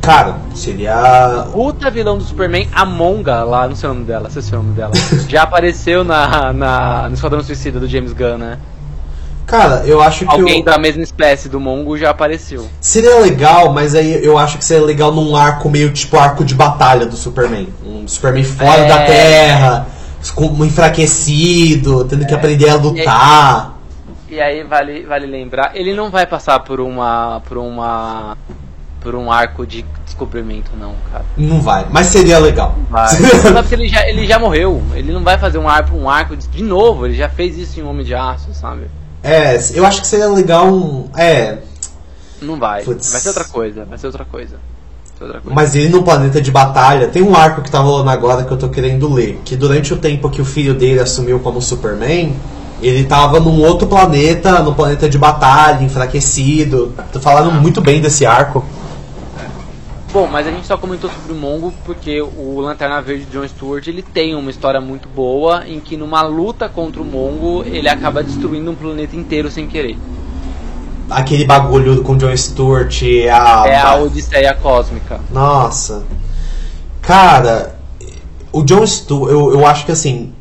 [0.01, 1.47] Cara, seria.
[1.53, 4.59] Puta vilão do Superman, a Monga, lá, não sei o nome dela, sei se é
[4.59, 4.93] o nome dela.
[5.29, 8.59] já apareceu na, na, no Esquadrão Suicida do James Gunn, né?
[9.47, 10.31] Cara, eu acho que.
[10.31, 12.67] Alguém o- da mesma espécie do Mongo já apareceu.
[12.81, 16.55] Seria legal, mas aí eu acho que seria legal num arco meio tipo arco de
[16.55, 17.69] batalha do Superman.
[17.85, 18.89] Um Superman fora É.
[18.89, 19.87] da Terra,
[20.65, 23.75] enfraquecido, tendo que aprender a lutar.
[24.29, 27.43] E aí vale, vale lembrar, ele não vai passar por uma.
[27.49, 28.37] por uma.
[29.01, 31.25] Por um arco de descobrimento não, cara.
[31.37, 32.77] Não vai, mas seria legal.
[32.91, 33.09] Vai.
[33.43, 34.83] Sabe que ele já, ele já morreu.
[34.95, 37.81] Ele não vai fazer um arco, um arco de, de novo, ele já fez isso
[37.81, 38.83] em Homem de Aço, sabe?
[39.23, 41.09] é, eu acho que seria legal um.
[41.17, 41.59] É,
[42.41, 42.83] Não vai.
[42.85, 44.57] Vai ser outra coisa, vai ser outra coisa.
[45.45, 48.57] Mas ele no planeta de batalha, tem um arco que tá rolando agora que eu
[48.57, 49.39] tô querendo ler.
[49.45, 52.35] Que durante o tempo que o filho dele assumiu como Superman,
[52.81, 56.95] ele tava num outro planeta, num planeta de batalha, enfraquecido.
[57.13, 58.65] Tô falando muito bem desse arco.
[60.13, 63.47] Bom, mas a gente só comentou sobre o Mongo porque o Lanterna Verde de John
[63.47, 67.89] Stewart ele tem uma história muito boa em que numa luta contra o Mongo ele
[67.89, 69.97] acaba destruindo um planeta inteiro sem querer.
[71.09, 73.69] aquele bagulho com John Stewart, a.
[73.69, 75.21] É a Odisseia Cósmica.
[75.31, 76.03] Nossa.
[77.01, 77.77] Cara,
[78.51, 80.33] o John Stewart, eu, eu acho que assim.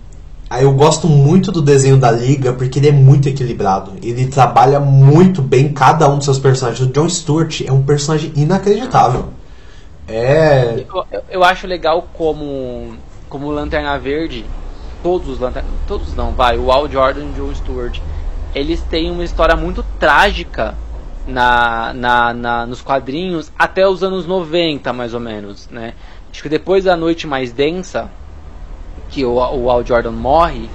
[0.59, 3.91] Eu gosto muito do desenho da Liga porque ele é muito equilibrado.
[4.01, 6.89] Ele trabalha muito bem cada um dos seus personagens.
[6.89, 9.25] O John Stewart é um personagem inacreditável.
[10.09, 10.85] É.
[10.93, 12.95] Eu, eu- acho legal como
[13.29, 14.43] como Lanterna Verde,
[15.03, 17.99] todos os Lanterna, todos não, vai, o Al Jordan e o Joe Stewart,
[18.55, 20.73] eles têm uma história muito trágica
[21.27, 25.93] na, na, na- nos quadrinhos até os anos 90, mais ou menos, né?
[26.31, 28.09] Acho que depois da Noite Mais Densa,
[29.09, 30.67] que o, o Al Jordan morre,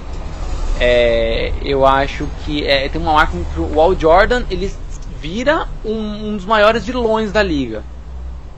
[0.79, 4.73] é, eu acho que é, tem uma marca que o Al Jordan ele
[5.19, 7.83] vira um, um dos maiores vilões da liga,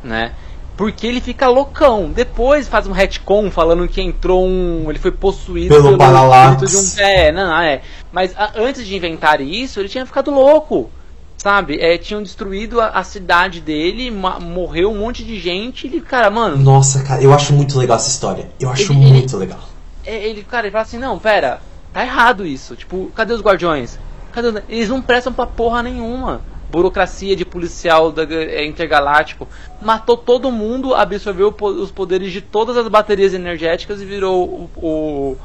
[0.03, 0.33] né?
[0.77, 2.11] Porque ele fica loucão.
[2.11, 4.85] Depois faz um retcon falando que entrou um.
[4.89, 6.61] Ele foi possuído Pelo Parallax.
[6.61, 7.05] espírito de um.
[7.05, 7.81] É, não, não, é.
[8.11, 10.89] Mas a- antes de inventar isso, ele tinha ficado louco.
[11.37, 11.77] Sabe?
[11.79, 15.85] É, tinham destruído a, a cidade dele, ma- morreu um monte de gente.
[15.87, 18.49] Ele, cara, mano, Nossa, cara, eu acho muito legal essa história.
[18.59, 19.59] Eu acho Ele- muito legal.
[20.05, 21.61] é, ele, cara, ele fala assim, não, pera,
[21.93, 22.75] tá errado isso.
[22.75, 23.99] Tipo, cadê os guardiões?
[24.31, 26.41] Cadê os- Eles não prestam pra porra nenhuma.
[26.69, 29.47] Burocracia de policial da, é, intergaláctico.
[29.81, 35.37] Matou todo mundo, absorveu os poderes de todas as baterias energéticas e virou o, o-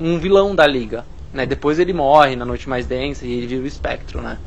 [0.00, 1.04] um vilão da liga.
[1.32, 1.44] Né?
[1.46, 4.38] Depois ele morre na noite mais densa e ele vira o espectro, né?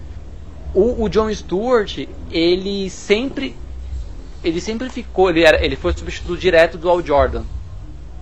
[0.74, 3.56] O, o John Stewart, ele sempre.
[4.44, 5.30] Ele sempre ficou.
[5.30, 7.44] Ele, era, ele foi substituto direto do Al Jordan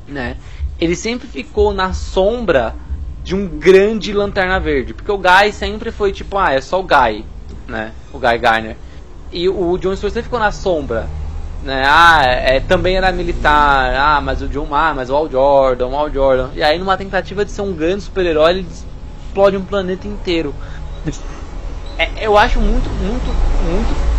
[0.08, 0.36] né?
[0.80, 2.76] Ele sempre ficou na sombra
[3.24, 6.84] de um grande Lanterna Verde, porque o Guy sempre foi tipo, ah, é só o
[6.84, 7.24] Guy,
[7.72, 7.93] né?
[8.14, 8.77] O Guy Garner.
[9.31, 11.07] E o John Stewart sempre ficou na sombra,
[11.64, 11.84] né?
[11.88, 15.95] Ah, é, também era militar, ah, mas o John, ah, mas o Al Jordan, o
[15.95, 16.49] Al Jordan.
[16.53, 20.53] E aí numa tentativa de ser um grande super-herói, ele explode um planeta inteiro.
[21.98, 23.26] É, eu acho muito, muito,
[23.64, 24.11] muito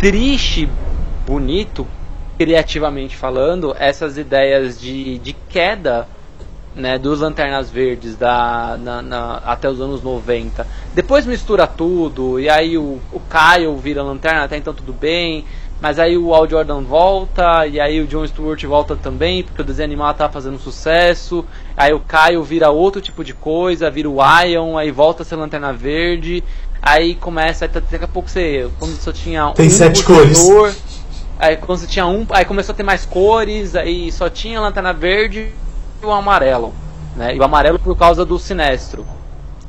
[0.00, 0.66] triste
[1.26, 1.86] bonito,
[2.38, 6.08] criativamente falando, essas ideias de, de queda
[6.80, 10.66] né, dos Lanternas Verdes da, na, na, até os anos 90.
[10.94, 15.44] Depois mistura tudo, e aí o, o Kyle vira Lanterna, até então tudo bem.
[15.80, 19.64] Mas aí o Al Jordan volta, e aí o John Stewart volta também, porque o
[19.64, 21.42] desenho animado tá fazendo sucesso.
[21.74, 25.36] Aí o Kyle vira outro tipo de coisa, vira o Ion, aí volta a ser
[25.36, 26.44] Lanterna Verde.
[26.82, 30.82] Aí começa, aí daqui a pouco você, quando só tinha Tem um sete lutador, cores.
[31.38, 34.92] Aí quando você tinha um, aí começou a ter mais cores, aí só tinha Lanterna
[34.92, 35.50] Verde
[36.02, 36.72] e o amarelo,
[37.16, 37.34] né?
[37.34, 39.06] E o amarelo por causa do Sinestro,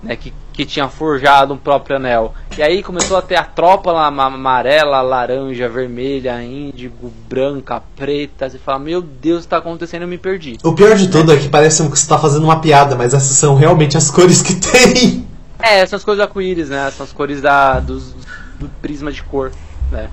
[0.01, 0.15] né?
[0.15, 2.33] Que, que tinha forjado um próprio anel.
[2.57, 8.49] E aí começou a ter a tropa lá, ma- amarela, laranja, vermelha, índigo, branca, preta.
[8.49, 10.03] Você fala, meu Deus, o que tá acontecendo?
[10.03, 10.57] Eu me perdi.
[10.63, 13.37] O pior de tudo é que parece que você tá fazendo uma piada, mas essas
[13.37, 15.25] são realmente as cores que tem.
[15.59, 16.91] É, são as cores arco-íris, né?
[16.91, 18.13] São as cores da, dos,
[18.59, 19.51] do prisma de cor,
[19.91, 20.09] né?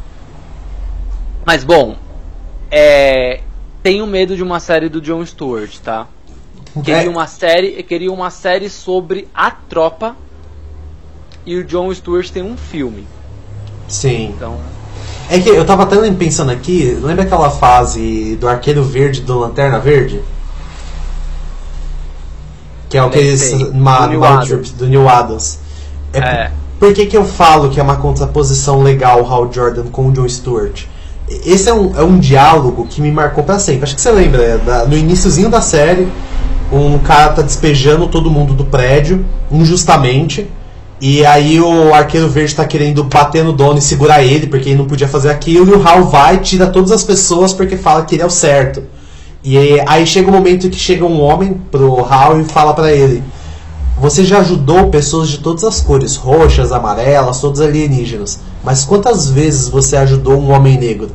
[1.46, 1.96] Mas bom,
[2.70, 3.40] é,
[3.82, 6.06] tenho medo de uma série do Jon Stewart, tá?
[6.84, 10.14] Queria uma série, queria uma série sobre a tropa
[11.46, 13.06] e o Jon Stewart tem um filme.
[13.88, 14.32] Sim.
[14.36, 14.58] Então,
[15.30, 19.78] É que eu tava até pensando aqui, lembra aquela fase do Arqueiro Verde do Lanterna
[19.78, 20.22] Verde?
[22.88, 23.52] Que é o que eles.
[23.74, 24.70] Ma- Do ma- Adams.
[24.72, 25.58] do Neil Adams.
[26.12, 26.52] É, É.
[26.78, 30.12] Por que, que eu falo que é uma contraposição legal o Hal Jordan com o
[30.12, 30.84] John Stewart?
[31.44, 33.84] Esse é um, é um diálogo que me marcou pra sempre.
[33.84, 36.08] Acho que você lembra, é, da- no iníciozinho da série,
[36.72, 40.46] um cara tá despejando todo mundo do prédio, injustamente.
[41.00, 44.78] E aí o Arqueiro Verde tá querendo bater no dono e segurar ele, porque ele
[44.78, 48.16] não podia fazer aquilo, e o Hal vai tira todas as pessoas porque fala que
[48.16, 48.82] ele é o certo.
[49.44, 49.56] E
[49.86, 53.22] aí, chega um momento que chega um homem pro Hal e fala pra ele:
[54.00, 58.40] Você já ajudou pessoas de todas as cores, roxas, amarelas, todos alienígenas.
[58.68, 61.08] Mas quantas vezes você ajudou um homem negro?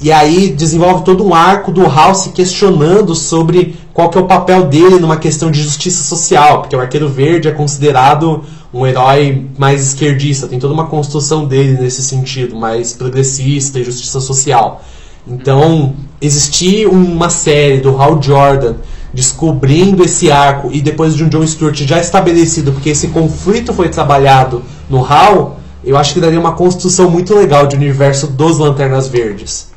[0.00, 4.26] E aí desenvolve todo um arco do Hal se questionando sobre qual que é o
[4.26, 9.46] papel dele numa questão de justiça social, porque o Arqueiro Verde é considerado um herói
[9.58, 14.82] mais esquerdista, tem toda uma construção dele nesse sentido, mais progressista e justiça social.
[15.28, 18.76] Então, existir uma série do Hal Jordan
[19.12, 23.90] descobrindo esse arco e depois de um John Stewart já estabelecido, porque esse conflito foi
[23.90, 29.08] trabalhado no Hal, eu acho que daria uma construção muito legal de universo dos Lanternas
[29.08, 29.72] Verdes.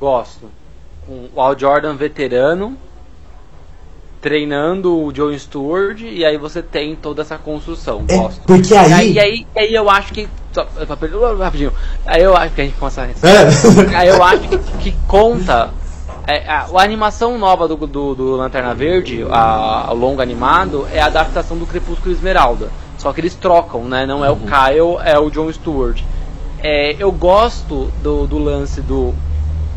[0.00, 0.50] gosto.
[1.06, 2.76] Com o Al Jordan veterano
[4.20, 8.04] treinando o Jon Stewart e aí você tem toda essa construção.
[8.06, 8.40] É, Gosto.
[8.46, 8.92] porque E aí.
[8.92, 10.28] aí, e aí, e aí eu acho que.
[10.52, 10.64] Só,
[10.96, 11.72] perder- rapidinho.
[12.06, 13.16] Aí eu acho que a gente começa a É.
[13.98, 15.70] Aí eu acho que, que conta.
[16.26, 21.00] é, a, a animação nova do, do, do Lanterna Verde, a, o longo animado, é
[21.00, 22.70] a adaptação do Crepúsculo Esmeralda.
[23.02, 24.06] Só que eles trocam, né?
[24.06, 26.00] Não é o Kyle, é o Jon Stewart.
[26.62, 29.12] É, eu gosto do, do lance do,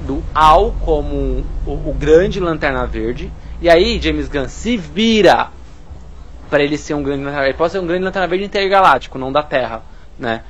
[0.06, 3.32] do Al como o, o grande Lanterna Verde.
[3.60, 5.50] E aí, James Gunn se vira
[6.52, 7.50] para ele ser um grande Lanterna Verde.
[7.50, 9.82] Ele pode ser um grande Lanterna Verde intergaláctico, não da Terra,
[10.20, 10.44] né?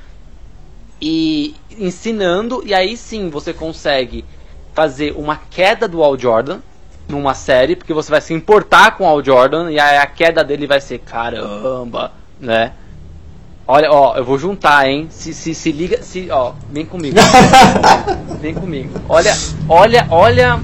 [1.00, 4.22] E ensinando, e aí sim você consegue
[4.74, 6.58] fazer uma queda do Al Jordan
[7.08, 10.44] numa série, porque você vai se importar com o Al Jordan, e aí a queda
[10.44, 12.72] dele vai ser caramba, né?
[13.68, 15.08] Olha, ó, eu vou juntar, hein?
[15.10, 17.16] Se, se, se liga, se, ó, vem comigo.
[18.40, 19.00] vem comigo.
[19.08, 19.34] Olha,
[19.68, 20.60] olha, olha.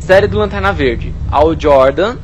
[0.00, 1.12] Série do Lanterna Verde.
[1.30, 2.16] Al Jordan.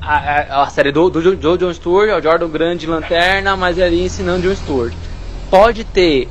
[0.00, 4.04] A, a, a série do, do, do John Stewart, Al Jordan, grande lanterna, mas ali
[4.04, 4.94] ensinando John Stewart.
[5.50, 6.28] Pode ter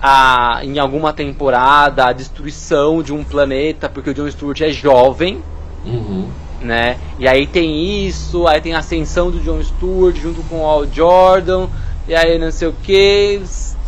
[0.00, 5.42] a, em alguma temporada a destruição de um planeta, porque o John Stewart é jovem,
[5.84, 6.28] Uhum.
[6.64, 6.96] Né?
[7.18, 10.86] E aí tem isso, aí tem a ascensão do John Stewart junto com o Al
[10.86, 11.68] Jordan,
[12.08, 13.40] e aí não sei o que.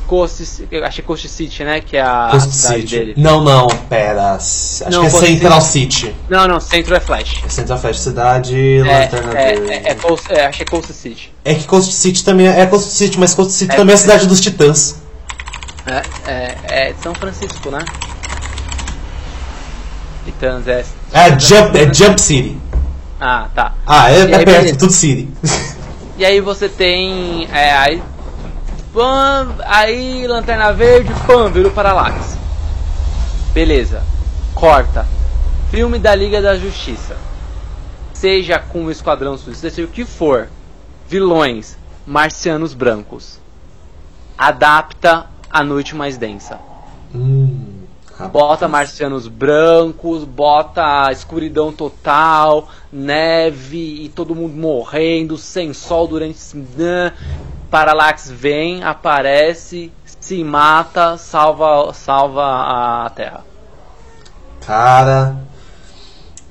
[0.06, 1.80] Coast, eu achei Coast City, né?
[1.80, 2.96] Que é a, Coast cidade City.
[2.96, 3.14] dele.
[3.16, 4.34] Não, não, pera.
[4.34, 6.14] Acho Não, que é Coast Central City.
[6.28, 7.42] Não, não, Centro é Flash.
[7.44, 9.72] É Central Flash, cidade, É, Lanterna Verde.
[9.72, 11.34] é, é, é, Coast, é, achei Coast City.
[11.44, 13.96] É que Coast City também é, é Coast City, mas Coast City É, também é
[13.96, 14.00] a é.
[14.00, 15.02] cidade dos Titãs.
[15.86, 16.56] É, é,
[16.90, 17.80] é São Francisco, né?
[20.24, 20.84] Titãs é.
[21.12, 22.58] É Jump, é Jump City.
[23.20, 23.74] Ah, tá.
[23.86, 24.78] Ah, é, é aí, perto, beleza.
[24.78, 25.28] tudo City.
[26.18, 27.46] E aí você tem.
[27.52, 28.02] É, aí.
[28.92, 32.36] Pam, aí Lanterna Verde, pam, vira o Parallax.
[33.52, 34.02] Beleza.
[34.54, 35.06] Corta.
[35.70, 37.16] Filme da Liga da Justiça.
[38.14, 40.48] Seja com o Esquadrão Suicida, seja o que for.
[41.08, 41.76] Vilões.
[42.06, 43.38] Marcianos brancos.
[44.38, 46.58] Adapta a noite mais densa.
[47.14, 47.75] hum,
[48.18, 48.32] rapaz.
[48.32, 56.38] Bota marcianos brancos, bota escuridão total, neve e todo mundo morrendo, sem sol durante.
[56.76, 57.12] né?
[57.70, 63.44] Parallax vem, aparece, se mata, salva, salva a Terra.
[64.60, 65.36] Cara.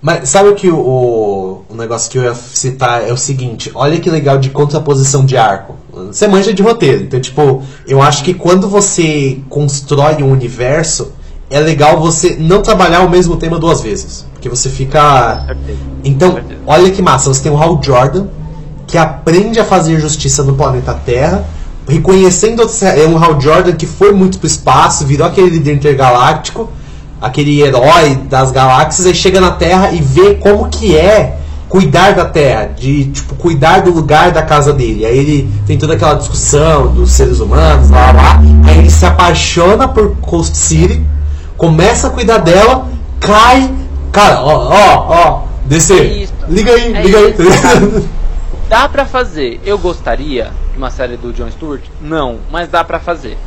[0.02, 3.72] Mas sabe o que o, o, o negócio que eu ia citar é o seguinte:
[3.74, 5.76] olha que legal de contraposição de arco.
[5.92, 11.14] Você manja de roteiro, então, tipo, eu acho que quando você constrói um universo,
[11.50, 14.26] é legal você não trabalhar o mesmo tema duas vezes.
[14.34, 15.56] Porque você fica.
[16.04, 18.28] Então, olha que massa, você tem o Hal Jordan,
[18.88, 21.46] que aprende a fazer justiça no planeta Terra,
[21.88, 26.70] reconhecendo é um Hal Jordan que foi muito pro espaço, virou aquele líder intergaláctico,
[27.22, 32.26] aquele herói das galáxias, aí chega na Terra e vê como que é cuidar da
[32.26, 35.06] Terra, de tipo cuidar do lugar da casa dele.
[35.06, 38.42] Aí ele tem toda aquela discussão dos seres humanos, lá lá.
[38.66, 41.04] Aí ele se apaixona por Coast City,
[41.58, 42.88] começa a cuidar dela,
[43.20, 43.74] cai,
[44.12, 46.30] cara, ó, ó, ó, descer.
[46.48, 48.10] Liga aí, É liga isso, aí.
[48.70, 49.60] Dá pra fazer.
[49.66, 51.84] Eu gostaria de uma série do Jon Stewart?
[52.02, 53.38] Não, mas dá pra fazer.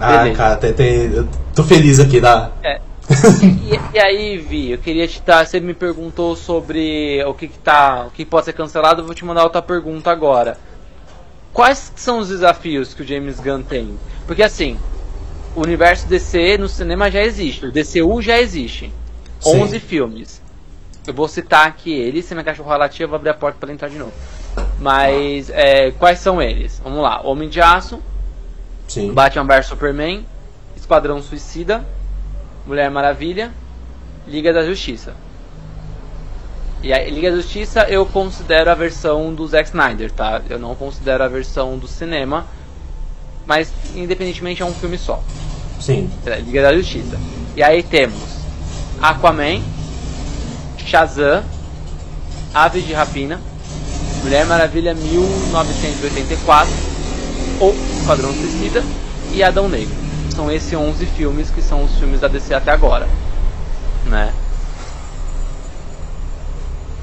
[0.00, 0.36] ah, Beleza.
[0.36, 2.50] cara, tem, tem, tô feliz aqui, tá?
[2.62, 2.80] É.
[3.42, 5.46] E, e aí, Vi, eu queria te dar.
[5.46, 8.04] Você me perguntou sobre o que, que tá.
[8.06, 10.58] O que pode ser cancelado, eu vou te mandar outra pergunta agora.
[11.52, 13.98] Quais são os desafios que o James Gunn tem?
[14.26, 14.76] Porque assim,
[15.54, 18.92] o universo DC no cinema já existe, o DCU já existe.
[19.40, 19.62] Sim.
[19.62, 20.42] 11 filmes.
[21.06, 23.68] Eu vou citar aqui eles, se minha cachorra latir, eu vou abrir a porta para
[23.68, 24.12] ele entrar de novo.
[24.78, 26.80] Mas, é, quais são eles?
[26.84, 28.02] Vamos lá: Homem de Aço,
[28.86, 29.12] Sim.
[29.12, 30.26] Batman vs Superman,
[30.76, 31.84] Esquadrão Suicida,
[32.66, 33.52] Mulher Maravilha,
[34.26, 35.14] Liga da Justiça.
[36.82, 40.42] E a Liga da Justiça eu considero a versão do Zack Snyder, tá?
[40.48, 42.46] Eu não considero a versão do cinema,
[43.48, 45.22] mas independentemente é um filme só.
[45.80, 46.10] Sim.
[46.26, 47.18] É, Liga da Justiça.
[47.56, 48.20] E aí temos
[49.00, 49.62] Aquaman,
[50.84, 51.42] Shazam,
[52.52, 53.40] Aves de Rapina,
[54.22, 56.70] Mulher Maravilha 1984,
[57.60, 58.84] O Esquadrão Suicida
[59.32, 59.96] e Adão Negro.
[60.36, 63.08] São esses 11 filmes que são os filmes da DC até agora,
[64.04, 64.32] né?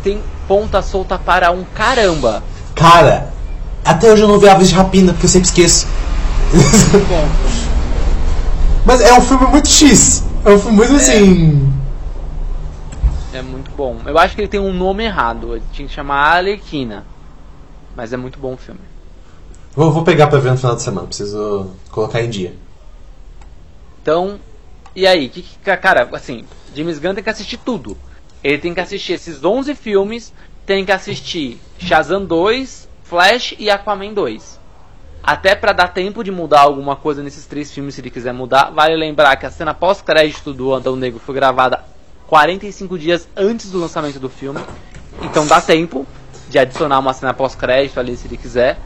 [0.03, 2.43] Tem ponta solta para um caramba.
[2.75, 3.33] Cara,
[3.83, 5.87] até hoje eu não vi Aves de Rapina, porque eu sempre esqueço.
[7.09, 7.27] Bom,
[8.85, 10.23] Mas é um filme muito X.
[10.45, 11.73] É um filme muito assim.
[13.33, 13.99] é muito bom.
[14.05, 15.55] Eu acho que ele tem um nome errado.
[15.55, 17.05] Ele tinha que chamar Arlequina.
[17.95, 18.79] Mas é muito bom o filme.
[19.75, 22.53] Vou, vou pegar pra ver no final de semana, preciso colocar em dia.
[24.01, 24.39] Então,
[24.95, 25.27] e aí?
[25.27, 27.97] Que, que, cara, assim, James Gunn tem que assistir tudo.
[28.43, 30.31] Ele tem que assistir esses 11 filmes,
[30.65, 34.59] tem que assistir Shazam 2, Flash e Aquaman 2.
[35.25, 38.69] Até pra dar tempo de mudar alguma coisa nesses três filmes, se ele quiser mudar.
[38.69, 41.83] Vale lembrar que a cena pós-crédito do Adão Negro foi gravada
[42.27, 44.61] 45 dias antes do lançamento do filme.
[45.23, 46.05] Então dá tempo
[46.47, 48.77] de adicionar uma cena pós-crédito ali se ele quiser.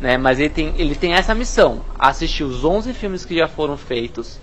[0.00, 0.16] Né?
[0.16, 4.38] Mas ele tem, ele tem essa missão: assistir os 11 filmes que já foram feitos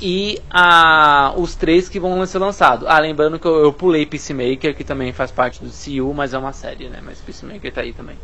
[0.00, 2.88] e a, os três que vão ser lançados.
[2.88, 6.38] Ah, lembrando que eu, eu pulei Peacemaker, que também faz parte do CU, mas é
[6.38, 7.00] uma série, né?
[7.04, 8.16] Mas Peacemaker tá aí também.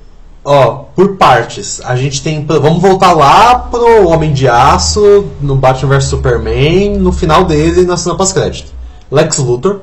[0.45, 1.81] Ó, por partes.
[1.85, 2.45] A gente tem.
[2.45, 7.97] Vamos voltar lá pro Homem de Aço, no Batman vs Superman, no final dele, na
[7.97, 8.73] cena pós-crédito.
[9.11, 9.81] Lex Luthor.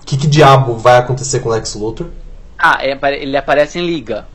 [0.00, 2.08] O que, que diabo vai acontecer com Lex Luthor?
[2.58, 4.26] Ah, ele aparece em Liga.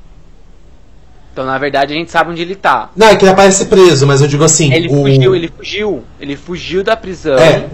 [1.37, 2.89] Então, na verdade, a gente sabe onde ele tá.
[2.95, 4.73] Não, é que ele aparece preso, mas eu digo assim.
[4.73, 5.03] Ele o...
[5.03, 6.03] fugiu, ele fugiu.
[6.19, 7.37] Ele fugiu da prisão.
[7.37, 7.69] É.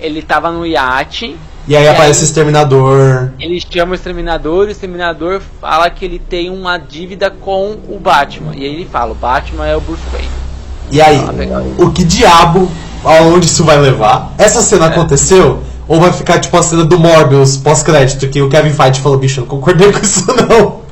[0.00, 1.36] Ele tava no iate.
[1.68, 3.30] E aí E aparece aí- o Exterminador.
[3.38, 8.52] Ele chama o exterminador, o exterminador fala que ele tem uma dívida com o Batman.
[8.54, 10.28] E aí ele fala, o Batman é o Bruce Wayne.
[10.90, 12.68] E aí, Ah, o que diabo,
[13.04, 14.34] aonde isso vai levar?
[14.36, 14.88] Essa cena É.
[14.88, 15.62] aconteceu?
[15.88, 19.40] Ou vai ficar tipo a cena do Morbius pós-crédito, que o Kevin Feige falou, bicho,
[19.40, 20.82] eu não concordei com isso não.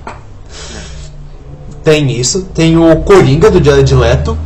[1.83, 4.37] Tem isso, tem o Coringa do Jared Leto.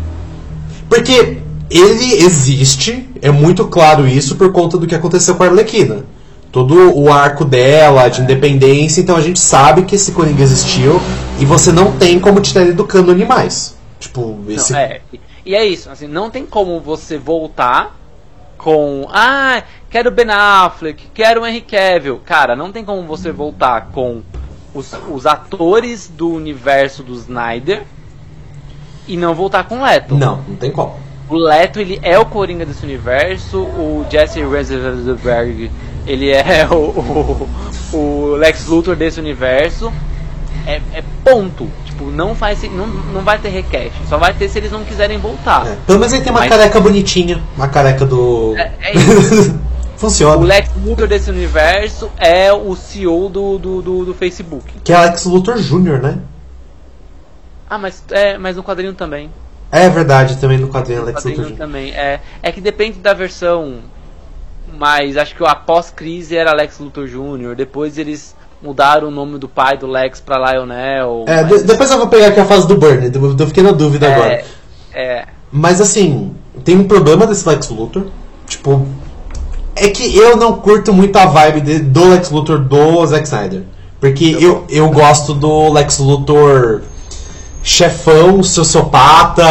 [0.88, 1.38] Porque
[1.70, 6.04] ele existe, é muito claro isso por conta do que aconteceu com a Arlequina.
[6.52, 11.00] Todo o arco dela, de independência, então a gente sabe que esse Coringa existiu
[11.40, 13.78] e você não tem como tirar ele do cânone mais.
[13.98, 15.00] Tipo, esse Não, é.
[15.46, 17.96] E é isso, assim, não tem como você voltar
[18.58, 19.08] com.
[19.10, 22.20] Ah, quero Ben Affleck, quero o Henry Cavill.
[22.26, 24.20] Cara, não tem como você voltar com
[24.74, 27.84] os, os atores do universo do Snyder
[29.08, 30.14] e não voltar com o Leto.
[30.14, 31.13] Não, não tem como.
[31.34, 35.68] O Leto, ele é o Coringa desse universo, o Jesse Eisenberg,
[36.06, 37.48] ele é o,
[37.92, 39.92] o, o Lex Luthor desse universo.
[40.64, 41.68] É, é ponto.
[41.84, 43.92] Tipo, não, faz, não, não vai ter request.
[44.08, 45.66] Só vai ter se eles não quiserem voltar.
[45.66, 47.42] É, Pelo menos ele tem uma Mas- careca bonitinha.
[47.56, 48.54] Uma careca do.
[48.56, 49.58] É- é isso.
[49.96, 50.36] Funciona.
[50.36, 54.72] O Lex Luthor desse universo é o CEO do, do, do, do Facebook.
[54.84, 56.18] Que é Alex Luthor Jr., né?
[57.68, 59.30] Ah, mas, é, mas no quadrinho também.
[59.76, 61.52] É verdade, também no quadrinho No Lex quadrinho Luthor.
[61.52, 61.58] Jr.
[61.58, 61.90] também.
[61.92, 63.78] É, é que depende da versão.
[64.76, 67.54] Mas acho que o após-crise era Lex Luthor Jr.
[67.56, 71.24] Depois eles mudaram o nome do pai do Lex pra Lionel.
[71.28, 73.72] É, mas- de- depois eu vou pegar aqui a fase do Burn, eu fiquei na
[73.72, 74.32] dúvida agora.
[74.32, 74.44] é,
[74.94, 76.34] é, Mas assim,
[76.64, 78.06] tem um problema desse Lex Luthor.
[78.48, 78.86] Tipo,
[79.76, 83.62] é que eu não curto muito a vibe de- do Lex Luthor do Zack Snyder.
[84.00, 86.82] Porque eu, eu gosto do Lex Luthor
[87.66, 89.42] chefão, sociopata,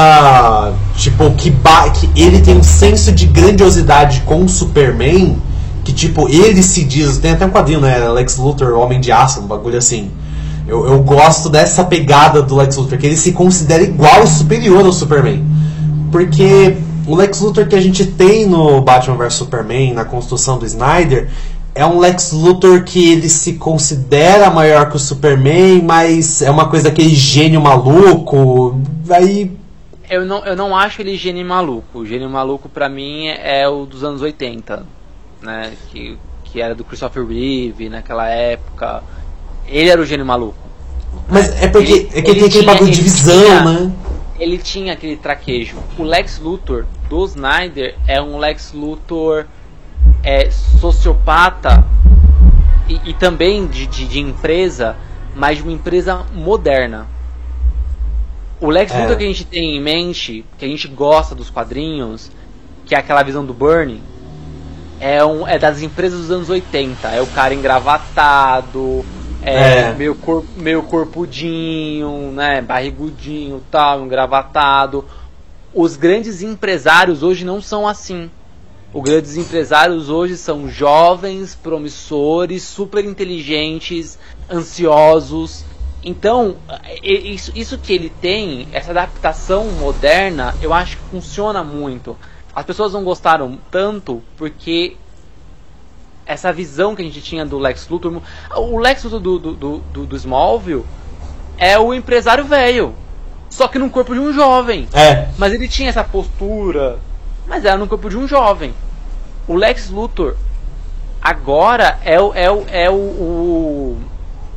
[0.95, 5.35] tipo, que, ba que ele tem um senso de grandiosidade com o Superman,
[5.83, 9.41] que tipo, ele se diz, tem até um quadrinho, né, Lex Luthor, Homem de Aço,
[9.41, 10.11] um bagulho assim.
[10.67, 14.93] Eu, eu gosto dessa pegada do Lex Luthor, que ele se considera igual, superior ao
[14.93, 15.43] Superman.
[16.11, 16.77] Porque
[17.07, 21.29] o Lex Luthor que a gente tem no Batman vs Superman, na construção do Snyder,
[21.75, 26.69] é um Lex Luthor que ele se considera maior que o Superman, mas é uma
[26.69, 28.79] coisa daquele gênio maluco.
[29.09, 29.51] Aí.
[30.09, 31.99] eu, não, eu não acho ele gênio maluco.
[31.99, 34.85] O gênio maluco pra mim é o dos anos 80,
[35.41, 35.73] né?
[35.89, 39.03] Que, que era do Christopher Reeve naquela época.
[39.67, 40.57] Ele era o gênio maluco.
[41.29, 43.91] Mas é porque Ele- é que ele tem aquele tinha- bagulho de visão, tinha- né?
[44.39, 45.77] ele tinha aquele traquejo.
[45.97, 49.45] O Lex Luthor do Snyder é um Lex Luthor
[50.23, 51.85] é, sociopata
[52.87, 54.95] e, e também de, de, de empresa,
[55.35, 57.07] mas de uma empresa moderna.
[58.59, 59.01] O Lex É.
[59.01, 62.31] Luthor que a gente tem em mente, que a gente gosta dos quadrinhos,
[62.85, 64.01] que é aquela visão do Bernie,
[64.99, 67.09] é, um, é das empresas dos anos 80.
[67.09, 69.05] É o cara engravatado,
[69.41, 69.93] é, É.
[69.93, 72.61] Meio, cor, meio corpudinho, né?
[72.61, 75.03] Barrigudinho tal, engravatado.
[75.73, 78.31] Os grandes empresários hoje não são assim.
[78.93, 85.65] Os grandes empresários hoje são jovens, promissores, super inteligentes, ansiosos.
[86.03, 86.57] Então,
[87.01, 92.15] isso, isso que ele tem, essa adaptação moderna, eu acho que funciona muito.
[92.55, 94.95] As pessoas não gostaram tanto porque
[96.25, 98.21] essa visão que a gente tinha do Lex Luthor.
[98.55, 100.85] O Lex Luthor do, do, do, do- Smallville
[101.57, 102.93] é o empresário velho.
[103.49, 104.87] Só que no corpo de um jovem.
[104.93, 105.29] É.
[105.37, 106.99] Mas ele tinha essa postura.
[107.47, 108.73] Mas era no corpo de um jovem.
[109.47, 110.35] O Lex Luthor
[111.21, 114.01] agora é o, é o, é o, o,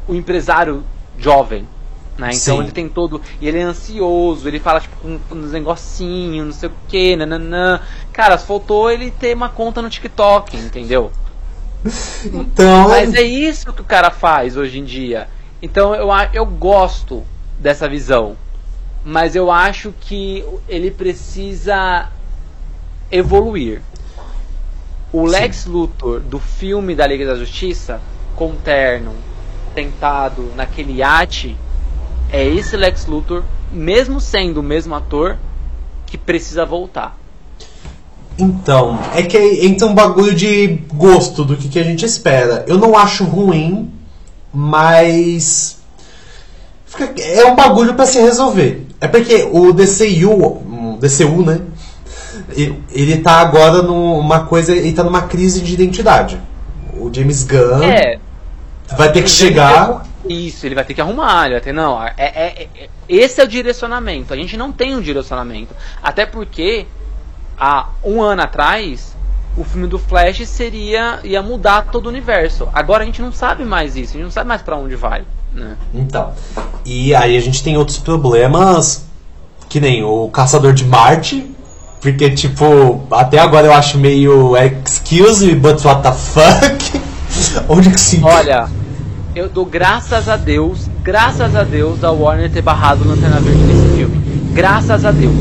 [0.09, 0.85] o empresário
[1.19, 1.67] jovem.
[2.19, 2.31] Né?
[2.33, 2.63] Então Sim.
[2.63, 3.21] ele tem todo.
[3.41, 7.81] E ele é ansioso, ele fala tipo com, uns negocinhos, não sei o que, nananã.
[8.13, 11.13] Cara, faltou ele ter uma conta no TikTok, entendeu?
[12.25, 12.89] Então.
[12.89, 15.29] Mas é isso que o cara faz hoje em dia.
[15.63, 17.23] Então eu, eu gosto
[17.59, 18.37] dessa visão.
[19.05, 22.09] Mas eu acho que ele precisa
[23.11, 23.83] evoluir.
[25.13, 28.01] O Lex Luthor do filme da Liga da Justiça,
[28.35, 29.13] com terno,
[29.75, 31.57] tentado naquele iate,
[32.33, 35.37] é esse Lex Luthor, mesmo sendo o mesmo ator,
[36.07, 37.17] que precisa voltar.
[38.39, 42.65] Então, é que entra um bagulho de gosto do que, que a gente espera.
[42.69, 43.91] Eu não acho ruim,
[44.53, 45.79] mas.
[47.19, 48.87] É um bagulho pra se resolver.
[49.01, 51.61] É porque o DCU, DCU, né?
[52.57, 54.75] Ele, tá agora numa coisa.
[54.75, 56.41] Ele tá numa crise de identidade.
[56.95, 58.19] O James Gunn É,
[58.97, 60.07] vai ter que chegar.
[60.29, 61.73] Isso, ele vai ter que arrumar, ele vai ter.
[61.73, 64.33] Não, é, é- é- esse é o direcionamento.
[64.33, 65.75] A gente não tem um direcionamento.
[66.03, 66.87] Até porque
[67.59, 69.15] há um ano atrás
[69.57, 71.21] o filme do Flash seria.
[71.23, 72.69] ia mudar todo o universo.
[72.73, 75.25] Agora a gente não sabe mais isso, a gente não sabe mais pra onde vai.
[75.53, 75.77] Né?
[75.95, 76.33] Então.
[76.85, 79.07] E aí a gente tem outros problemas,
[79.69, 81.55] que nem o Caçador de Marte.
[82.01, 87.01] Porque, tipo, até agora eu acho meio excuse me, but what the fuck?
[87.69, 88.23] Onde que se.
[88.23, 88.69] Olha,
[89.35, 93.63] eu dou graças a Deus, graças a Deus a Warner ter barrado o Lanterna Verde
[93.63, 94.17] nesse filme.
[94.53, 95.35] Graças a Deus.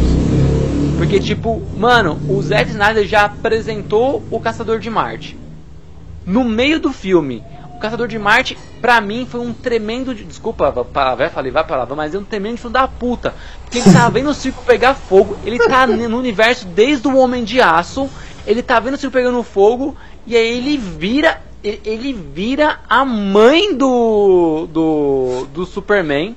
[0.97, 5.37] Porque, tipo, mano, o Zack Snyder já apresentou o Caçador de Marte.
[6.25, 7.43] No meio do filme,
[7.85, 10.13] Caçador de Marte, pra mim, foi um tremendo.
[10.13, 13.33] de- Desculpa, vai falei, vai palavra, mas é um tremendo filho da puta.
[13.63, 17.43] Porque ele tava vendo o circo pegar fogo, ele tá no universo desde o Homem
[17.43, 18.09] de Aço,
[18.45, 19.95] ele tá vendo o circo pegando fogo,
[20.27, 21.41] e aí ele vira.
[21.63, 24.67] Ele, vira a mãe do.
[24.71, 25.47] do.
[25.51, 26.35] do Superman.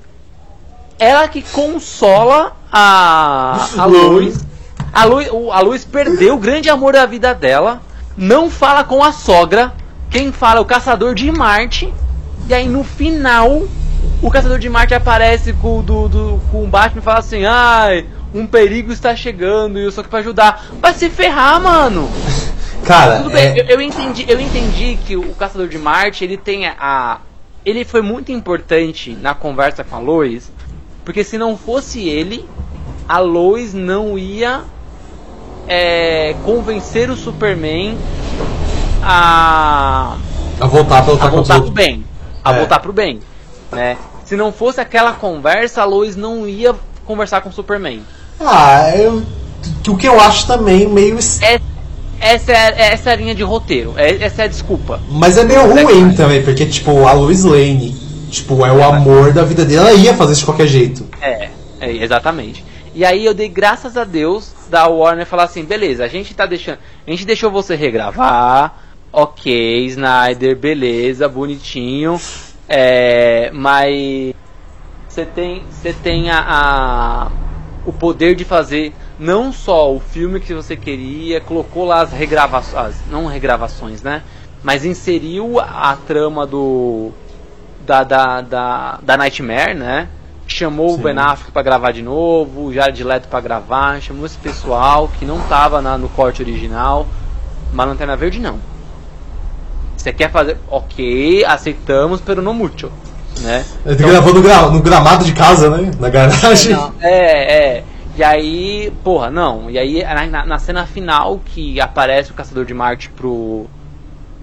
[0.97, 3.67] Ela que consola a.
[3.77, 4.43] a Lois.
[4.91, 7.79] A Lois, o- a Lois perdeu o grande amor da vida dela.
[8.17, 9.71] Não fala com a sogra.
[10.09, 11.93] Quem fala é o caçador de Marte.
[12.47, 13.63] E aí no final,
[14.21, 17.45] o caçador de Marte aparece com, o do, do, com o Batman e fala assim:
[17.45, 20.65] Ai, um perigo está chegando e eu sou aqui pra ajudar.
[20.81, 22.09] Vai se ferrar, mano!
[22.85, 26.37] Cara, Tudo bem, é- eu, eu entendi, eu entendi que o Caçador de Marte, ele
[26.37, 27.19] tem a.
[27.65, 30.51] Ele foi muito importante na conversa com a Lois,
[31.03, 32.47] porque se não fosse ele,
[33.07, 34.61] a Lois não ia
[35.67, 37.97] é, convencer o Superman
[39.11, 40.17] a,
[40.59, 42.05] A voltar pra lutar a voltar pro bem.
[42.43, 42.57] A É.
[42.59, 43.19] voltar pro bem.
[43.71, 43.97] Né?
[44.25, 46.75] Se não fosse aquela conversa, a Lois não ia
[47.05, 48.01] conversar com o Superman.
[48.39, 49.23] Ah, eu,
[49.87, 51.17] o que eu acho também meio.
[51.41, 51.59] É-
[52.21, 53.93] essa, é, essa é a linha de roteiro.
[53.97, 54.99] É- essa é a desculpa.
[55.09, 57.91] Mas é meio É ruim também, porque, tipo, a Lois Lane,
[58.29, 59.79] tipo, é o amor da vida dele.
[59.79, 61.05] Ela ia fazer isso de qualquer jeito.
[61.21, 61.49] É,
[61.79, 62.63] é, exatamente.
[62.93, 66.45] E aí eu dei graças a Deus da Warner falar assim, beleza, a gente tá
[66.45, 66.79] deixando.
[67.07, 68.73] A gente deixou você regravar,
[69.11, 72.19] ok, Snyder, beleza, bonitinho.
[72.67, 74.33] É, mas
[75.07, 77.31] você tem, você tem a, a-
[77.85, 82.95] o poder de fazer não só o filme que você queria, colocou lá as regravações,
[83.09, 84.21] não regravações, né?
[84.63, 87.11] Mas inseriu a, trama do
[87.85, 90.07] da, da, da, da Nightmare, né?
[90.45, 90.95] Chamou Sim.
[90.95, 95.07] o Ben Affleck pra gravar de novo, o Jared Leto pra gravar, chamou esse pessoal
[95.17, 97.07] que não tava na- no corte original,
[97.73, 98.59] mas Lanterna Verde não.
[99.99, 102.89] Você quer fazer, ok, aceitamos, pero não muito,
[103.41, 103.65] né?
[103.85, 105.91] Ele gravou no, gra- no gramado de casa, né?
[105.99, 106.71] Na garagem.
[106.71, 107.83] Não, é, é.
[108.15, 109.69] E aí, porra, não.
[109.69, 113.65] E aí, na, na- na cena final que aparece o Caçador de Marte pro.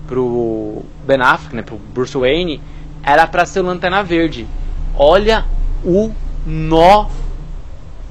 [0.07, 1.62] pro Ben Affleck, né?
[1.62, 2.61] Pro Bruce Wayne,
[3.03, 4.47] era pra ser o Lanterna Verde.
[4.95, 5.47] Olha
[5.83, 6.11] o
[6.47, 7.07] nó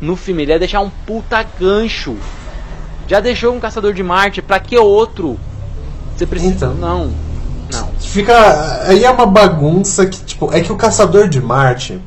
[0.01, 0.41] no filme.
[0.43, 2.15] Ele ia deixar um puta gancho.
[3.07, 5.39] Já deixou um Caçador de Marte, pra que outro?
[6.17, 6.53] Você precisa.
[6.67, 6.73] Então.
[6.73, 7.11] Não.
[7.75, 7.89] Não.
[7.99, 8.83] Fica.
[8.87, 11.99] Aí é uma bagunça que, tipo, é que o Caçador de Marte.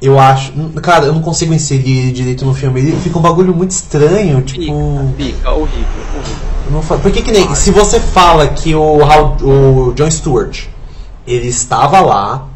[0.00, 0.52] Eu acho.
[0.82, 2.80] Cara, eu não consigo inserir ele direito no filme.
[2.80, 5.12] Ele fica um bagulho muito estranho, tipo.
[5.16, 5.86] Fica, fica, horrível,
[6.16, 6.50] horrível.
[6.70, 7.54] Não Porque que nem.
[7.54, 8.98] Se você fala que o,
[9.42, 10.68] o John Stewart
[11.26, 12.48] ele estava lá.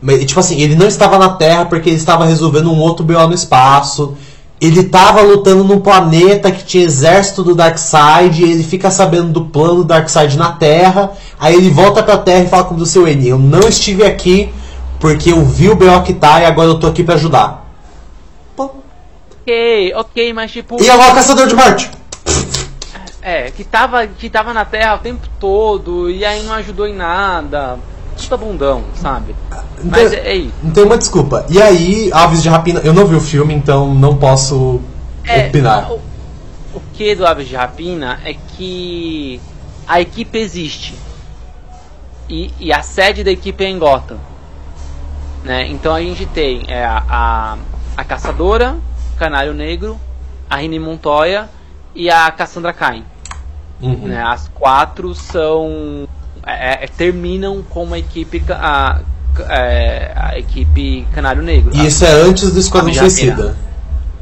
[0.00, 3.26] mas, Tipo assim, ele não estava na Terra porque ele estava resolvendo um outro BO
[3.26, 4.16] no espaço.
[4.60, 8.42] Ele estava lutando num planeta que tinha exército do Darkseid.
[8.42, 11.12] Ele fica sabendo do plano do Darkseid na Terra.
[11.38, 13.28] Aí ele volta pra Terra e fala com o seu N.
[13.28, 14.52] Eu não estive aqui
[14.98, 17.66] porque eu vi o BO que tá e agora eu tô aqui pra ajudar.
[18.56, 18.70] Pô.
[19.40, 20.82] Ok, ok, mas tipo.
[20.82, 21.90] E agora o Caçador de Marte?
[23.22, 26.94] É, que tava, que tava na Terra o tempo todo e aí não ajudou em
[26.94, 27.78] nada.
[28.24, 29.34] Puta bundão, sabe?
[29.84, 30.54] Mas é, é isso.
[30.62, 31.46] Não tem uma desculpa.
[31.48, 34.80] E aí, Aves de Rapina, eu não vi o filme, então não posso
[35.24, 35.90] É, opinar.
[35.92, 36.00] o,
[36.74, 39.40] o que do Aves de Rapina é que
[39.86, 40.94] a equipe existe.
[42.28, 44.18] E, e a sede da equipe é em Gotham.
[45.44, 45.66] Né?
[45.68, 47.56] Então a gente tem é, a, a,
[47.96, 48.76] a Caçadora,
[49.14, 49.98] o Canário Negro,
[50.50, 51.48] a Rini Montoya
[51.94, 53.04] e a Cassandra Cain.
[53.80, 54.08] Uhum.
[54.08, 54.22] né?
[54.22, 56.06] As quatro são
[56.48, 59.00] é, é, terminam com uma equipe a,
[59.48, 61.70] é, a equipe Canário Negro.
[61.74, 63.56] E isso é antes do Esquadrão Suicida.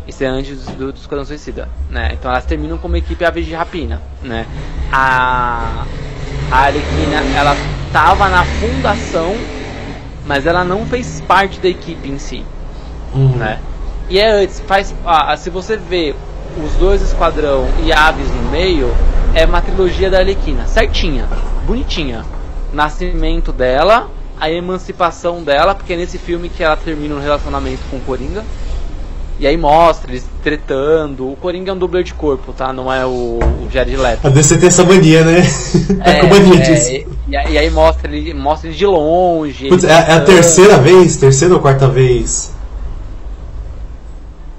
[0.07, 2.11] Isso é antes do, do Esquadrão Suicida, né?
[2.13, 4.47] Então elas terminam como equipe Aves de Rapina, né?
[4.93, 5.85] A,
[6.51, 7.57] a Arlequina, ela
[7.93, 9.35] tava na fundação,
[10.25, 12.45] mas ela não fez parte da equipe em si,
[13.15, 13.37] Uhum.
[13.37, 13.59] né?
[14.09, 16.15] E é antes, faz, ah, se você vê
[16.65, 18.93] os dois Esquadrão e Aves no meio,
[19.35, 21.29] é uma trilogia da Arlequina, certinha,
[21.67, 22.25] bonitinha.
[22.73, 24.11] Nascimento dela,
[24.41, 28.45] a emancipação dela, porque é nesse filme que ela termina um relacionamento com o Coringa.
[29.39, 31.31] E aí mostra eles tretando.
[31.31, 32.73] O Coringa é um dublê de corpo, tá?
[32.73, 34.27] Não é o, o Jared Leto.
[34.27, 35.43] A DC tem essa mania, né?
[36.03, 36.91] É, com mania disso.
[36.91, 39.69] e, e aí e aí mostra ele, mostra ele de longe.
[39.69, 41.17] Putz, é, é a terceira vez?
[41.17, 42.56] Terceira ou quarta vez?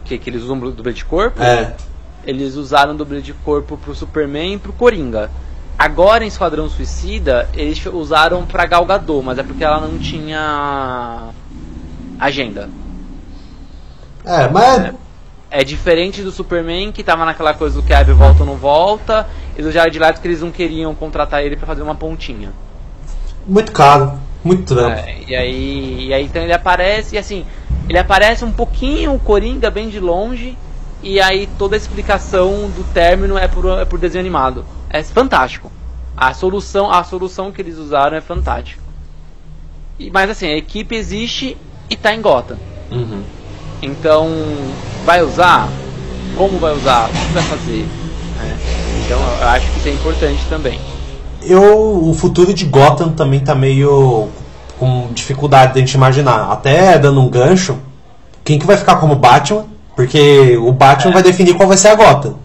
[0.07, 1.41] Que, que eles usam dublê de corpo?
[1.41, 1.75] É.
[2.25, 5.29] Eles usaram dublê de corpo pro Superman e pro Coringa.
[5.77, 11.29] Agora em Esquadrão Suicida, eles usaram pra Gal Gadot, mas é porque ela não tinha
[12.19, 12.69] agenda.
[14.25, 14.93] É, mas.
[15.49, 19.61] É diferente do Superman, que tava naquela coisa do que volta ou não volta, e
[19.61, 22.51] do Jared Leto que eles não queriam contratar ele pra fazer uma pontinha.
[23.47, 24.19] Muito caro.
[24.43, 24.97] Muito trampo.
[24.97, 27.45] É, e aí, e aí então ele aparece, e assim,
[27.87, 30.57] ele aparece um pouquinho o Coringa bem de longe,
[31.01, 34.65] e aí toda a explicação do término é por, é por desenho animado.
[34.89, 35.71] É fantástico.
[36.15, 38.81] A solução, a solução que eles usaram é fantástica.
[39.99, 41.55] E, mas assim, a equipe existe
[41.89, 42.57] e tá em Gotham.
[42.91, 43.23] Uhum.
[43.81, 44.27] Então,
[45.05, 45.69] vai usar?
[46.35, 47.09] Como vai usar?
[47.09, 47.85] O que vai fazer?
[48.41, 50.79] É, Então, eu acho que isso é importante também.
[51.41, 54.29] Eu, o futuro de Gotham também tá meio
[54.79, 56.51] com dificuldade de a gente imaginar.
[56.51, 57.77] Até dando um gancho,
[58.43, 59.65] quem que vai ficar como Batman?
[59.95, 61.13] Porque o Batman É.
[61.15, 62.35] vai definir qual vai ser a Gotham.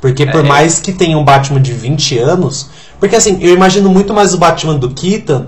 [0.00, 0.48] Porque por É.
[0.48, 2.70] mais que tenha um Batman de 20 anos.
[2.98, 5.46] Porque assim, eu imagino muito mais o Batman do Keaton,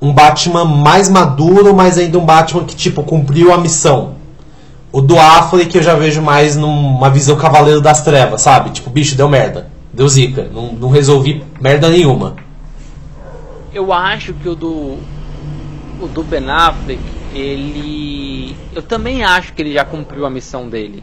[0.00, 4.14] um Batman mais maduro, mas ainda um Batman que, tipo, cumpriu a missão.
[4.92, 8.70] O do Affleck eu já vejo mais numa visão Cavaleiro das Trevas, sabe?
[8.70, 9.68] Tipo, bicho, deu merda.
[9.92, 10.48] Deu zica.
[10.54, 12.36] Não, não resolvi merda nenhuma.
[13.72, 14.96] Eu acho que o do.
[16.00, 17.00] O do Ben Affleck,
[17.34, 18.56] ele.
[18.74, 21.02] Eu também acho que ele já cumpriu a missão dele.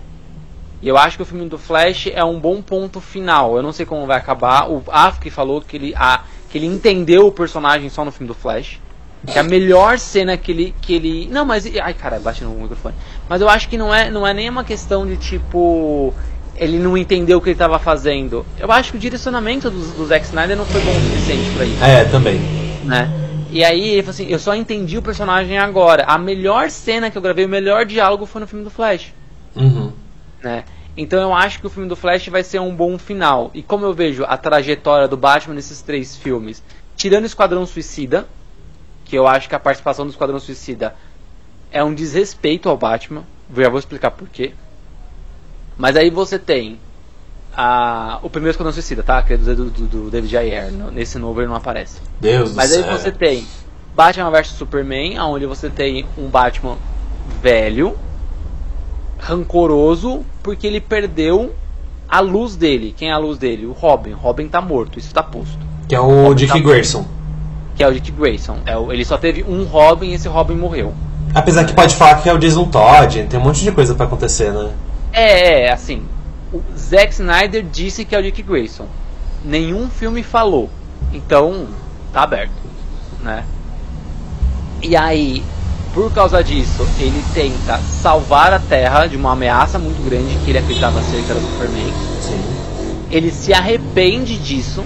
[0.81, 3.55] E eu acho que o filme do Flash é um bom ponto final.
[3.55, 4.69] Eu não sei como vai acabar.
[4.69, 8.33] O Affleck falou que ele, a, que ele entendeu o personagem só no filme do
[8.33, 8.79] Flash.
[9.25, 10.75] Que a melhor cena que ele.
[10.81, 11.65] Que ele não, mas.
[11.65, 12.93] Ai, cara, bate no microfone.
[13.29, 16.13] Mas eu acho que não é, não é nem uma questão de tipo.
[16.55, 18.45] Ele não entendeu o que ele estava fazendo.
[18.59, 21.65] Eu acho que o direcionamento do, do Zack Snyder não foi bom o suficiente pra
[21.65, 21.83] isso.
[21.83, 22.39] É, também.
[22.83, 23.09] Né?
[23.53, 26.05] E aí ele falou assim: eu só entendi o personagem agora.
[26.05, 29.13] A melhor cena que eu gravei, o melhor diálogo foi no filme do Flash.
[29.55, 29.93] Uhum.
[30.41, 30.65] Né?
[30.97, 33.51] Então eu acho que o filme do Flash vai ser um bom final.
[33.53, 36.63] E como eu vejo a trajetória do Batman nesses três filmes,
[36.97, 38.27] tirando Esquadrão Suicida,
[39.05, 40.95] que eu acho que a participação do Esquadrão Suicida
[41.71, 43.23] é um desrespeito ao Batman.
[43.55, 44.53] Já vou explicar por quê.
[45.77, 46.79] Mas aí você tem
[47.55, 49.21] a, o primeiro Esquadrão Suicida, tá?
[49.21, 50.71] Que é do, do, do David Ayer.
[50.91, 52.01] Nesse novo ele não aparece.
[52.19, 53.45] Deus Mas aí você tem
[53.95, 56.77] Batman vs Superman, onde você tem um Batman
[57.41, 57.95] velho,
[59.19, 61.53] rancoroso, porque ele perdeu
[62.09, 62.93] a luz dele.
[62.95, 63.65] Quem é a luz dele?
[63.65, 64.13] O Robin.
[64.13, 65.59] O Robin tá morto, isso tá posto.
[65.87, 67.05] Que é o Robin Dick tá- Grayson.
[67.75, 68.57] Que é o Dick Grayson.
[68.65, 70.93] É ele só teve um Robin e esse Robin morreu.
[71.33, 74.05] Apesar que pode falar que é o Jason Todd, tem um monte de coisa pra
[74.05, 74.71] acontecer, né?
[75.11, 76.03] É, é, assim.
[76.53, 78.87] O Zack Snyder disse que é o Dick Grayson.
[79.43, 80.69] Nenhum filme falou.
[81.11, 81.67] Então,
[82.13, 82.53] tá aberto,
[83.23, 83.43] né?
[84.81, 85.43] E aí,
[85.93, 90.59] por causa disso, ele tenta salvar a Terra de uma ameaça muito grande que ele
[90.59, 91.93] acreditava ser que era o Superman.
[92.21, 93.07] Sim.
[93.09, 94.83] Ele se arrepende disso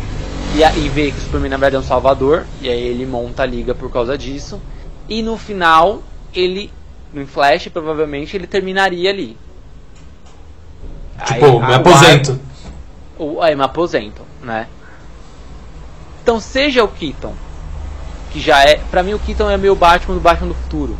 [0.55, 2.45] e, e vê que o Superman na verdade é um salvador.
[2.61, 4.61] E aí ele monta a liga por causa disso.
[5.09, 6.01] E no final,
[6.33, 6.71] ele,
[7.13, 9.37] no Flash, provavelmente ele terminaria ali.
[11.25, 12.39] Tipo, Aí, me aposento.
[13.17, 14.67] o, aí me aposento, né?
[16.21, 17.33] Então seja o Keaton,
[18.31, 20.97] que já é, pra mim o Keaton é meu Batman do Batman do futuro,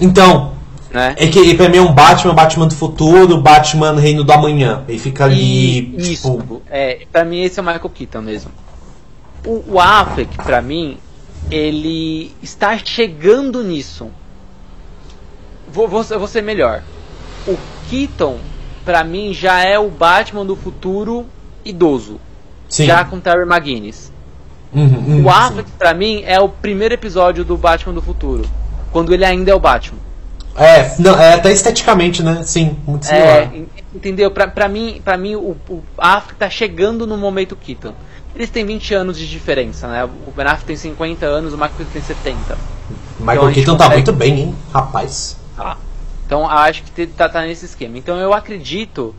[0.00, 0.52] Então,
[0.90, 1.14] né?
[1.16, 4.82] é que ele pra mim é um Batman, Batman do futuro, Batman Reino do Amanhã.
[4.88, 8.50] Ele fica ali, E isso, tipo, é, pra mim esse é o Michael Keaton mesmo.
[9.46, 10.98] O, o Affleck, pra mim,
[11.50, 14.10] ele está chegando nisso.
[15.68, 16.82] Vou, vou, eu vou ser melhor.
[17.46, 17.56] O
[17.90, 18.38] Keaton,
[18.84, 21.26] pra mim, já é o Batman do futuro
[21.64, 22.20] idoso.
[22.68, 22.86] sim.
[22.86, 24.12] Já com Terry McGuinness.
[24.72, 28.44] Uhum, uhum, O Affleck, pra mim, é o primeiro episódio do Batman do futuro.
[28.90, 29.98] Quando ele ainda é o Batman.
[30.56, 32.42] É, não, é até esteticamente, né?
[32.44, 33.26] Sim, muito similar.
[33.28, 34.30] É, en- entendeu?
[34.30, 37.92] Pra, pra mim, pra mim o, o Affleck tá chegando no momento Keaton.
[38.36, 40.04] Eles têm 20 anos de diferença, né?
[40.04, 42.58] O Ben Affleck tem 50 anos, o Michael Keaton tem 70.
[43.20, 44.54] Michael então Keaton tá consegue- muito bem, hein?
[44.72, 45.36] Rapaz.
[45.56, 45.76] Tá.
[46.26, 47.98] Então acho que tá, tá nesse esquema.
[47.98, 49.14] Então eu acredito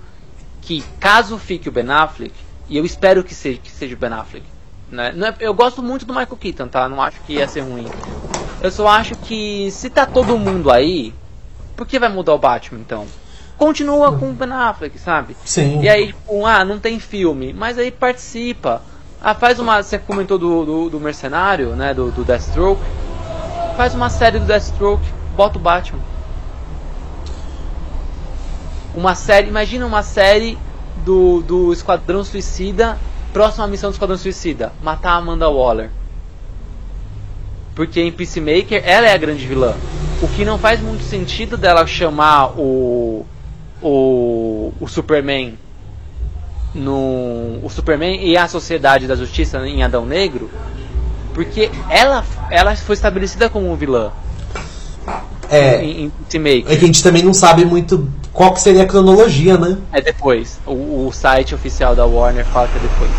[0.62, 2.34] que caso fique o Ben Affleck,
[2.68, 4.46] e eu espero que seja, que seja o Ben Affleck,
[4.90, 5.14] né?
[5.40, 6.90] É- eu gosto muito do Michael Keaton, tá?
[6.90, 7.88] Não acho que ia ser ruim.
[8.62, 11.14] Eu só acho que se tá todo mundo aí,
[11.76, 13.06] por que vai mudar o Batman então?
[13.58, 15.38] Continua com o Ben Affleck, sabe?
[15.46, 15.82] Sim.
[15.82, 18.82] E aí, tipo, ah, não tem filme, mas aí participa.
[19.22, 19.82] Ah, faz uma.
[19.82, 21.94] Você comentou do, do, do Mercenário, né?
[21.94, 22.82] Do, do Deathstroke.
[23.78, 25.06] Faz uma série do Deathstroke,
[25.36, 26.00] bota o Batman.
[28.96, 30.58] Uma série, imagina uma série
[31.04, 32.98] do, do Esquadrão Suicida,
[33.34, 35.90] próxima missão do Esquadrão Suicida, matar a Amanda Waller.
[37.76, 39.74] Porque em Peacemaker ela é a grande vilã.
[40.22, 43.26] O que não faz muito sentido dela chamar o
[43.82, 45.60] o, o Superman
[46.74, 50.50] no o Superman e a Sociedade da Justiça em Adão Negro,
[51.34, 54.12] porque ela ela foi estabelecida como vilã
[55.50, 56.72] É, em, em Peacemaker.
[56.72, 59.78] é que a gente também não sabe muito qual que seria a cronologia, né?
[59.94, 60.60] É depois.
[60.68, 63.12] O, o site oficial da Warner fala que é depois.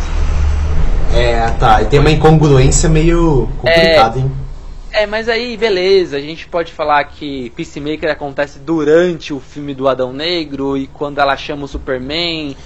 [1.14, 1.80] É, tá.
[1.82, 4.30] E tem uma incongruência meio complicada, hein?
[4.93, 9.88] É, mas aí, beleza, a gente pode falar que Peacemaker acontece durante o filme do
[9.88, 12.56] Adão Negro e quando ela chama o Superman.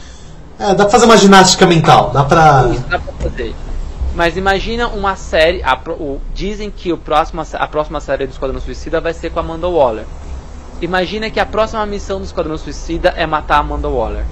[0.58, 2.10] É, dá pra fazer uma ginástica mental.
[2.10, 2.68] Dá pra.
[2.72, 3.54] Isso dá pra fazer.
[4.14, 5.62] Mas imagina uma série.
[5.62, 9.38] a o- dizem que o próximo, a próxima série do Esquadrão Suicida vai ser com
[9.38, 10.04] a Amanda Waller.
[10.80, 14.24] Imagina que a próxima missão do Esquadrão Suicida é matar a Amanda Waller.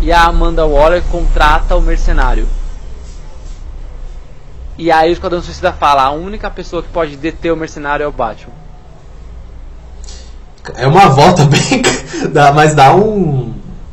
[0.00, 2.48] E a Amanda Waller contrata o mercenário.
[4.78, 8.06] E aí o Esquadrão Suicida fala, a única pessoa que pode deter o mercenário é
[8.06, 8.54] o Batman.
[10.76, 11.82] É uma volta bem.
[12.32, 13.52] dá- mas dá um.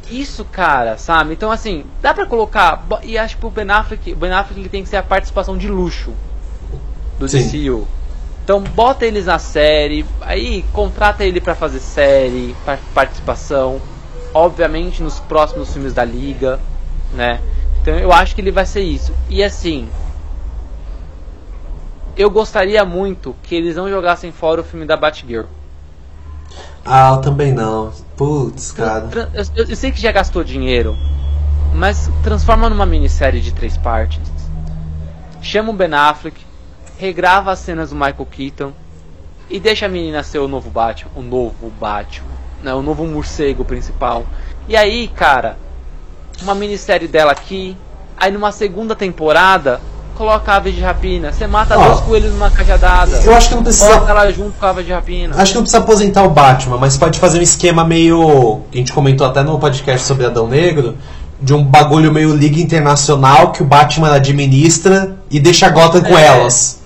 [0.09, 1.33] Isso, cara, sabe?
[1.33, 2.83] Então, assim, dá pra colocar.
[3.03, 5.67] E acho que o Ben Affleck, Ben Affleck ele tem que ser a participação de
[5.67, 6.13] luxo
[7.19, 7.47] do Sim.
[7.47, 7.87] DCU.
[8.49, 12.55] Então bota eles na série, aí contrata ele para fazer série,
[12.95, 13.79] participação,
[14.33, 16.59] obviamente nos próximos filmes da liga,
[17.13, 17.39] né?
[17.79, 19.13] Então eu acho que ele vai ser isso.
[19.29, 19.87] E assim,
[22.17, 25.45] eu gostaria muito que eles não jogassem fora o filme da Batgirl.
[26.83, 27.93] Ah, eu também não.
[28.17, 29.29] Putz, cara.
[29.31, 30.97] Eu, eu, eu, sei que já gastou dinheiro,
[31.75, 34.19] mas transforma numa minissérie de três partes.
[35.39, 36.48] Chama o Ben Affleck,
[36.99, 38.73] regrava as cenas do Michael Keaton
[39.49, 42.27] e deixa a menina ser o novo Batman, o novo Batman,
[42.61, 44.25] né, o novo morcego principal.
[44.67, 45.57] E aí, cara,
[46.41, 47.75] uma minissérie dela aqui,
[48.17, 49.79] aí numa segunda temporada
[50.15, 51.31] coloca a ave de rapina.
[51.31, 53.21] Você mata dois coelhos numa cajadada.
[53.23, 53.87] Eu acho que não precisa.
[53.87, 55.35] Coloca ela junto com a ave de rapina.
[55.37, 58.61] Acho que não precisa aposentar o Batman, mas pode fazer um esquema meio.
[58.73, 60.97] A gente comentou até no podcast sobre Adão Negro.
[61.41, 66.25] De um bagulho meio Liga Internacional que o Batman administra e deixa Gotham com é.
[66.25, 66.78] elas.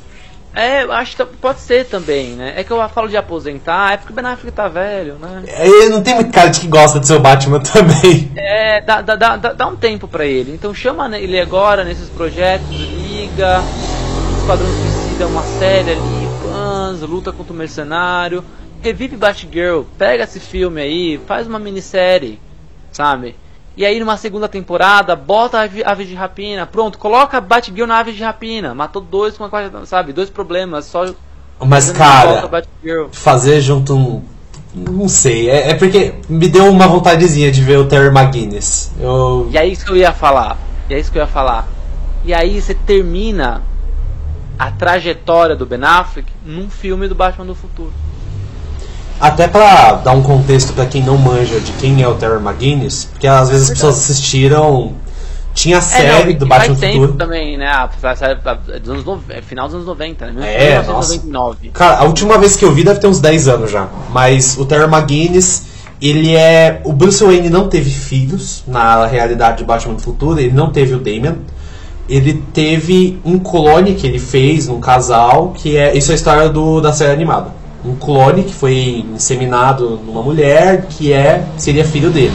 [0.55, 2.53] É, acho que pode ser também, né?
[2.55, 5.43] É que eu falo de aposentar, é porque o Ben Affleck tá velho, né?
[5.47, 8.31] É, não tem muito cara de que gosta de ser o Batman também.
[8.35, 10.53] É, dá, dá, dá, dá um tempo pra ele.
[10.53, 13.61] Então chama ele agora nesses projetos, Liga,
[14.39, 18.43] Esquadrão Suicida, uma série ali, fãs, luta contra o mercenário.
[18.81, 22.39] Revive Batgirl, pega esse filme aí, faz uma minissérie,
[22.91, 23.35] sabe?
[23.75, 28.11] E aí numa segunda temporada, bota a ave de rapina, pronto, coloca Batgirl na ave
[28.11, 31.11] de rapina, matou dois com a quarta, sabe, dois problemas, só
[31.59, 32.49] Mas cara,
[33.11, 34.23] fazer junto um
[34.75, 38.91] não sei, é, é, porque me deu uma vontadezinha de ver o Terry McGuinness.
[38.99, 39.47] Eu...
[39.51, 40.57] E é isso que eu ia falar.
[40.89, 41.67] E é isso que eu ia falar.
[42.25, 43.61] E aí você termina
[44.57, 47.93] a trajetória do Ben Affleck num filme do Batman do futuro.
[49.23, 53.05] Até pra dar um contexto para quem não manja de quem é o Terry McGuinness,
[53.05, 54.91] porque às vezes as pessoas assistiram.
[55.53, 57.13] Tinha a série é, não, do Batman faz Futuro.
[57.13, 57.67] também, né?
[57.67, 59.23] A, dos anos no...
[59.29, 60.53] É, final dos anos 90, né?
[60.53, 61.69] É, 1999.
[61.69, 63.87] Cara, a última vez que eu vi deve ter uns 10 anos já.
[64.09, 65.67] Mas o Terry McGuinness,
[66.01, 66.81] ele é.
[66.83, 70.95] O Bruce Wayne não teve filhos na realidade de Batman do Futuro, ele não teve
[70.95, 71.37] o Damian.
[72.09, 75.97] Ele teve um clone que ele fez num casal, que é.
[75.97, 80.85] Isso é a história do, da série animada um clone que foi inseminado numa mulher
[80.89, 82.33] que é seria filho dele.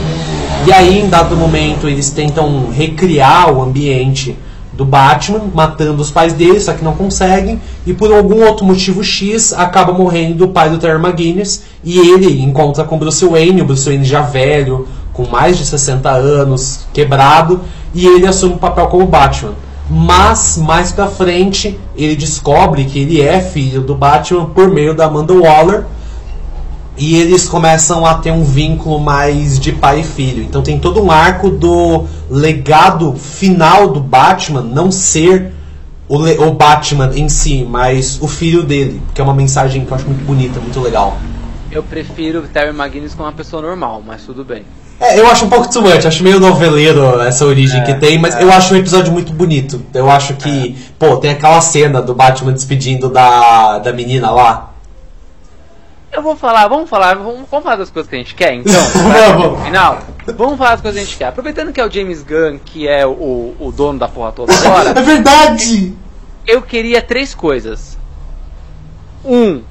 [0.67, 4.37] E aí, em dado momento, eles tentam recriar o ambiente
[4.73, 9.03] do Batman, matando os pais dele, só que não conseguem, e por algum outro motivo
[9.03, 13.65] X acaba morrendo o pai do Terry McGuinness, e ele encontra com Bruce Wayne, o
[13.65, 17.61] Bruce Wayne já velho, com mais de 60 anos, quebrado,
[17.93, 19.53] e ele assume o papel como Batman.
[19.89, 25.05] Mas mais pra frente ele descobre que ele é filho do Batman por meio da
[25.05, 25.85] Amanda Waller.
[26.95, 30.43] E eles começam a ter um vínculo mais de pai e filho.
[30.43, 35.53] Então tem todo um arco do legado final do Batman não ser
[36.09, 39.01] o, o Batman em si, mas o filho dele.
[39.13, 41.17] Que é uma mensagem que eu acho muito bonita, muito legal.
[41.71, 44.65] Eu prefiro Terry McGuinness como uma pessoa normal, mas tudo bem.
[44.99, 48.17] É, eu acho um pouco too much, acho meio noveleiro essa origem é, que tem,
[48.17, 48.43] mas é.
[48.43, 49.81] eu acho um episódio muito bonito.
[49.93, 50.93] Eu acho que, é.
[50.99, 54.73] pô, tem aquela cena do Batman despedindo da, da menina lá.
[56.11, 58.73] Eu vou falar, vamos falar, vamos, vamos falar das coisas que a gente quer, então,
[59.39, 59.99] no final.
[60.35, 61.27] Vamos falar das coisas que a gente quer.
[61.27, 64.89] Aproveitando que é o James Gunn, que é o, o dono da porra toda agora.
[64.99, 65.95] é verdade!
[66.45, 67.97] Eu queria três coisas.
[69.23, 69.61] Um,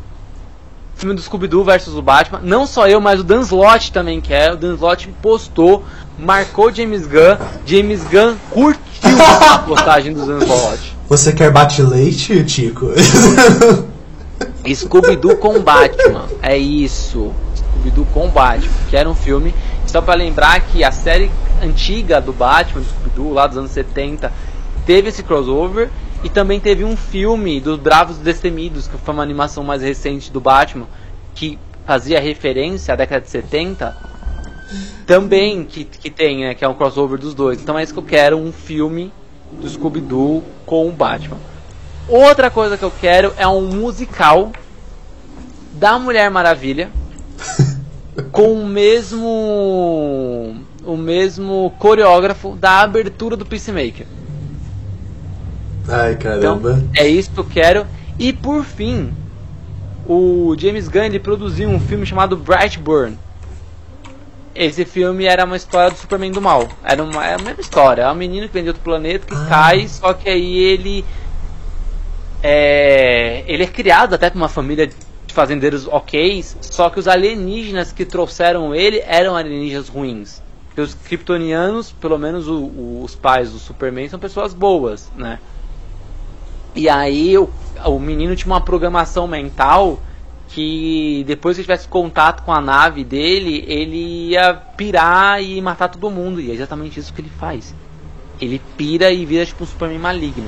[0.98, 2.40] filme do Scooby-Doo versus o Batman.
[2.42, 4.52] Não só eu, mas o Dan Slott também quer.
[4.52, 5.84] O Dan Slott postou,
[6.18, 7.36] marcou James Gunn.
[7.64, 10.96] James Gunn curtiu a postagem do Dan Slott.
[11.08, 12.88] Você quer bate-leite, Tico?
[14.74, 16.26] Scooby-Doo com Batman.
[16.42, 17.32] É isso.
[17.54, 18.68] Scooby-Doo com Batman.
[18.90, 19.54] Que era um filme.
[19.86, 21.30] Só para lembrar que a série
[21.62, 24.32] antiga do Batman, do Scooby-Doo, lá dos anos 70,
[24.84, 25.90] teve esse crossover.
[26.22, 30.40] E também teve um filme dos Bravos Destemidos, que foi uma animação mais recente do
[30.40, 30.86] Batman,
[31.34, 33.96] que fazia referência à década de 70.
[35.06, 37.62] Também que, que tem, né, que é um crossover dos dois.
[37.62, 39.12] Então é isso que eu quero, um filme
[39.52, 41.38] do Scooby-Doo com o Batman.
[42.08, 44.52] Outra coisa que eu quero é um musical
[45.72, 46.90] da Mulher Maravilha
[48.32, 54.06] com o mesmo o mesmo coreógrafo da abertura do Peacemaker.
[55.88, 56.78] Ai, caramba.
[56.78, 57.86] Então, é isso que eu quero.
[58.18, 59.12] E por fim,
[60.06, 63.18] o James Gunn ele produziu um filme chamado Brightburn.
[64.54, 66.68] Esse filme era uma história do Superman do mal.
[66.82, 68.02] Era uma, é a mesma história.
[68.02, 69.46] É um menino que vem de outro planeta que ah.
[69.48, 71.04] cai, só que aí ele
[72.42, 74.94] é, ele é criado até por uma família de
[75.32, 80.42] fazendeiros ok, só que os alienígenas que trouxeram ele eram alienígenas ruins.
[80.66, 85.38] Porque os kryptonianos, pelo menos o, o, os pais do Superman, são pessoas boas, né?
[86.78, 87.50] E aí o,
[87.86, 89.98] o menino tinha uma programação mental
[90.46, 96.08] que depois que tivesse contato com a nave dele, ele ia pirar e matar todo
[96.08, 96.40] mundo.
[96.40, 97.74] E é exatamente isso que ele faz.
[98.40, 100.46] Ele pira e vira tipo um Superman maligno.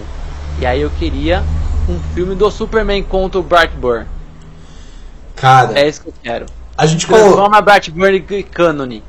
[0.60, 1.42] E aí eu queria
[1.88, 4.06] um filme do Superman contra o Brightburn.
[5.34, 6.46] Cara, É isso que eu quero.
[6.78, 7.08] a gente.
[7.08, 9.02] Transforma Brightburn em cânone.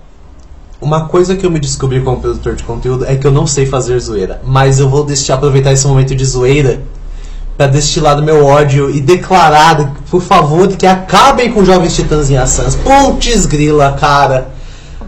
[0.81, 3.68] Uma coisa que eu me descobri como produtor de conteúdo é que eu não sei
[3.68, 6.81] fazer zoeira, mas eu vou deixar aproveitar esse momento de zoeira
[7.62, 12.36] pra destilar do meu ódio e declarar, por favor, que acabem com Jovens Titãs em
[12.36, 12.76] Ações.
[12.76, 14.50] Putz grila, cara.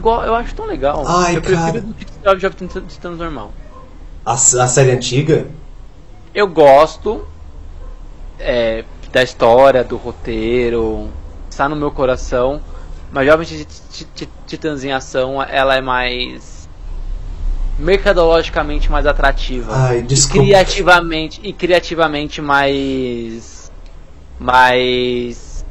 [0.04, 1.04] Eu acho tão legal.
[1.08, 1.84] Ai, eu prefiro cara.
[2.24, 3.52] Jovem Jovem Titãs normal.
[4.24, 5.48] A, a série antiga?
[6.32, 7.26] Eu gosto
[8.40, 11.10] é, da história, do roteiro,
[11.50, 12.62] está no meu coração.
[13.12, 13.26] Mas
[13.90, 16.53] Ti- Titãs em Ação, ela é mais
[17.78, 19.72] mercadologicamente mais atrativa.
[19.76, 23.72] Ai, E criativamente e criativamente mais
[24.40, 25.66] mais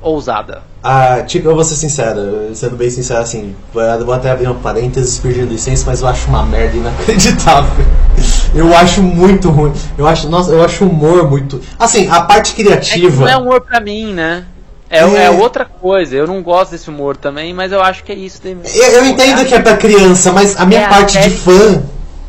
[0.00, 0.62] ousada.
[0.82, 5.18] Ah, tipo, eu vou ser sincero, sendo bem sincero assim, vou até abrir um parênteses
[5.18, 7.84] pedindo licença, mas eu acho uma merda inacreditável.
[8.54, 9.72] Eu acho muito ruim.
[9.98, 11.60] Eu acho, nossa, eu acho humor muito.
[11.76, 13.22] Assim, a parte É criativa.
[13.22, 14.46] não é humor pra mim, né?
[14.94, 15.24] É, É.
[15.24, 16.14] é outra coisa.
[16.16, 18.40] Eu não gosto desse humor também, mas eu acho que é isso.
[18.40, 21.22] Tem- Eu, eu entendo que é pra criança, mas a minha É a parte de
[21.24, 21.82] série- fã.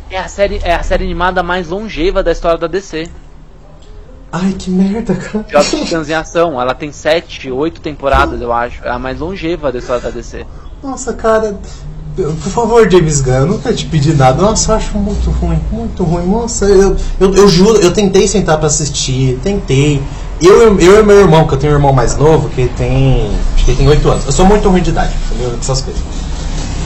[0.09, 3.09] É a série, é a série animada mais longeva da história da DC.
[4.31, 5.45] Ai, que merda, cara.
[5.49, 6.59] Jovens Titãs em Ação.
[6.59, 8.83] Ela tem sete, oito temporadas, eu acho.
[8.83, 10.45] É a mais longeva da história da DC.
[10.83, 11.57] Nossa, cara.
[12.15, 14.41] Por favor, James Gunn, eu nunca te pedi nada.
[14.41, 16.25] Nossa, eu acho muito ruim, muito ruim.
[16.25, 20.01] Nossa, eu, eu, eu juro, eu tentei sentar pra assistir, tentei.
[20.41, 23.31] Eu, eu e meu irmão, que eu tenho um irmão mais novo, que tem.
[23.55, 24.25] Acho que ele tem 8 anos.
[24.25, 25.57] Eu sou muito ruim de idade, entendeu?
[25.59, 26.01] Essas coisas.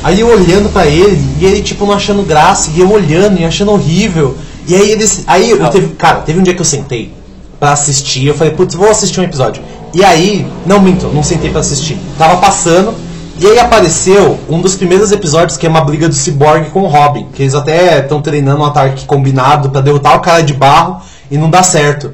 [0.03, 3.45] Aí eu olhando pra ele, e ele tipo não achando graça, e eu olhando e
[3.45, 4.37] achando horrível.
[4.67, 5.23] E aí eles.
[5.27, 5.87] Aí eu teve.
[5.95, 7.13] Cara, teve um dia que eu sentei
[7.59, 9.61] pra assistir, eu falei, putz, vou assistir um episódio.
[9.93, 11.97] E aí, não minto, não sentei pra assistir.
[12.17, 12.93] Tava passando,
[13.39, 16.87] e aí apareceu um dos primeiros episódios que é uma briga do Cyborg com o
[16.87, 17.27] Robin.
[17.33, 21.37] Que eles até estão treinando um ataque combinado pra derrotar o cara de barro e
[21.37, 22.13] não dá certo.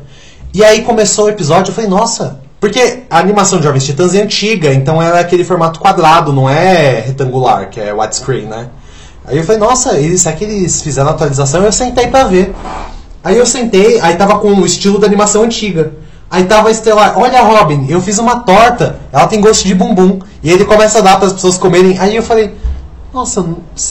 [0.55, 2.39] E aí começou o episódio, eu falei, nossa.
[2.61, 6.49] Porque a animação de Jovens Titãs é antiga, então ela é aquele formato quadrado, não
[6.49, 8.69] é retangular, que é widescreen, né?
[9.25, 11.61] Aí eu falei, nossa, será que eles fizeram a atualização?
[11.61, 12.55] Eu sentei pra ver.
[13.21, 15.91] Aí eu sentei, aí tava com o estilo da animação antiga.
[16.31, 20.19] Aí tava a Estelar, olha Robin, eu fiz uma torta, ela tem gosto de bumbum.
[20.41, 21.99] E ele começa a dar para as pessoas comerem.
[21.99, 22.55] Aí eu falei,
[23.13, 23.45] nossa,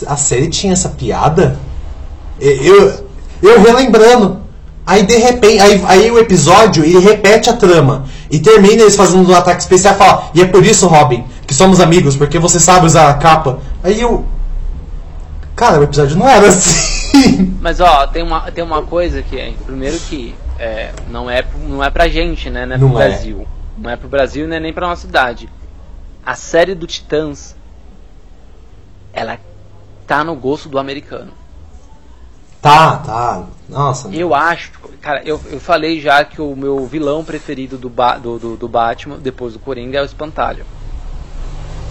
[0.07, 1.59] a série tinha essa piada?
[2.41, 3.05] Eu,
[3.43, 4.44] eu relembrando.
[4.87, 8.05] Aí de repente, aí, aí o episódio ele repete a trama.
[8.31, 11.55] E termina eles fazendo um ataque especial e fala, e é por isso, Robin, que
[11.55, 13.61] somos amigos, porque você sabe usar a capa.
[13.83, 14.27] Aí eu.
[15.57, 17.57] Cara, o episódio não era assim.
[17.61, 19.53] Mas ó, tem uma, tem uma coisa que é.
[19.65, 22.67] Primeiro que é, não, é, não é pra gente, né?
[22.67, 23.09] Não é pro Não é.
[23.09, 23.49] Brasil.
[23.79, 25.49] Não é pro Brasil né, nem pra nossa cidade.
[26.25, 27.57] A série do Titãs.
[29.13, 29.39] Ela
[30.07, 31.33] tá no gosto do americano.
[32.65, 33.45] Tá, tá.
[33.69, 34.09] Nossa.
[34.09, 34.73] Eu acho,
[35.03, 38.67] cara, eu, eu falei já que o meu vilão preferido do, Ba- do, do, do
[38.67, 40.65] Batman, depois do Coringa, é o Espantalho.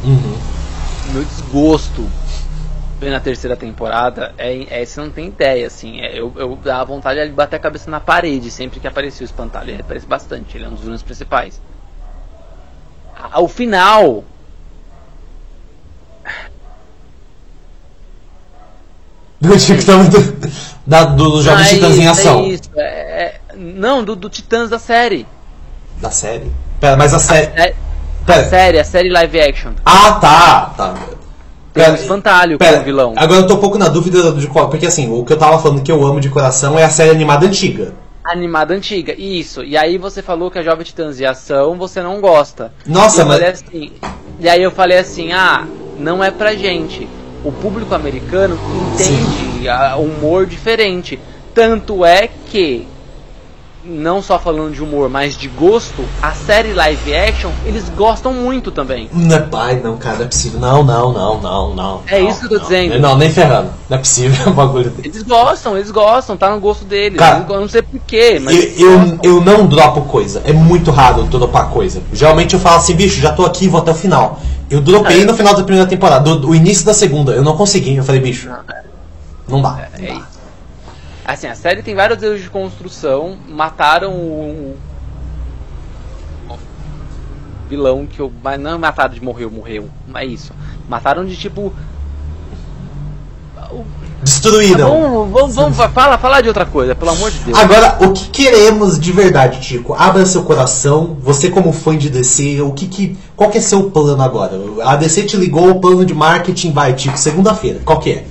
[0.03, 0.35] Uhum.
[1.13, 2.03] Meu desgosto
[2.99, 6.01] na terceira temporada é, é você não tem ideia, assim.
[6.01, 9.29] É, eu, eu dava vontade de bater a cabeça na parede sempre que aparecia o
[9.29, 9.69] Espantalho.
[9.69, 11.61] Ele aparece bastante, ele é um dos vilões principais.
[13.31, 14.23] Ao final.
[19.43, 20.37] Do que tava do,
[20.87, 22.45] da, do, do Jovens Ah, é Titãs em ação.
[22.45, 25.27] É é- é- não, do, do Titãs da série.
[26.01, 26.49] Da série?
[26.79, 27.51] Pera, mas a série.
[27.55, 27.69] É,
[28.23, 28.43] a Pera.
[28.49, 29.71] série, a série live action.
[29.85, 30.93] Ah, tá, tá.
[31.73, 33.13] Tem o Espantalho pera, como vilão.
[33.17, 34.69] Agora eu tô um pouco na dúvida de qual.
[34.69, 37.09] Porque assim, o que eu tava falando que eu amo de coração é a série
[37.09, 37.93] animada antiga.
[38.23, 39.61] Animada antiga, isso.
[39.63, 42.71] E aí você falou que a Jovem Titãs de ação você não gosta.
[42.85, 43.91] Nossa, e mas- assim,
[44.39, 45.65] E aí eu falei assim, ah,
[45.97, 47.09] não é pra gente.
[47.43, 48.57] O público americano
[48.93, 51.19] entende a- humor diferente.
[51.53, 52.87] Tanto é que,
[53.85, 58.71] não só falando de humor, mas de gosto, a série live action, eles gostam muito
[58.71, 59.09] também.
[59.11, 60.59] Não é pai, não, cara, não é possível.
[60.59, 62.01] Não, não, não, não, não.
[62.07, 62.63] É não, isso que eu tô não.
[62.63, 62.99] dizendo.
[62.99, 63.71] Não, nem ferrando.
[63.89, 65.09] Não é possível o bagulho dele.
[65.09, 67.19] Eles gostam, eles gostam, tá no gosto deles.
[67.19, 68.79] Cara, eu não sei porquê, mas.
[68.79, 70.41] Eu, eu, eu não dropo coisa.
[70.45, 72.01] É muito raro eu dropar coisa.
[72.13, 74.39] Geralmente eu falo assim, bicho, já tô aqui, vou até o final.
[74.73, 75.25] Eu dropei É.
[75.25, 77.31] no final da primeira temporada, do, do início da segunda.
[77.31, 77.95] Eu não consegui.
[77.95, 79.79] Eu falei, bicho, não dá.
[79.79, 80.15] É Não dá.
[80.15, 80.39] isso.
[81.23, 83.37] Assim, a série tem vários erros de construção.
[83.47, 84.75] Mataram o.
[86.49, 86.57] o
[87.69, 88.33] vilão que eu.
[88.41, 89.89] Mas não mataram de morreu, morreu.
[90.07, 90.51] Não é isso.
[90.89, 91.71] Mataram de tipo.
[94.23, 94.89] Destruíram.
[94.89, 97.57] Vamos, vamos, vamos fala, fala de outra coisa, pelo amor de Deus.
[97.57, 99.93] Agora, o que queremos de verdade, Tico?
[99.93, 101.17] Abra seu coração.
[101.21, 104.53] Você como fã de DC, o que, que qual que é seu plano agora?
[104.83, 107.81] A DC te ligou, o plano de marketing vai, Tico, segunda-feira.
[107.83, 108.25] Qual que é?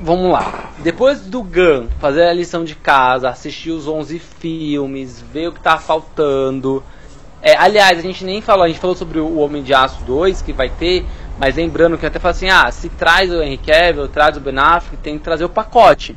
[0.00, 0.70] Vamos lá.
[0.78, 5.60] Depois do Gun fazer a lição de casa, assistir os 11 filmes, ver o que
[5.60, 6.82] tá faltando.
[7.42, 10.40] É, aliás, a gente nem falou, a gente falou sobre o Homem de Aço 2
[10.42, 11.04] que vai ter,
[11.40, 14.40] mas lembrando que eu até falei assim, ah, se traz o Henry Cavill, traz o
[14.40, 16.14] Ben Affleck, tem que trazer o pacote.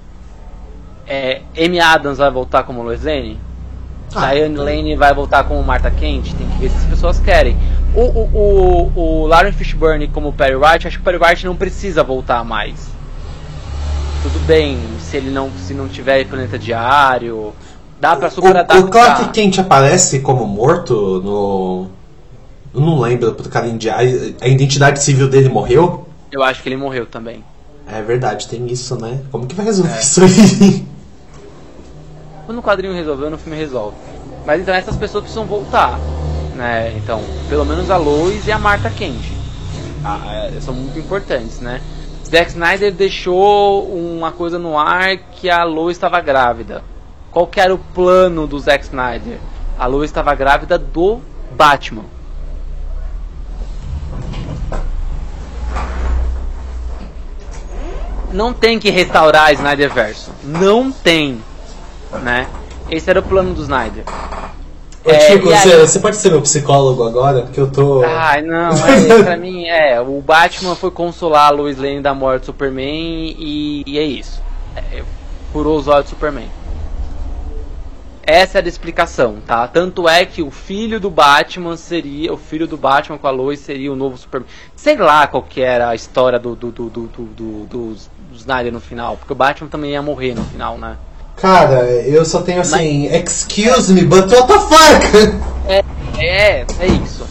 [1.08, 3.40] É, Amy Adams vai voltar como Lois Lane?
[4.14, 6.34] Ah, Diane Lane vai voltar como Martha Kent?
[6.34, 7.58] Tem que ver se as pessoas querem.
[7.96, 11.56] O, o, o, o Lauren Fishburne como Perry White, acho que o Perry White não
[11.56, 12.92] precisa voltar mais.
[14.24, 17.54] Tudo bem, se ele não, se não tiver planeta diário,
[17.98, 18.78] dá pra super adaptar.
[18.80, 22.03] O Clark Kent aparece como morto no
[22.74, 23.68] eu não lembro, cara,
[24.42, 26.08] a identidade civil dele morreu?
[26.32, 27.44] Eu acho que ele morreu também.
[27.88, 29.22] É verdade, tem isso, né?
[29.32, 30.00] Como que vai resolver é.
[30.00, 30.86] isso aí?
[32.46, 33.96] Quando o quadrinho resolveu, no filme resolve.
[34.46, 36.00] Mas então essas pessoas precisam voltar.
[36.56, 36.94] Né?
[36.98, 39.32] Então, pelo menos a Lois e a Marta Kent.
[40.04, 41.82] Ah, é, são muito importantes, né?
[42.26, 46.84] Zack Snyder deixou uma coisa no ar que a Lois estava grávida.
[47.32, 49.38] Qual que era o plano do Zack Snyder?
[49.78, 51.20] A Lois estava grávida do
[51.56, 52.06] Batman.
[58.34, 60.32] Não tem que restaurar Snyder Verso.
[60.44, 61.42] Não tem.
[62.22, 62.48] Né?
[62.90, 64.04] Esse era o plano do Snyder.
[65.06, 65.80] Ô, é, Chico, você, aí...
[65.80, 67.42] você, pode ser meu psicólogo agora?
[67.42, 68.04] Porque eu tô.
[68.06, 70.00] Ai, não, é, pra mim é.
[70.00, 74.42] O Batman foi consolar a Lois Lane da morte do Superman e, e é isso.
[74.76, 75.04] É,
[75.52, 76.50] curou os olhos do Superman.
[78.26, 79.68] Essa era a explicação, tá?
[79.68, 82.34] Tanto é que o filho do Batman seria.
[82.34, 84.50] O filho do Batman com a Lois seria o novo Superman.
[84.76, 88.80] Sei lá qual que era a história do, do, do, do, do dos, Snyder no
[88.80, 89.18] final.
[89.18, 90.96] Porque o Batman também ia morrer no final, né?
[91.36, 93.24] Cara, eu só tenho assim, Mas...
[93.24, 95.44] excuse me, but what the fuck?
[95.68, 95.84] É,
[96.26, 97.28] é, é isso.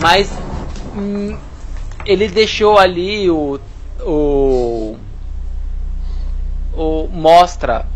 [0.00, 0.30] Mas
[0.94, 1.38] hum,
[2.04, 3.58] ele deixou ali o,
[4.00, 4.96] o,
[6.74, 7.86] o mostra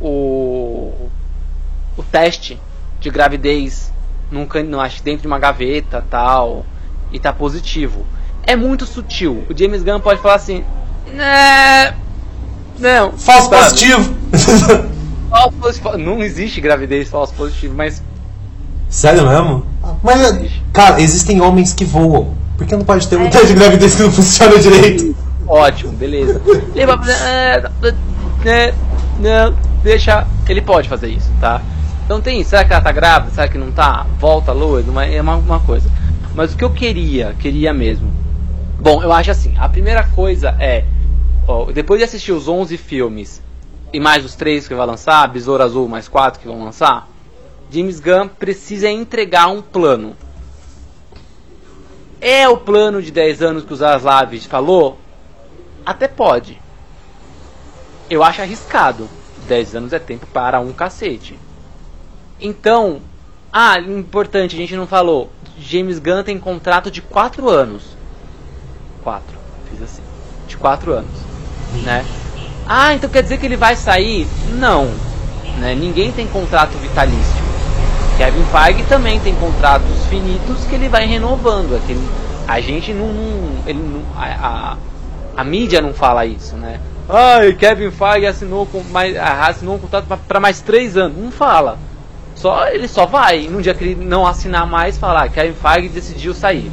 [0.00, 1.10] o
[2.14, 2.60] teste
[3.00, 3.92] de gravidez
[4.30, 6.64] num, no, acho dentro de uma gaveta tal
[7.10, 8.06] e tá positivo.
[8.44, 9.42] É muito sutil.
[9.50, 10.62] O James Gunn pode falar assim,
[11.12, 11.92] né,
[12.78, 13.12] não.
[13.18, 13.64] Falso sabe?
[13.64, 14.14] positivo.
[15.28, 15.98] falso positivo.
[15.98, 18.00] Não existe gravidez falso positivo, mas.
[18.88, 19.66] Sério mesmo?
[20.00, 22.36] Mas, cara, existem homens que voam.
[22.56, 23.28] Por que não pode ter um é.
[23.28, 25.16] teste de gravidez que não funciona direito?
[25.48, 26.40] Ótimo, beleza.
[26.74, 27.12] Ele vai fazer.
[27.24, 27.70] É,
[28.44, 28.74] é,
[29.18, 30.24] não, deixa.
[30.48, 31.60] Ele pode fazer isso, tá?
[32.04, 32.42] Então tem.
[32.44, 33.34] Será que ela tá grávida?
[33.34, 34.06] Será que não tá?
[34.18, 34.82] Volta a lua?
[35.10, 35.90] É uma, uma coisa.
[36.34, 38.12] Mas o que eu queria, queria mesmo.
[38.80, 39.54] Bom, eu acho assim.
[39.56, 40.84] A primeira coisa é
[41.46, 43.42] Ó, depois de assistir os 11 filmes
[43.92, 47.06] e mais os 3 que vai lançar, Besouro Azul mais 4 que vão lançar,
[47.70, 50.16] James Gunn precisa entregar um plano.
[52.20, 54.98] É o plano de 10 anos que o Zaslav falou?
[55.84, 56.58] Até pode.
[58.08, 59.08] Eu acho arriscado.
[59.46, 61.38] 10 anos é tempo para um cacete.
[62.44, 63.00] Então,
[63.52, 65.32] ah, importante, a gente não falou.
[65.58, 67.96] James Gunn tem contrato de 4 anos.
[69.02, 69.24] 4,
[69.70, 70.02] fiz assim.
[70.46, 71.34] De 4 anos
[71.82, 72.04] né?
[72.66, 74.26] Ah, então quer dizer que ele vai sair?
[74.52, 74.88] Não,
[75.58, 75.74] né?
[75.74, 77.44] Ninguém tem contrato vitalício.
[78.16, 81.76] Kevin Feige também tem contratos finitos que ele vai renovando.
[81.76, 82.00] Aquele,
[82.48, 83.08] é a gente não,
[83.66, 84.76] ele não, a,
[85.36, 86.80] a, a, mídia não fala isso, né?
[87.08, 91.18] Ah, Kevin Feige assinou com mais, assinou um contrato para mais três anos.
[91.18, 91.78] Não fala.
[92.34, 93.48] Só ele só vai.
[93.48, 96.70] No dia que ele não assinar mais, falar Kevin Feige decidiu sair,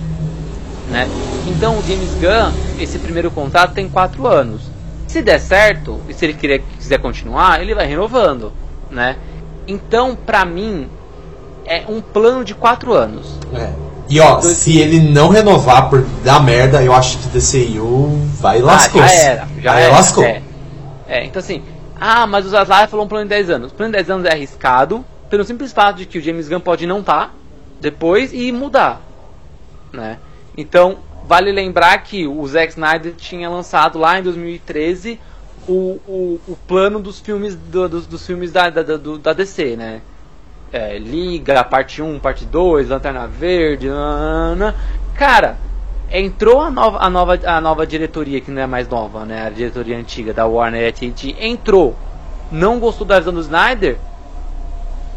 [0.90, 1.08] né?
[1.48, 4.62] Então o James Gunn, esse primeiro contrato tem quatro anos.
[5.08, 8.54] Se der certo, e se ele quiser, quiser continuar, ele vai renovando,
[8.90, 9.18] né?
[9.68, 10.90] Então, pra mim,
[11.66, 13.38] é um plano de quatro anos.
[13.54, 13.72] É.
[14.10, 18.10] E ó, Dois se ele não renovar por dar merda, eu acho que o DCU
[18.40, 19.02] vai lascou.
[19.02, 19.94] Ah, já era, já era.
[19.94, 20.24] lascou.
[20.24, 20.42] É.
[21.08, 21.26] é.
[21.26, 21.62] então assim,
[22.00, 23.72] ah, mas o Zaslav falou um plano de 10 anos.
[23.72, 26.60] O plano de 10 anos é arriscado, pelo simples fato de que o James Gunn
[26.60, 27.34] pode não estar tá
[27.80, 29.02] depois e mudar,
[29.92, 30.20] né?
[30.56, 31.00] Então,
[31.32, 35.20] Vale lembrar que o Zack Snyder tinha lançado lá em 2013
[35.68, 39.76] o, o, o plano dos filmes do, dos, dos, filmes da, da, do, da DC,
[39.78, 40.02] né?
[40.74, 44.76] É, Liga, parte 1, parte 2, Lanterna Verde, nanana.
[45.16, 45.58] cara,
[46.12, 49.46] entrou a nova, a, nova, a nova diretoria, que não é mais nova, né?
[49.46, 51.96] A diretoria antiga da Warner AT&T entrou,
[52.52, 53.98] não gostou da visão do Snyder,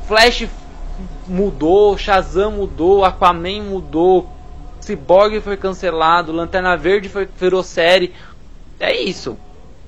[0.07, 0.47] Flash
[1.27, 4.29] mudou, Shazam mudou, Aquaman mudou,
[4.81, 8.13] Cyborg foi cancelado, Lanterna Verde foi, virou série.
[8.79, 9.37] É isso.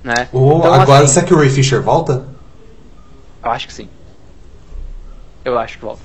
[0.02, 0.28] Né?
[0.32, 2.26] Ou Então, agora, assim, será que o Ray Fisher volta?
[3.44, 3.88] Eu acho que sim.
[5.44, 6.02] Eu acho que volta.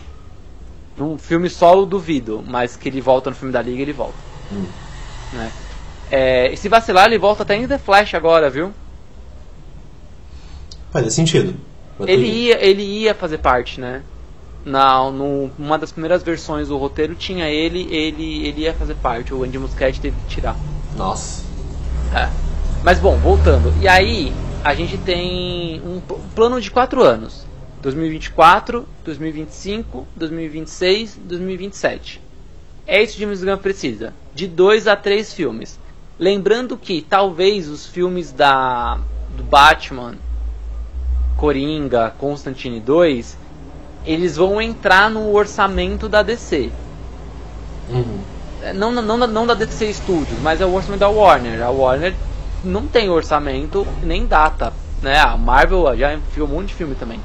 [0.98, 4.18] Num filme solo, duvido, mas que ele volta no filme da Liga, ele volta.
[5.34, 5.52] Né?
[6.12, 8.74] É, e se vacilar, ele volta até em The Flash agora, viu?
[10.92, 11.56] Faz sentido.
[12.08, 14.04] Ele ia, ele ia fazer parte, né?
[14.64, 19.34] Na, no, uma das primeiras versões do roteiro tinha ele, ele, ele ia fazer parte.
[19.34, 20.56] O Andy Muschietti teve que tirar.
[20.96, 21.44] Nossa.
[22.16, 22.30] É.
[22.84, 23.74] Mas bom, voltando.
[23.82, 24.32] E aí,
[24.64, 26.02] a gente tem um
[26.36, 27.46] plano de 4 anos:
[27.82, 32.22] 2024, 2025, 2026, 2027.
[32.86, 35.80] É isso que James Gunn precisa: de 2 a 3 filmes.
[36.20, 39.00] Lembrando que talvez os filmes da
[39.36, 40.16] do Batman,
[41.42, 43.36] Coringa, Constantine 2,
[44.06, 46.70] eles vão entrar no orçamento da DC.
[47.90, 48.20] Uhum.
[48.62, 51.64] É, não, não, não, não da DC Studios, mas é o orçamento da Warner.
[51.64, 52.14] A Warner
[52.64, 54.72] não tem orçamento nem data.
[55.02, 55.18] Né?
[55.18, 57.20] A Marvel já enfiou um monte de filme também.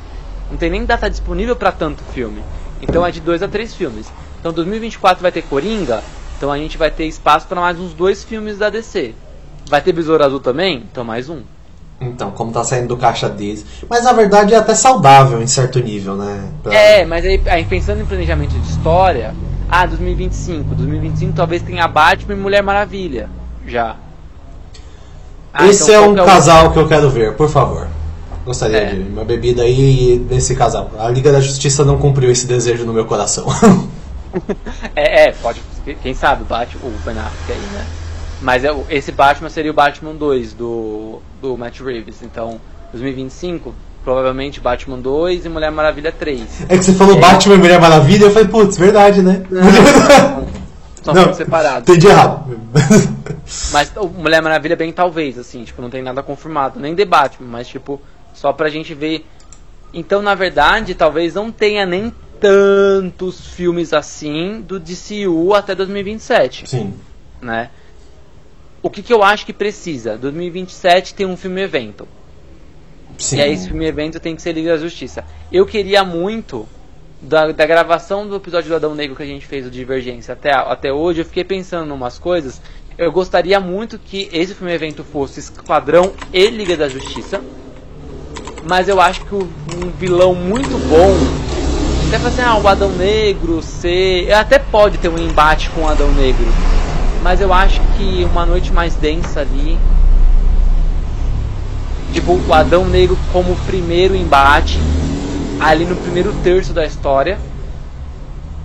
[0.50, 2.42] Não tem nem data disponível para tanto filme.
[2.80, 4.10] Então é de dois a três filmes.
[4.40, 6.02] Então 2024 vai ter Coringa,
[6.38, 9.14] então a gente vai ter espaço para mais uns dois filmes da DC.
[9.68, 10.86] Vai ter Besouro Azul também?
[10.90, 11.42] Então mais um.
[12.00, 13.64] Então, como tá saindo do caixa deles.
[13.88, 16.44] Mas na verdade é até saudável em certo nível, né?
[16.62, 19.34] Pra- É, mas aí, aí pensando em planejamento de história,
[19.68, 23.28] ah, 2025, 2025 talvez tenha Batman e Mulher Maravilha,
[23.66, 23.96] já.
[25.54, 27.88] Ah, Esse então é um o- casal que eu quero ver, por favor.
[28.44, 28.86] Gostaria É.
[28.94, 30.90] de uma bebida aí desse casal.
[30.98, 33.46] A Liga da Justiça não cumpriu esse desejo no meu coração.
[34.94, 35.62] É, é, pode,
[36.02, 37.86] quem sabe, Batman, o Ben Affleck aí, né?
[38.40, 42.60] Mas é, esse Batman seria o Batman 2 do, do Matt Reeves, então
[42.92, 46.66] 2025, provavelmente Batman 2 e Mulher Maravilha 3.
[46.68, 47.20] é que você falou É.
[47.20, 49.42] Batman e Mulher Maravilha, eu falei, putz, verdade, né?
[51.02, 51.88] São Não, filmes separados.
[51.88, 52.58] Entendi errado.
[53.72, 57.68] Mas Mulher Maravilha bem talvez, assim, tipo, não tem nada confirmado, nem The Batman, mas
[57.68, 58.00] tipo,
[58.34, 59.24] só pra gente ver.
[59.94, 66.94] Então, na verdade, talvez não tenha nem tantos filmes assim do DCU até 2027, Sim.
[67.40, 67.70] né?
[68.86, 70.16] O que, que eu acho que precisa?
[70.16, 72.06] 2027 tem um filme evento.
[73.18, 73.38] Sim.
[73.38, 75.24] E aí esse filme evento tem que ser Liga da Justiça.
[75.50, 76.68] Eu queria muito
[77.20, 80.54] da, da gravação do episódio do Adão Negro que a gente fez o Divergência até,
[80.54, 82.62] até hoje, eu fiquei pensando em umas coisas.
[82.96, 87.42] Eu gostaria muito que esse filme evento fosse Esquadrão e Liga da Justiça.
[88.68, 91.12] Mas eu acho que um vilão muito bom.
[92.06, 94.32] Até fazer ah, o Adão Negro ser.
[94.32, 96.46] Até pode ter um embate com o Adão Negro.
[97.26, 99.76] Mas eu acho que uma noite mais densa ali
[102.12, 104.78] tipo, o Adão Negro como primeiro embate,
[105.58, 107.36] ali no primeiro terço da história.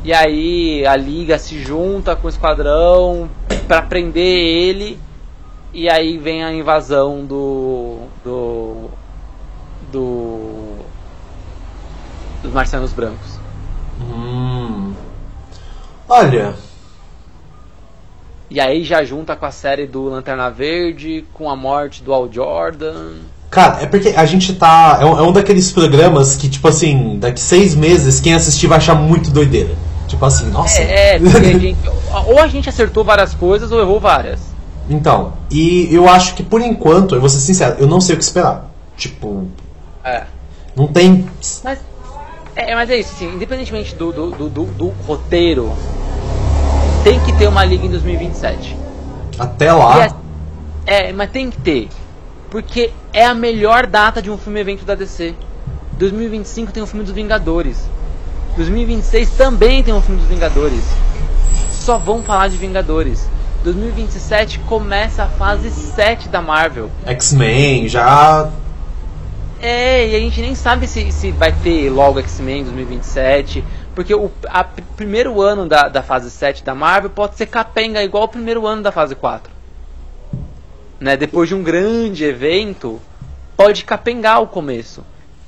[0.04, 3.28] E aí a Liga se junta com o Esquadrão
[3.68, 5.00] pra prender ele.
[5.74, 8.02] E aí vem a invasão do.
[8.24, 8.90] do.
[9.92, 10.76] do.
[12.44, 13.40] dos Marcianos Brancos.
[14.00, 14.94] Hum.
[16.08, 16.54] Olha,
[18.54, 22.30] E aí já junta com a série do Lanterna Verde, com a morte do Al
[22.32, 23.14] Jordan.
[23.50, 24.98] cara, é porque a gente tá.
[25.02, 28.78] É um, é um daqueles programas que, tipo assim, daqui seis meses, quem assistir vai
[28.78, 29.74] achar muito doideira.
[30.08, 30.82] Tipo assim, nossa.
[30.82, 31.78] É, é porque a gente,
[32.28, 34.42] ou a gente acertou várias coisas ou errou várias.
[34.90, 38.18] Então, e eu acho que por enquanto, eu vou ser sincero, eu não sei o
[38.18, 38.70] que esperar.
[38.98, 39.48] Tipo,
[40.04, 40.24] É.
[40.76, 41.26] não tem.
[41.64, 41.80] Mas
[42.54, 45.72] é, mas é isso, assim, independentemente do, do, do, do- do roteiro,
[47.04, 48.78] tem que ter uma liga em 2027.
[49.40, 50.06] Até lá.
[50.86, 51.90] é, é, mas tem que ter.
[52.50, 55.34] Porque é a melhor data de um filme evento da DC.
[55.98, 57.90] 2025 tem um filme dos Vingadores.
[58.56, 60.84] 2026 também tem um filme dos Vingadores.
[61.72, 63.28] Só vão falar de Vingadores.
[63.64, 66.90] 2027 começa a fase 7 da Marvel.
[67.06, 68.50] X-Men, já.
[69.62, 73.64] É, e a gente nem sabe se, se vai ter logo X-Men 2027.
[73.96, 78.02] Porque o a, pr- primeiro ano da, da fase 7 da Marvel pode ser capenga,
[78.04, 79.52] igual o primeiro ano da fase 4.
[81.00, 81.18] Né?
[81.18, 83.00] Depois de um grande evento,
[83.58, 85.04] pode capengar o começo.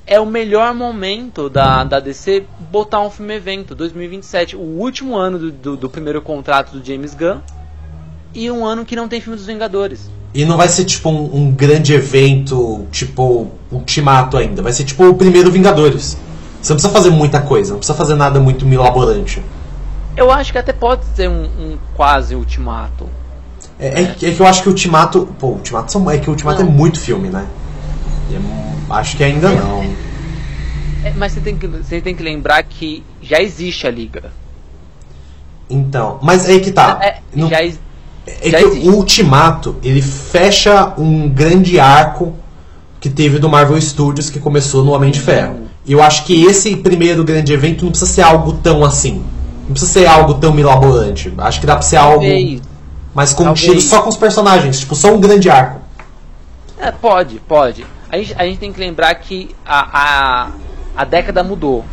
[0.06, 4.56] É o melhor momento da, da DC botar um filme evento, 2027.
[4.56, 7.38] O último ano do, do, do primeiro contrato do James Gunn.
[8.34, 10.10] E um ano que não tem filme dos Vingadores.
[10.34, 14.60] E não vai ser tipo um, um grande evento, tipo Ultimato ainda.
[14.60, 16.18] Vai ser tipo o primeiro Vingadores.
[16.64, 19.42] Você não precisa fazer muita coisa, não precisa fazer nada muito milaborante.
[20.16, 23.06] Eu acho que até pode ser um, um quase ultimato.
[23.78, 25.28] É, é que- é que eu acho que o Ultimato.
[25.38, 26.68] Pô, Ultimato são, é que o Ultimato Não.
[26.70, 27.44] é muito filme, né?
[28.32, 29.82] É- acho que ainda não.
[31.04, 34.32] É, mas você tem, que, você tem que lembrar que já existe a liga.
[35.68, 36.98] Então, mas aí que tá.
[37.02, 37.58] É, Não- já,
[38.26, 38.88] É Já que existe.
[38.88, 42.32] o Ultimato, ele fecha um grande arco
[42.98, 45.63] que teve do Marvel Studios, que começou no Homem de Ferro.
[45.86, 49.24] E eu acho que esse primeiro grande evento não precisa ser algo tão assim.
[49.64, 51.32] Não precisa ser algo tão milabolante.
[51.38, 52.62] Acho que dá pra ser algo Talvez.
[53.14, 53.84] mais contido Talvez.
[53.84, 54.80] só com os personagens.
[54.80, 55.80] Tipo, só um grande arco.
[56.78, 57.86] É, pode, pode.
[58.10, 60.50] A gente, a gente tem que lembrar que a, a,
[60.96, 61.84] a década mudou,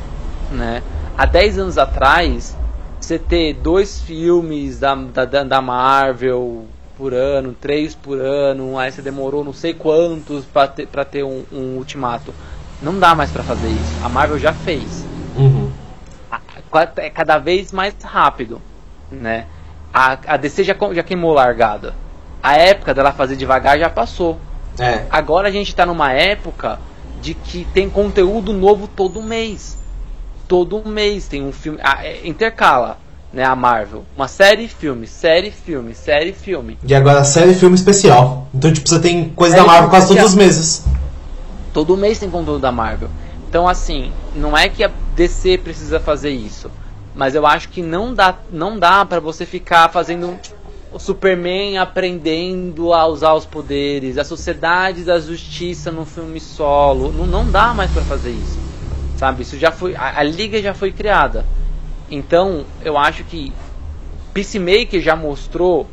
[0.51, 0.81] né?
[1.17, 2.55] Há 10 anos atrás,
[2.99, 6.65] você ter dois filmes da, da, da- Marvel
[6.97, 11.23] por ano, três por ano, aí você demorou não sei quantos pra ter, pra ter
[11.23, 12.33] um, um ultimato.
[12.81, 14.03] Não dá mais pra fazer isso.
[14.03, 15.05] A Marvel já fez.
[15.37, 15.71] Uhum.
[16.97, 18.61] É cada vez mais rápido,
[19.11, 19.45] né?
[19.93, 21.93] A, a DC já, já queimou largada.
[22.41, 24.39] A época dela fazer devagar já passou.
[24.79, 25.03] É.
[25.11, 26.79] Agora a gente tá numa época
[27.21, 29.77] de que tem conteúdo novo todo mês.
[30.47, 31.79] Todo mês tem um filme.
[31.83, 32.97] ah, é, intercala,
[33.31, 33.43] né?
[33.43, 34.03] A Marvel.
[34.15, 36.77] Uma série, filme, série, filme, série, filme.
[36.83, 38.47] E agora série e filme especial.
[38.53, 40.47] Então, tipo, você tem coisa da Série Marvel quase todos os especial.
[40.47, 40.85] meses.
[41.73, 43.09] Todo mês tem conteúdo da Marvel.
[43.47, 46.69] Então, assim, não é que a DC precisa fazer isso.
[47.15, 50.37] Mas eu acho que não dá, não dá para você ficar fazendo
[50.93, 57.11] o Superman aprendendo a usar os poderes, a Sociedade da Justiça no filme solo.
[57.11, 58.59] Não, não dá mais para fazer isso.
[59.17, 59.43] Sabe?
[59.43, 59.95] Isso já foi.
[59.95, 61.45] A, a liga já foi criada.
[62.09, 63.53] Então, eu acho que
[64.33, 65.87] Peacemaker já mostrou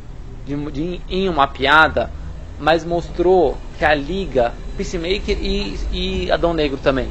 [0.45, 2.09] de, de- em uma piada,
[2.59, 7.09] mas mostrou que a liga, Peacemaker e, e Adão Negro também,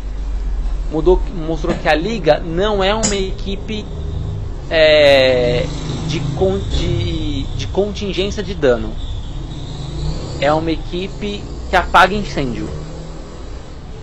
[0.90, 3.84] mudou, mostrou que a liga não é uma equipe
[4.70, 5.66] é,
[6.08, 8.90] de, con- de, de contingência de dano.
[10.40, 12.68] É uma equipe que apaga incêndio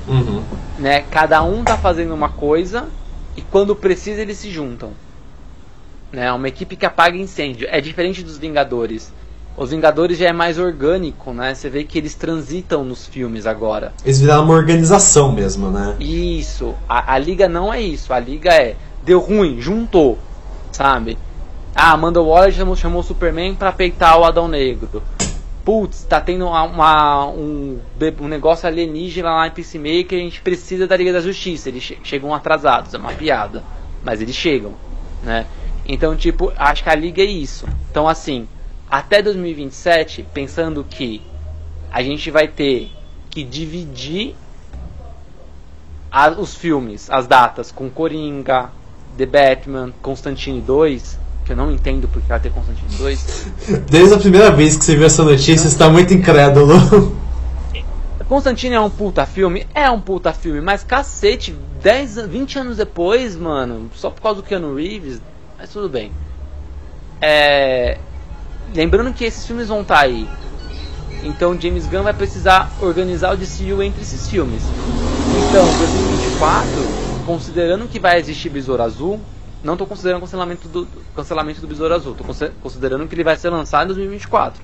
[0.07, 0.43] Uhum.
[0.77, 1.01] né?
[1.09, 2.87] Cada um tá fazendo uma coisa
[3.35, 4.91] e quando precisa eles se juntam.
[6.11, 6.31] Né?
[6.31, 7.67] Uma equipe que apaga incêndio.
[7.71, 9.11] É diferente dos Vingadores.
[9.57, 11.53] Os Vingadores já é mais orgânico, né?
[11.55, 13.93] Você vê que eles transitam nos filmes agora.
[14.03, 15.95] Eles viraram uma organização mesmo, né?
[15.99, 16.75] Isso.
[16.89, 18.11] A, a liga não é isso.
[18.13, 20.19] A liga é deu ruim, juntou,
[20.73, 21.17] sabe?
[21.73, 25.01] Ah, Amanda Waller chamou, chamou o Superman pra peitar o Adão Negro.
[25.63, 27.79] Putz, tá tendo uma, uma- um,
[28.21, 31.69] um negócio alienígena lá em Peacemaker, a gente precisa da Liga da Justiça.
[31.69, 33.63] Eles che- chegam atrasados, é uma piada.
[34.03, 34.73] Mas eles chegam,
[35.23, 35.45] né?
[35.87, 37.65] Então, tipo, acho que a Liga é isso.
[37.89, 38.47] Então, assim,
[38.97, 41.21] até 2027, pensando que
[41.91, 42.91] a gente vai ter
[43.29, 44.35] que dividir
[46.11, 48.69] a- os filmes, as datas, com Coringa,
[49.17, 53.47] The Batman, Constantine 2, que eu não entendo porque vai ter Constantine 2.
[53.91, 56.73] Desde a primeira vez que você viu essa notícia, você está muito incrédulo.
[58.29, 59.67] Constantine é um puta filme?
[59.75, 61.53] É um puta filme, mas cacete,
[61.83, 65.21] 10, an- 20 anos depois, mano, só por causa do Keanu Reeves,
[65.59, 66.11] mas tudo bem.
[67.21, 67.97] É,
[68.73, 70.27] lembrando que esses filmes vão estar aí.
[71.23, 74.61] Então James Gunn vai precisar organizar o DCU entre esses filmes.
[75.49, 76.69] Então, 2024,
[77.25, 79.19] considerando que vai existir Besouro Azul,
[79.63, 83.49] não estou considerando cancelamento do cancelamento do Besouro Azul, estou considerando que ele vai ser
[83.49, 84.61] lançado em 2024,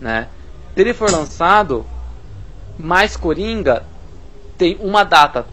[0.00, 0.28] né?
[0.74, 1.86] Se ele for lançado,
[2.78, 3.82] mais Coringa
[4.58, 5.46] tem uma data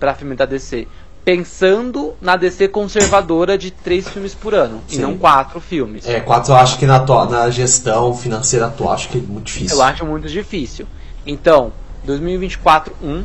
[0.00, 0.88] para filme da DC,
[1.24, 5.00] pensando na DC conservadora de três filmes por ano e Sim.
[5.02, 6.06] não quatro filmes.
[6.06, 9.76] É, quatro eu acho que na, na gestão financeira atual, acho que é muito difícil.
[9.76, 10.86] Eu acho muito difícil.
[11.26, 11.72] Então,
[12.04, 13.24] 2024 1,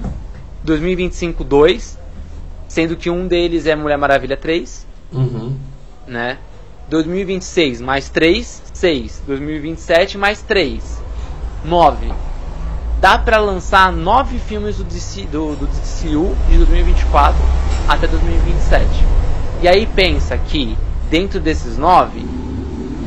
[0.64, 1.98] 2025 2,
[2.70, 5.58] sendo que um deles é Mulher Maravilha 3, Uhum.
[6.08, 6.38] né?
[6.90, 9.22] 2026 mais 3, 6.
[9.28, 10.82] 2027 mais 3,
[11.66, 12.12] 9.
[13.00, 17.40] Dá pra lançar 9 filmes do, DC, do, do DCU de 2024
[17.88, 18.86] até 2027.
[19.62, 20.78] E aí pensa que
[21.10, 22.26] dentro desses 9,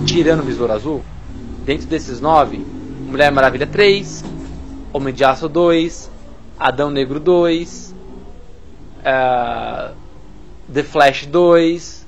[0.06, 1.05] tirando o Besouro Azul,
[1.64, 2.64] dentro desses 9,
[3.06, 4.24] Mulher Maravilha 3,
[4.93, 6.10] Homem de Aço 2,
[6.59, 7.94] Adão Negro 2,
[9.05, 9.90] eh,
[10.73, 12.02] The Flash 2,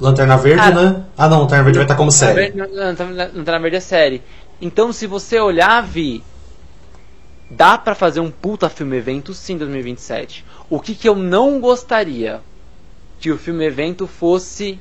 [0.00, 1.04] Lanterna Verde, né?
[1.16, 2.52] Ah, não, Lanterna Verde vai estar como série.
[2.52, 4.22] Não, não, não, não tá na verdade é série.
[4.60, 6.24] Então, se você olhar, Vi,
[7.56, 10.44] dá pra fazer um puta filme evento sim em 2027.
[10.70, 12.40] O que, que eu não gostaria
[13.20, 14.78] que o filme evento fosse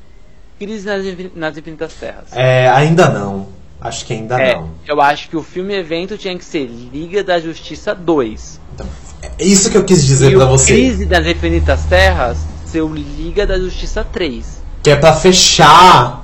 [0.57, 1.03] Crise nas,
[1.35, 2.25] nas Infinitas Terras.
[2.33, 3.47] É, ainda não.
[3.79, 4.69] Acho que ainda É, não.
[4.87, 8.59] eu acho que o filme evento tinha que ser Liga da Justiça 2.
[8.75, 8.87] Então,
[9.23, 10.73] é isso que eu quis dizer pra o você.
[10.73, 14.61] Crise das Infinitas Terras ser o Liga da Justiça 3.
[14.83, 16.23] Que é pra fechar.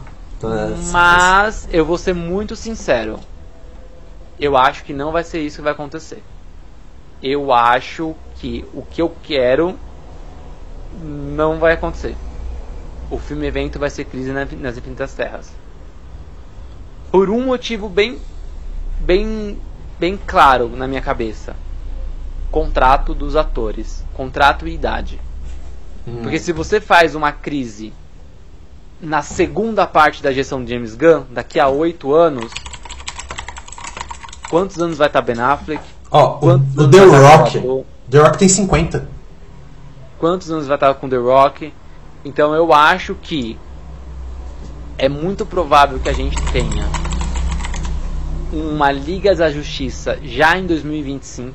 [0.91, 3.19] Mas eu vou ser muito sincero.
[4.39, 6.21] Eu acho que não vai ser isso que vai acontecer.
[7.21, 9.77] Eu acho que o que eu quero
[11.01, 12.15] não vai acontecer.
[13.09, 15.51] O filme evento vai ser Crise na- nas Infinitas Terras.
[17.11, 18.19] Por um motivo bem
[18.99, 19.57] bem
[19.99, 21.55] bem claro na minha cabeça.
[22.51, 25.19] Contrato dos atores, contrato e idade.
[26.07, 26.19] Hum.
[26.21, 27.93] Porque se você faz uma crise
[29.01, 32.51] na segunda parte da gestão de James Gunn, daqui a oito anos,
[34.49, 35.83] quantos anos vai estar Ben Affleck?
[36.09, 37.57] Ó, o, Quantos o anos The Rock.
[37.59, 37.85] o?
[38.09, 39.09] The Rock tem 50.
[40.19, 41.73] Quantos anos vai estar com The Rock?
[42.23, 43.57] Então eu acho que
[44.97, 46.89] é muito provável que a gente tenha
[48.51, 51.53] uma Liga da Justiça já em 2025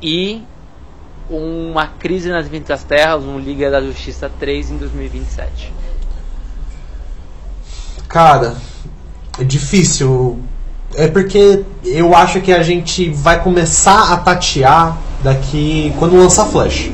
[0.00, 0.42] e
[1.28, 5.72] uma crise nas Infinitas Terras, um Liga da Justiça 3 em 2027.
[8.08, 8.56] Cara,
[9.38, 10.38] é difícil.
[10.98, 16.90] É porque eu acho que a gente vai começar a tatear daqui quando lançar Flash.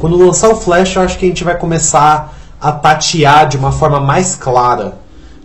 [0.00, 3.72] Quando lançar o Flash, eu acho que a gente vai começar a tatear de uma
[3.72, 4.94] forma mais clara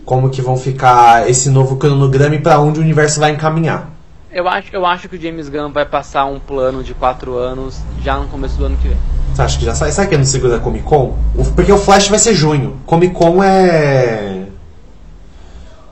[0.04, 3.90] como que vão ficar esse novo cronograma e para onde o universo vai encaminhar.
[4.30, 7.80] Eu acho, eu acho que o James Gunn vai passar um plano de 4 anos
[8.00, 8.96] já no começo do ano que vem.
[9.34, 9.90] Você acha que já sai?
[9.90, 11.16] Sabe que não segura a Comic Con?
[11.56, 12.76] Porque o Flash vai ser junho.
[12.86, 14.46] Comic Con é.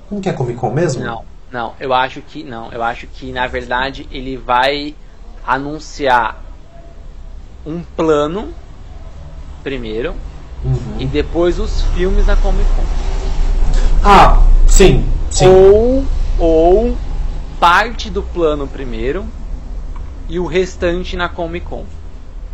[0.09, 1.05] Como que é Comic Con mesmo?
[1.05, 1.23] Não,
[1.57, 4.95] não, eu acho que não, eu acho que na verdade ele vai
[5.47, 6.37] anunciar
[7.65, 8.53] um plano
[9.63, 10.15] primeiro
[10.65, 10.97] Uhum.
[10.99, 12.83] e depois os filmes na Comic Con.
[14.05, 15.47] Ah, sim, sim.
[15.47, 16.05] Ou
[16.39, 16.97] ou
[17.61, 19.25] parte do plano primeiro
[20.29, 21.85] e o restante na Comic Con.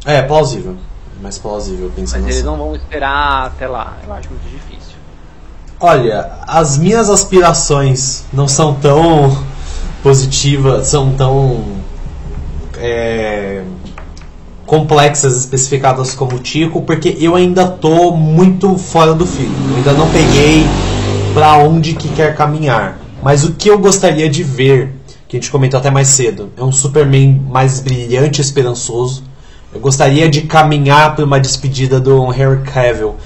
[0.04, 0.76] É, plausível.
[1.20, 2.46] Mais plausível, pensando Mas eles assim.
[2.46, 4.91] não vão esperar até lá, eu acho muito difícil.
[5.84, 9.36] Olha, as minhas aspirações não são tão
[10.00, 11.64] positivas, são tão
[12.78, 13.62] é,
[14.64, 19.56] complexas, especificadas como o Tico, porque eu ainda tô muito fora do filme.
[19.70, 20.64] Eu ainda não peguei
[21.34, 23.00] pra onde que quer caminhar.
[23.20, 24.94] Mas o que eu gostaria de ver,
[25.26, 29.24] que a gente comentou até mais cedo, é um Superman mais brilhante e esperançoso.
[29.74, 33.16] Eu gostaria de caminhar para uma despedida do Henry Cavill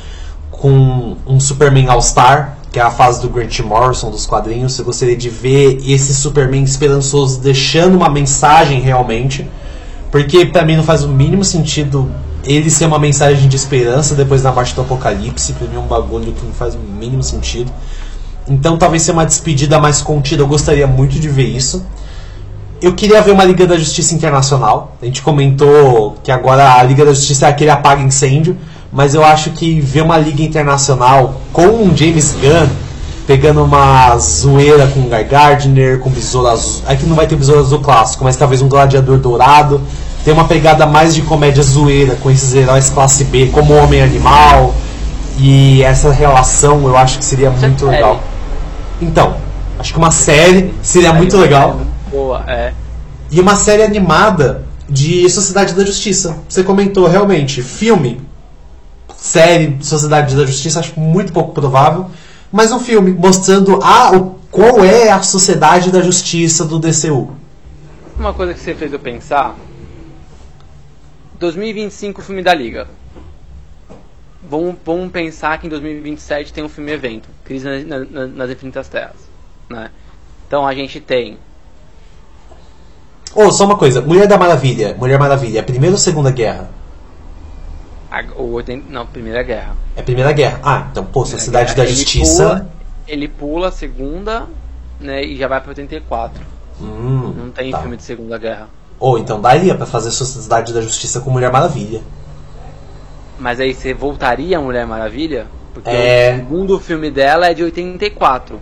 [0.59, 4.79] com um Superman All-Star, que é a fase do Grant Morrison dos quadrinhos.
[4.79, 9.49] Eu gostaria de ver esse Superman esperançoso deixando uma mensagem realmente,
[10.11, 12.11] porque pra mim não faz o mínimo sentido
[12.47, 15.53] ele ser uma mensagem de esperança depois da morte do Apocalipse.
[15.55, 17.71] Pra mim é um bagulho que não faz o mínimo sentido.
[18.49, 21.85] Então talvez ser uma despedida mais contida, eu gostaria muito de ver isso.
[22.81, 24.97] Eu queria ver uma Liga da Justiça Internacional.
[25.03, 28.57] A gente comentou que agora a Liga da Justiça é aquele apaga incêndio,
[28.97, 32.67] mas eu acho que ver uma Liga Internacional com um James Gunn
[33.27, 36.83] pegando uma zoeira com o Guy Gardner, com o Besouro Azul.
[36.89, 39.83] É que não vai ter Besouro Azul clássico, mas talvez um Gladiador Dourado.
[40.25, 44.75] Tem uma pegada mais de comédia zoeira com esses heróis classe B, como Homem Animal.
[45.39, 47.97] E essa relação eu acho que seria muito série.
[47.97, 48.21] legal.
[49.03, 49.37] Então,
[49.79, 51.81] acho que uma série seria muito legal.
[52.11, 52.73] Boa, é.
[53.31, 56.39] E uma série animada de Sociedade da Justiça.
[56.49, 58.25] Você comentou realmente, filme,
[59.27, 62.11] série Sociedade da Justiça, acho muito pouco provável.
[62.53, 67.31] Mas um filme mostrando a, o, qual é a Sociedade da Justiça do DCU.
[68.19, 69.57] Uma coisa que você fez eu pensar.
[71.39, 72.89] 2025 filme da Liga.
[74.49, 78.89] Vamos, vamos pensar que em 2027 tem um filme evento, Crise na- na- nas Infinitas
[78.89, 79.17] Terras,
[79.69, 79.91] né?
[80.47, 81.37] Então a gente tem
[83.35, 84.95] Oh, só uma coisa, Mulher da Maravilha.
[84.99, 86.71] Mulher Maravilha, Primeira ou Segunda Guerra?
[88.21, 89.77] A, o 80, não, Primeira Guerra.
[89.97, 90.61] É Primeira Guerra.
[90.63, 92.43] Ah, então, pô, Sociedade da Ele Justiça.
[92.47, 92.71] Pula,
[93.09, 94.47] ele pula a segunda,
[95.01, 96.41] né, e já vai para 84.
[96.81, 97.79] Hum, Não tem tá.
[97.81, 98.69] filme de Segunda Guerra.
[98.99, 102.01] Ou então daria pra fazer Sociedade da Justiça com Mulher Maravilha.
[103.39, 105.47] Mas aí você voltaria a Mulher Maravilha?
[105.75, 106.33] Porque É.
[106.33, 108.61] o segundo filme dela é de 84.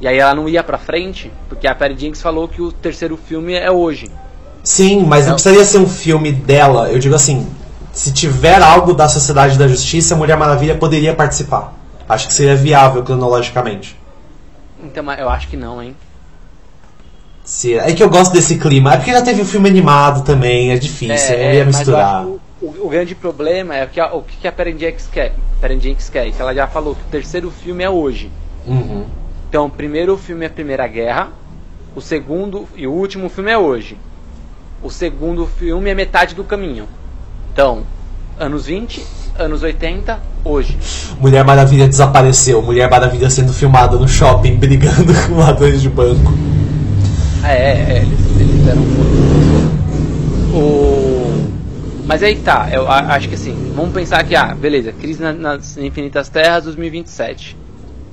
[0.00, 3.16] E aí ela não ia pra frente, porque a Perry Jenkins falou que o terceiro
[3.16, 4.10] filme é hoje.
[4.64, 5.34] Sim, mas Não.
[5.34, 6.90] precisaria ser um filme dela.
[6.90, 7.46] Eu digo assim,
[7.92, 11.74] se tiver algo da Sociedade da Justiça, a Mulher Maravilha poderia participar.
[12.08, 13.96] Acho que seria viável cronologicamente.
[14.82, 15.94] Então eu acho que não, hein?
[17.84, 18.94] É que eu gosto desse clima.
[18.94, 22.16] É porque já teve o filme animado também, é difícil, eu ia mas eu misturar.
[22.22, 22.26] acho
[22.60, 25.34] que o, o- o grande problema é que a, o que a Perry Jenkins quer.
[25.60, 28.30] Perry Jenkins quer, que ela já falou que o terceiro filme é hoje.
[28.66, 29.04] Uhum.
[29.48, 31.28] Então, o primeiro filme é a Primeira Guerra,
[31.94, 33.98] o segundo e o último filme é hoje.
[34.82, 36.88] O segundo filme é metade do caminho.
[37.52, 37.82] Então,
[38.38, 39.04] anos 20,
[39.38, 40.78] anos 80, hoje.
[41.20, 42.62] Mulher Maravilha desapareceu.
[42.62, 46.32] Mulher Maravilha sendo filmada no shopping, brigando com ladrões de banco.
[47.44, 49.12] É, é, é, eles, eles deram um
[50.54, 51.48] o
[52.06, 55.76] Mas aí tá, eu acho que assim, vamos pensar que, ah, beleza, Crise na- nas
[55.76, 57.56] Infinitas Terras 2027.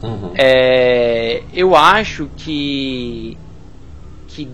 [0.01, 0.32] Uhum.
[0.35, 3.38] É, eu acho que.
[4.27, 4.48] que.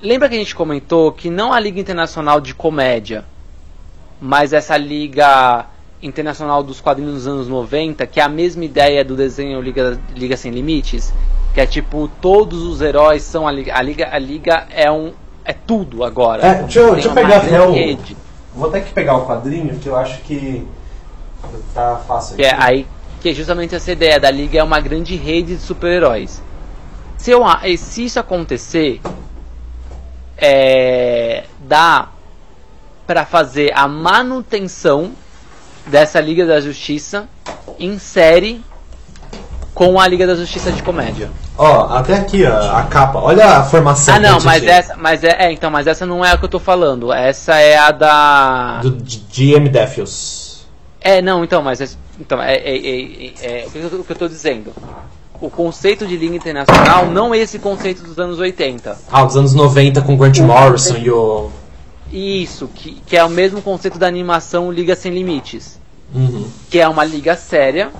[0.00, 3.24] Lembra que a gente comentou que não a Liga Internacional de Comédia,
[4.20, 5.66] mas essa Liga
[6.02, 10.36] Internacional dos Quadrinhos dos anos 90, que é a mesma ideia do desenho Liga, Liga
[10.36, 11.12] Sem Limites,
[11.54, 13.74] que é tipo, todos os heróis são a Liga.
[13.74, 15.12] A Liga, a Liga é um.
[15.42, 16.46] é tudo agora.
[16.46, 17.98] É, deixa eu, deixa eu pegar até o.
[18.54, 20.66] Vou até que pegar o quadrinho, que eu acho que
[21.72, 22.36] tá fácil.
[22.36, 22.86] Que é, aí,
[23.22, 26.42] que é justamente essa ideia da Liga é uma grande rede de super-heróis.
[27.16, 27.42] Se, eu,
[27.78, 29.00] se isso acontecer,
[30.36, 32.08] é, dá
[33.06, 35.12] para fazer a manutenção
[35.86, 37.28] dessa Liga da Justiça
[37.78, 38.62] em série
[39.72, 41.30] com a Liga da Justiça de comédia.
[41.58, 43.18] Ó, até aqui a, a capa.
[43.18, 44.14] Olha a formação.
[44.14, 46.48] Ah, não, mas essa, mas é, é, então, mas essa não é a que eu
[46.48, 47.12] tô falando.
[47.12, 50.66] Essa é a da do GM Defios.
[51.00, 54.72] É, não, então, mas é, então é, é, é, é, o que eu estou dizendo.
[55.40, 58.98] O conceito de Liga Internacional não é esse conceito dos anos 80.
[59.10, 61.50] Ah, dos anos 90 com Grant Morrison e o
[62.12, 65.80] isso, que, que é o mesmo conceito da animação Liga Sem Limites.
[66.14, 66.48] Uhum.
[66.70, 67.90] Que é uma liga séria,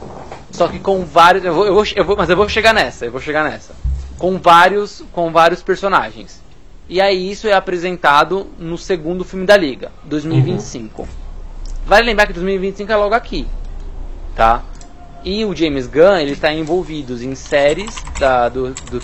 [0.52, 1.44] só que com vários.
[1.44, 3.74] Eu vou, eu vou, eu vou, mas eu vou chegar nessa, eu vou chegar nessa.
[4.16, 6.40] Com vários, com vários personagens.
[6.89, 11.02] E aí isso é apresentado no segundo filme da Liga, 2025.
[11.02, 11.08] Uhum.
[11.84, 13.47] Vale lembrar que 2025 é logo aqui,
[14.36, 14.62] tá?
[15.26, 18.98] E o James Gunn ele está envolvido em séries da, do, do,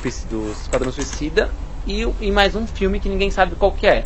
[0.53, 1.51] Esquadrão Suicida
[1.85, 4.05] e, e mais um filme que ninguém sabe qual que é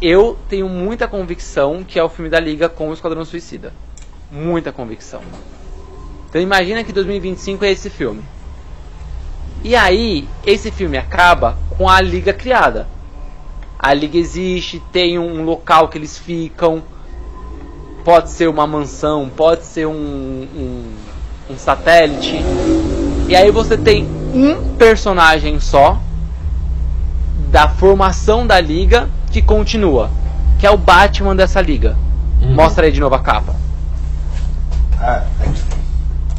[0.00, 3.74] eu tenho muita convicção que é o filme da Liga com o Esquadrão Suicida.
[4.32, 5.20] Muita convicção.
[6.26, 8.22] Então imagina que 2025 é esse filme.
[9.62, 12.88] E aí, esse filme acaba com a Liga criada.
[13.78, 16.82] A Liga existe, tem um local que eles ficam.
[18.02, 20.94] Pode ser uma mansão, pode ser um, um,
[21.50, 22.40] um satélite.
[23.28, 25.98] E aí você tem um personagem só
[27.50, 30.10] da formação da liga que continua,
[30.58, 31.96] que é o Batman dessa liga.
[32.40, 32.54] Uhum.
[32.54, 33.54] Mostra aí de novo a capa.
[35.00, 35.24] Ah,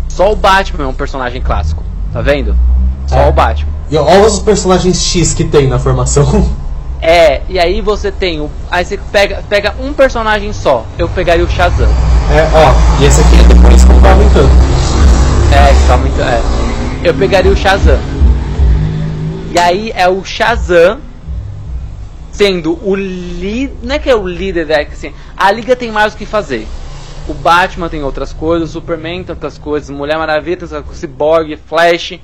[0.09, 2.55] Só o Batman é um personagem clássico, tá vendo?
[3.05, 3.29] Só é.
[3.29, 3.71] o Batman.
[3.89, 6.47] E olha os personagens X que tem na formação.
[6.99, 8.49] É, e aí você tem o.
[8.71, 10.83] Aí você pega, pega um personagem só.
[10.97, 11.87] Eu pegaria o Shazam.
[12.31, 14.66] É, ó, e esse aqui é depois vai aumentando.
[15.53, 16.21] É, tá aumentando.
[17.03, 17.09] É.
[17.09, 17.99] Eu pegaria o Shazam.
[19.53, 20.99] E aí é o Shazam
[22.31, 23.77] sendo o líder.
[23.81, 26.67] Não é que é o líder da assim, a liga tem mais o que fazer.
[27.27, 31.57] O Batman tem outras coisas, o Superman tem outras coisas, Mulher Maravilha tem outras Cyborg,
[31.57, 32.19] Flash.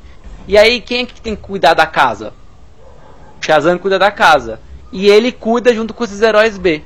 [0.48, 2.34] E aí quem é que tem que cuidar da casa?
[3.42, 4.60] O Shazam cuida da casa.
[4.92, 6.84] E ele cuida junto com esses heróis B.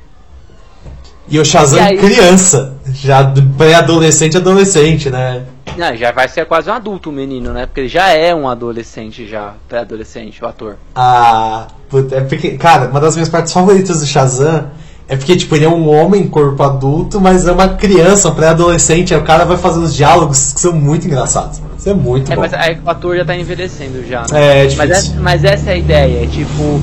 [1.29, 1.97] E o Shazam e aí...
[1.97, 5.43] criança, já pré-adolescente adolescente, né?
[5.77, 7.65] Não, já vai ser quase um adulto o menino, né?
[7.65, 10.77] Porque ele já é um adolescente já, pré-adolescente, o ator.
[10.95, 11.67] Ah,
[12.11, 14.71] é porque, cara, uma das minhas partes favoritas do Shazam
[15.07, 19.13] é porque, tipo, ele é um homem corpo adulto, mas é uma criança, um pré-adolescente,
[19.13, 21.61] aí o cara vai fazendo os diálogos que são muito engraçados.
[21.77, 22.41] Isso é muito é, bom.
[22.41, 24.21] Mas aí, o ator já tá envelhecendo já.
[24.21, 24.27] Né?
[24.33, 24.77] É, é difícil.
[24.77, 26.81] Mas essa, mas essa é a ideia, é tipo,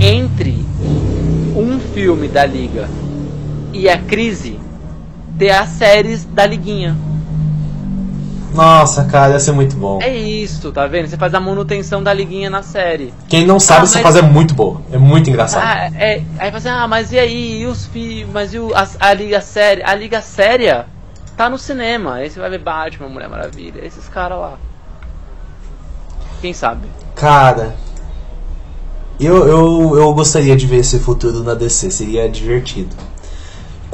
[0.00, 0.64] entre
[1.56, 2.88] um filme da Liga
[3.74, 4.58] e a crise,
[5.38, 6.96] ter as séries da Liguinha.
[8.54, 9.98] Nossa, cara, ia ser muito bom.
[10.00, 11.08] É isso, tá vendo?
[11.08, 13.12] Você faz a manutenção da liguinha na série.
[13.28, 14.02] Quem não sabe, ah, você mas...
[14.04, 14.80] faz é muito boa.
[14.92, 15.64] É muito engraçado.
[15.64, 17.62] Ah, é, aí você, ah, mas e aí?
[17.62, 18.30] E os filhos?
[18.32, 19.84] Mas e o, a, a liga séria?
[19.84, 20.86] A liga séria
[21.36, 22.14] tá no cinema.
[22.14, 24.54] Aí você vai ver Batman, Mulher Maravilha, esses caras lá.
[26.40, 26.86] Quem sabe?
[27.16, 27.74] Cara,
[29.18, 32.94] eu, eu, eu gostaria de ver esse futuro na DC, seria divertido.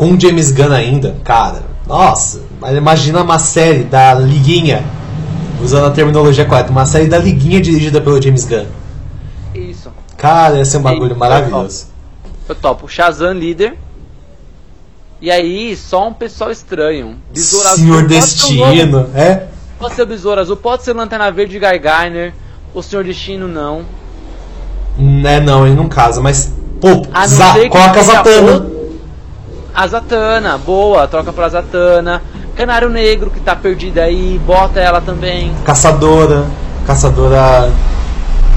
[0.00, 2.40] Com James Gunn ainda, cara, nossa,
[2.74, 4.82] imagina uma série da Liguinha,
[5.62, 8.64] usando a terminologia correta, uma série da Liguinha dirigida pelo James Gunn.
[9.54, 9.92] Isso.
[10.16, 11.88] Cara, ia ser um bagulho maravilhoso.
[12.48, 13.76] Eu topo Shazam líder.
[15.20, 17.18] E aí, só um pessoal estranho.
[17.30, 19.48] Besouro Senhor Destino, é?
[19.78, 22.32] Pode ser o Besouro Azul, pode ser Lanterna Verde Guy Garner.
[22.72, 23.84] O Senhor Destino, não.
[25.26, 26.50] É, não, ele não casa, mas.
[26.80, 27.02] Pô,
[27.68, 28.79] coloca a Zatanna a
[29.86, 32.22] Zatanna, boa, troca pra Zatanna.
[32.56, 35.52] Canário Negro, que tá perdida aí, bota ela também.
[35.64, 36.44] Caçadora,
[36.86, 37.70] Caçadora.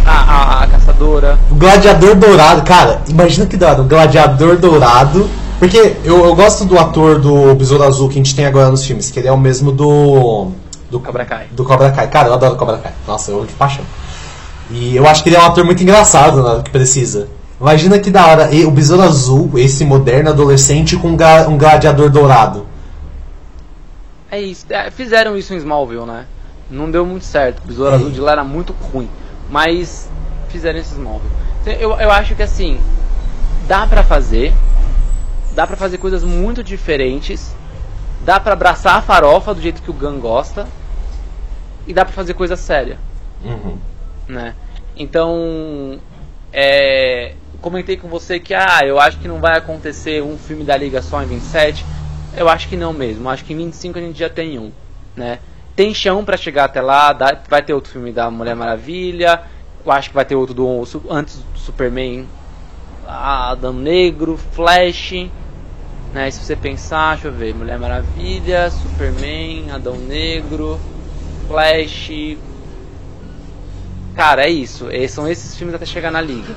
[0.06, 1.40] A, a, a Caçadora.
[1.50, 5.30] O Gladiador Dourado, cara, imagina que dado, um Gladiador Dourado.
[5.59, 8.85] Porque eu, eu gosto do ator do Besouro Azul que a gente tem agora nos
[8.85, 10.51] filmes, que ele é o mesmo do.
[10.92, 11.48] Do Cobra Kai.
[11.51, 12.08] Do Cobra Kai.
[12.08, 12.92] Cara, eu adoro Cobra Kai.
[13.08, 13.85] Nossa, eu amo de paixão.
[14.69, 17.30] E eu acho que ele é um ator muito engraçado, né, que precisa.
[17.64, 22.67] Imagina que da hora, o Besouro Azul, esse moderno adolescente com um gladiador dourado.
[24.30, 24.66] É isso.
[24.69, 26.25] É, fizeram isso em Smallville, né?
[26.69, 27.64] Não deu muito certo.
[27.64, 29.09] O Besouro Azul de lá era muito ruim.
[29.50, 30.09] Mas
[30.50, 31.32] fizeram esse Smallville.
[31.61, 32.77] Então, eu, eu acho que assim,
[33.66, 34.53] dá pra fazer.
[35.56, 37.56] Dá pra fazer coisas muito diferentes.
[38.25, 40.67] Dá pra abraçar a farofa do jeito que o Gun gosta.
[41.88, 43.00] E dá pra fazer coisa séria.
[43.42, 43.77] Uhum.
[44.27, 44.53] Né?
[44.98, 45.98] Então,
[46.51, 50.75] é, comentei com você que ah, eu acho que não vai acontecer um filme da
[50.75, 51.83] Liga só em 27.
[52.35, 53.30] Eu acho que não mesmo.
[53.30, 54.72] Acho que em 25 a gente já tem um,
[55.16, 55.40] né?
[55.75, 57.14] Tem chão para chegar até lá.
[57.14, 59.42] Dá, vai ter outro filme da Mulher Maravilha.
[59.83, 62.27] Eu acho que vai ter outro do antes do Superman,
[63.08, 65.30] Adão Negro, Flash.
[66.14, 70.80] Né, se você pensar, deixa eu ver, Mulher Maravilha, Superman, Adão Negro,
[71.48, 72.38] Flash.
[74.16, 74.90] Cara, é isso.
[75.09, 76.53] São esses filmes até chegar na liga.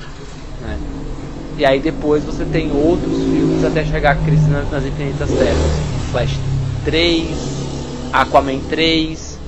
[0.61, 0.96] Né?
[1.57, 5.57] E aí depois você tem outros filmes até chegar a crise nas, nas Infinitas Terras.
[6.11, 6.37] Flash
[6.85, 7.27] 3,
[8.13, 9.39] Aquaman 3.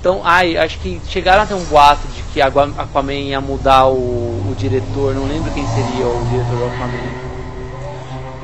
[0.00, 3.96] Então, ai, acho que chegaram a ter um boato de que Aquaman ia mudar o,
[3.96, 5.12] o diretor.
[5.12, 7.30] Não lembro quem seria o diretor do Aquaman.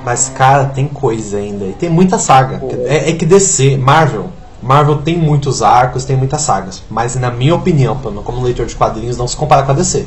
[0.04, 1.64] Mas, cara, tem coisa ainda.
[1.64, 2.60] E tem muita saga.
[2.86, 4.30] É, é, que DC, Marvel.
[4.60, 6.82] Marvel tem muitos arcos, tem muitas sagas.
[6.90, 10.06] Mas, na minha opinião, como leitor de quadrinhos, não se compara com a DC.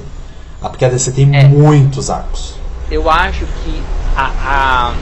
[0.60, 1.48] Porque a DC tem é.
[1.48, 2.59] muitos arcos
[2.92, 3.84] eu acho que
[4.16, 4.94] a,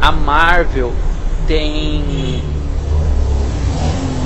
[0.00, 0.92] a, a Marvel
[1.46, 2.42] tem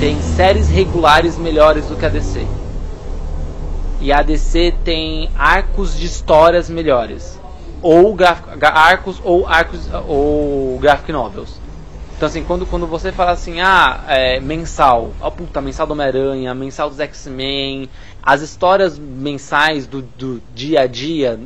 [0.01, 2.47] tem séries regulares melhores do que a DC.
[4.01, 7.39] E a DC tem arcos de histórias melhores.
[7.83, 8.17] Ou
[8.63, 11.61] arcos ou arcos ou graphic novels.
[12.17, 16.53] Então assim, quando, quando você fala assim, ah, é, mensal, oh, puta, mensal do Homem-Aranha,
[16.53, 17.89] mensal dos X-Men,
[18.21, 21.39] as histórias mensais do, do dia a dia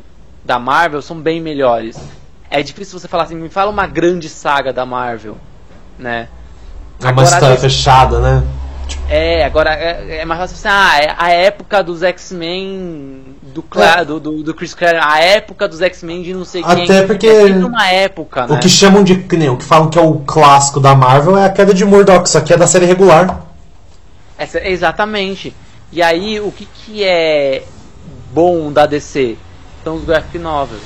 [0.44, 1.98] da Marvel são bem melhores.
[2.50, 5.36] É difícil você falar assim, me fala uma grande saga da Marvel,
[5.98, 6.28] né?
[7.02, 8.42] É uma história fechada, né?
[9.08, 14.04] É, agora é, é mais fácil assim, ah, é a época dos X-Men do, é.
[14.04, 16.84] do, do, do, Chris Claremont, a época dos X-Men de não sei Até quem.
[16.84, 18.60] Até porque é uma época, o né?
[18.60, 21.46] que chamam de, que nem, o que falam que é o clássico da Marvel é
[21.46, 23.46] a queda de Murdoch, isso aqui é da série regular.
[24.38, 25.54] Essa, exatamente.
[25.90, 27.64] E aí, o que que é
[28.32, 29.36] bom da DC?
[29.82, 30.82] São os graphic novels,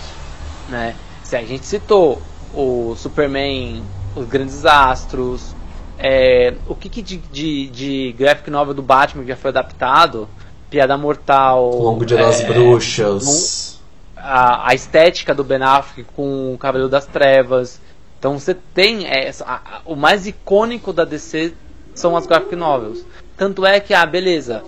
[0.69, 0.95] né?
[1.23, 2.21] Se a gente citou
[2.55, 3.83] o Superman,
[4.15, 5.55] os Grandes Astros,
[5.99, 10.29] é, o que, que de, de, de, graphic novel do Batman que já foi adaptado,
[10.71, 13.81] Piada Mortal, Longo Dia das é, Bruxas,
[14.17, 17.81] a, a, estética do Ben Affleck com o Cabelo das Trevas.
[18.19, 21.55] Então você tem essa, a, a, o mais icônico da DC
[21.95, 23.05] são as graphic novels.
[23.37, 24.63] Tanto é que, ah, beleza,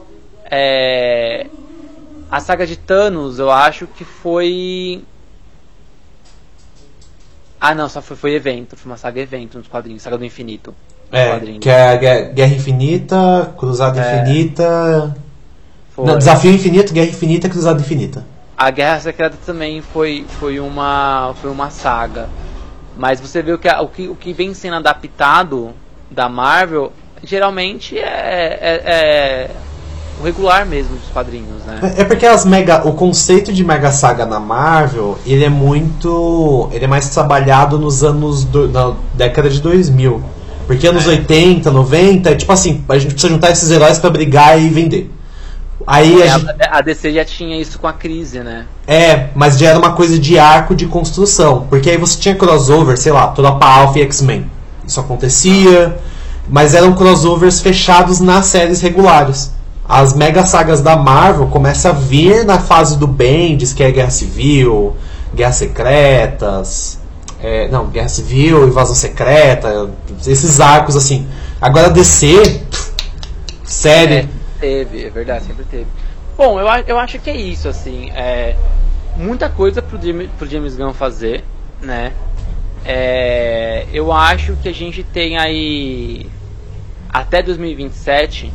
[0.51, 1.47] é,
[2.31, 5.03] a saga de Thanos, eu acho que foi.
[7.61, 8.77] Ah, não, só foi, foi evento.
[8.77, 10.75] Foi uma saga evento nos quadrinhos, Saga do Infinito.
[11.11, 14.23] É, que é a Guerra Infinita, Cruzada é.
[14.23, 15.17] Infinita.
[15.97, 18.25] Não, Desafio Infinito, Guerra Infinita, Cruzada Infinita.
[18.57, 22.29] A Guerra Secreta também foi, foi, uma, foi uma saga.
[22.97, 25.73] Mas você vê que, o que o que vem sendo adaptado
[26.11, 26.93] da Marvel
[27.23, 29.51] geralmente é, é, é
[30.21, 31.95] o regular mesmo dos quadrinhos, né?
[31.97, 36.85] É, porque as mega, o conceito de mega saga na Marvel, ele é muito, ele
[36.85, 40.23] é mais trabalhado nos anos do, na década de 2000.
[40.67, 41.11] Porque anos é.
[41.11, 45.11] 80, 90, é tipo assim, a gente precisa juntar esses heróis para brigar e vender.
[45.87, 46.55] Aí é, a, gente...
[46.71, 48.67] a, DC já tinha isso com a crise, né?
[48.87, 51.67] É, mas já era uma coisa de arco de construção.
[51.71, 54.51] Porque aí você tinha crossover, sei lá, toda a Alpha e X-Men.
[54.87, 55.97] Isso acontecia,
[56.49, 59.57] mas eram crossovers fechados nas séries regulares
[59.89, 64.11] as mega sagas da Marvel começam a vir na fase do Bendis, que é Guerra
[64.11, 64.95] Civil,
[65.35, 67.01] Guerra Secretas,
[67.41, 69.91] é, não, Guerra Civil, Invasão Secreta,
[70.27, 71.27] esses arcos assim.
[71.59, 72.63] Agora DC,
[73.65, 74.15] série.
[74.15, 74.29] É,
[74.61, 75.87] teve, é verdade, sempre teve.
[76.37, 78.11] Bom, eu, eu acho que é isso, assim.
[78.11, 78.57] É,
[79.17, 79.99] muita coisa pro,
[80.37, 81.45] pro James Gunn fazer,
[81.81, 82.13] né?
[82.85, 86.31] É, eu acho que a gente tem aí
[87.09, 88.53] até 2027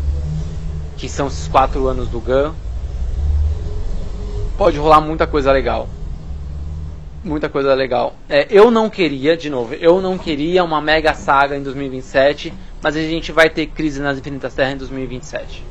[1.04, 2.54] que são esses quatro anos do Gun,
[4.58, 5.90] pode rolar muita coisa legal.
[7.22, 8.16] Muita coisa legal.
[8.30, 12.96] É, eu não queria, de novo, eu não queria uma mega saga em 2027, mas
[12.96, 15.66] a gente vai ter crise nas Infinitas Terras em 2027.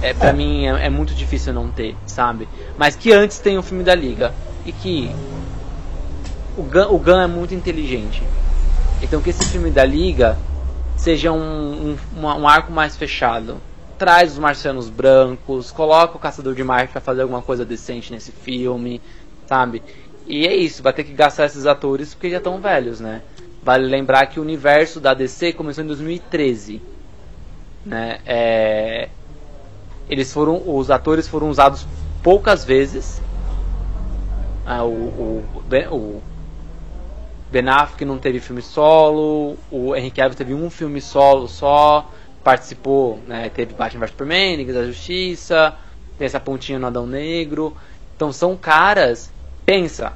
[0.00, 0.32] É, pra é.
[0.32, 2.48] mim é, é, muito difícil não ter, sabe?
[2.78, 4.32] Mas que antes tenha o um filme da Liga.
[4.64, 5.10] E que
[6.56, 8.22] o Gun, o Gun é muito inteligente.
[9.02, 10.38] Então que esse filme da Liga
[10.96, 13.60] seja um, um, um arco mais fechado
[13.98, 18.32] traz os marcianos brancos, coloca o Caçador de Marte para fazer alguma coisa decente nesse
[18.32, 19.00] filme,
[19.46, 19.82] sabe?
[20.26, 23.22] E é isso, vai ter que gastar esses atores porque já estão velhos, né?
[23.68, 26.80] vale lembrar que o universo da DC começou em 2013.
[27.84, 28.18] Né?
[28.24, 29.08] É,
[30.08, 31.86] eles foram, os atores foram usados
[32.22, 33.20] poucas vezes.
[34.64, 35.44] Ah, o, o,
[35.90, 36.22] o
[37.50, 42.10] Ben Affleck não teve filme solo, o Henry Cavill teve um filme solo só,
[42.42, 45.74] participou, né, teve Batman vs Superman, Liga da Justiça,
[46.16, 47.76] tem essa pontinha no Adão Negro.
[48.16, 49.30] Então são caras,
[49.64, 50.12] pensa,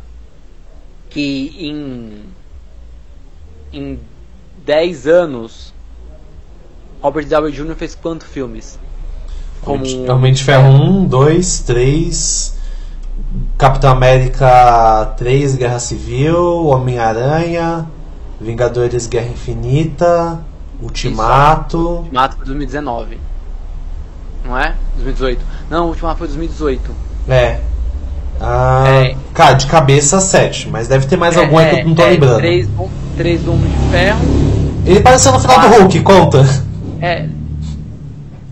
[1.11, 2.25] que em
[3.73, 3.99] em
[4.65, 5.73] 10 anos
[7.01, 7.53] Robert W.
[7.53, 7.75] Jr.
[7.75, 8.79] fez quantos filmes?
[9.63, 12.59] Como Homem de Ferro 1, 2, 3,
[13.59, 17.87] Capitão América 3, Guerra Civil, Homem-Aranha,
[18.41, 20.41] Vingadores Guerra Infinita,
[20.83, 21.79] Ultimato.
[21.79, 21.89] Isso.
[21.89, 23.19] Ultimato foi 2019.
[24.45, 24.75] Não é?
[24.97, 25.45] 2018.
[25.71, 26.91] Não, o Ultimato foi 2018.
[27.29, 27.61] É.
[28.41, 29.17] Ah, é.
[29.33, 32.03] Cara, de cabeça 7, mas deve ter mais é, algum aí que eu não tô
[32.03, 32.37] é, lembrando.
[32.39, 32.69] 3,
[33.17, 34.21] 3 do Homem de Ferro.
[34.85, 35.71] Ele apareceu no final 4.
[35.71, 36.65] do Hulk, conta.
[37.01, 37.29] É.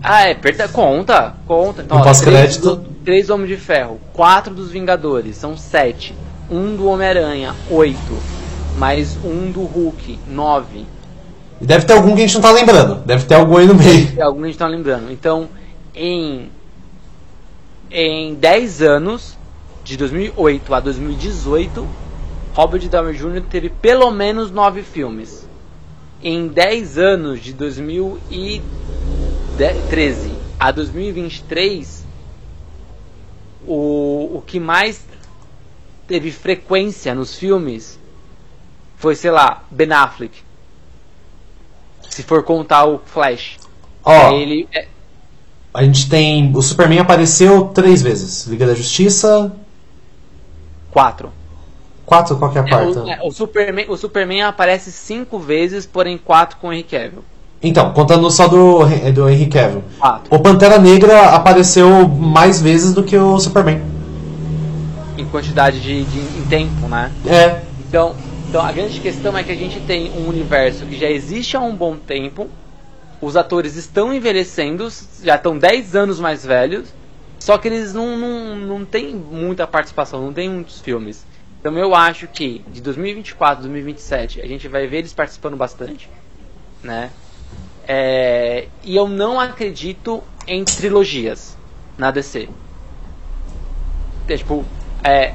[0.01, 1.83] Ah, é, perda, conta, conta.
[1.83, 2.85] Então, pós-crédito.
[3.03, 6.15] Três Homens de Ferro, quatro dos Vingadores, são sete.
[6.49, 8.17] Um do Homem-Aranha, oito.
[8.77, 10.85] Mais um do Hulk, nove.
[11.61, 12.95] E deve ter algum que a gente não tá lembrando.
[13.05, 14.05] Deve ter algum aí no meio.
[14.05, 15.11] Deve ter algum que a gente tá lembrando.
[15.11, 15.47] Então,
[15.93, 16.49] em.
[17.91, 19.37] Em 10 anos,
[19.83, 21.87] de 2008 a 2018,
[22.53, 23.43] Robert Downey Jr.
[23.49, 25.45] teve pelo menos nove filmes.
[26.23, 32.05] Em 10 anos, de 2013 a 2023,
[33.67, 35.05] o, o que mais
[36.07, 37.99] teve frequência nos filmes
[38.97, 40.43] foi, sei lá, Ben Affleck.
[42.11, 43.57] Se for contar o Flash.
[44.03, 44.85] Ó, oh, ele é...
[45.73, 46.51] a gente tem.
[46.53, 48.45] O Superman apareceu três vezes.
[48.47, 49.51] Liga da Justiça.
[50.91, 51.31] Quatro.
[52.05, 52.99] Quatro, qual que é a quarta?
[52.99, 56.83] É, o, é, o, Superman, o Superman aparece cinco vezes, porém quatro com o Henry
[56.83, 57.23] Cavill.
[57.63, 58.79] Então, contando só do,
[59.13, 59.83] do Henry Cavill.
[59.97, 60.35] Quatro.
[60.35, 63.81] O Pantera Negra apareceu mais vezes do que o Superman.
[65.17, 67.09] Em quantidade de, de em tempo, né?
[67.25, 67.61] É.
[67.87, 68.13] Então,
[68.51, 71.61] então a grande questão é que a gente tem um universo que já existe há
[71.61, 72.49] um bom tempo.
[73.21, 74.89] Os atores estão envelhecendo,
[75.23, 76.93] já estão 10 anos mais velhos.
[77.39, 81.25] Só que eles não, não, não têm muita participação, não tem muitos filmes.
[81.61, 86.09] Então eu acho que de 2024 a 2027 a gente vai ver eles participando bastante,
[86.83, 87.09] né?
[87.87, 91.55] É, e eu não acredito em trilogias
[91.97, 92.49] na DC.
[94.27, 94.65] É, tipo,
[95.05, 95.33] é,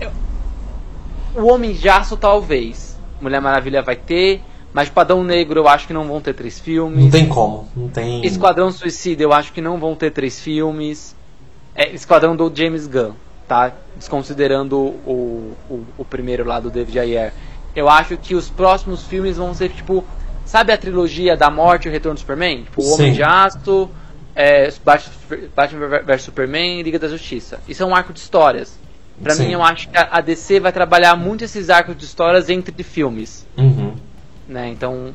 [0.00, 0.10] eu,
[1.36, 4.42] o Homem de Aço talvez, Mulher Maravilha vai ter,
[4.72, 7.04] mas Padrão Negro eu acho que não vão ter três filmes.
[7.04, 8.24] Não tem como, não tem.
[8.24, 11.14] Esquadrão Suicida eu acho que não vão ter três filmes.
[11.74, 13.12] É, Esquadrão do James Gunn
[13.46, 13.72] tá?
[13.96, 17.32] Desconsiderando o, o, o primeiro lá do David Ayer.
[17.74, 20.04] Eu acho que os próximos filmes vão ser tipo.
[20.44, 22.62] Sabe a trilogia da morte e o retorno do Superman?
[22.62, 23.90] Tipo, o Homem de Aço,
[24.34, 27.58] é, Batman vs Superman e Liga da Justiça.
[27.66, 28.78] Isso é um arco de histórias.
[29.22, 29.46] Pra Sim.
[29.46, 33.46] mim, eu acho que a DC vai trabalhar muito esses arcos de histórias entre filmes.
[33.56, 33.94] Uhum.
[34.46, 34.68] Né?
[34.68, 35.12] Então,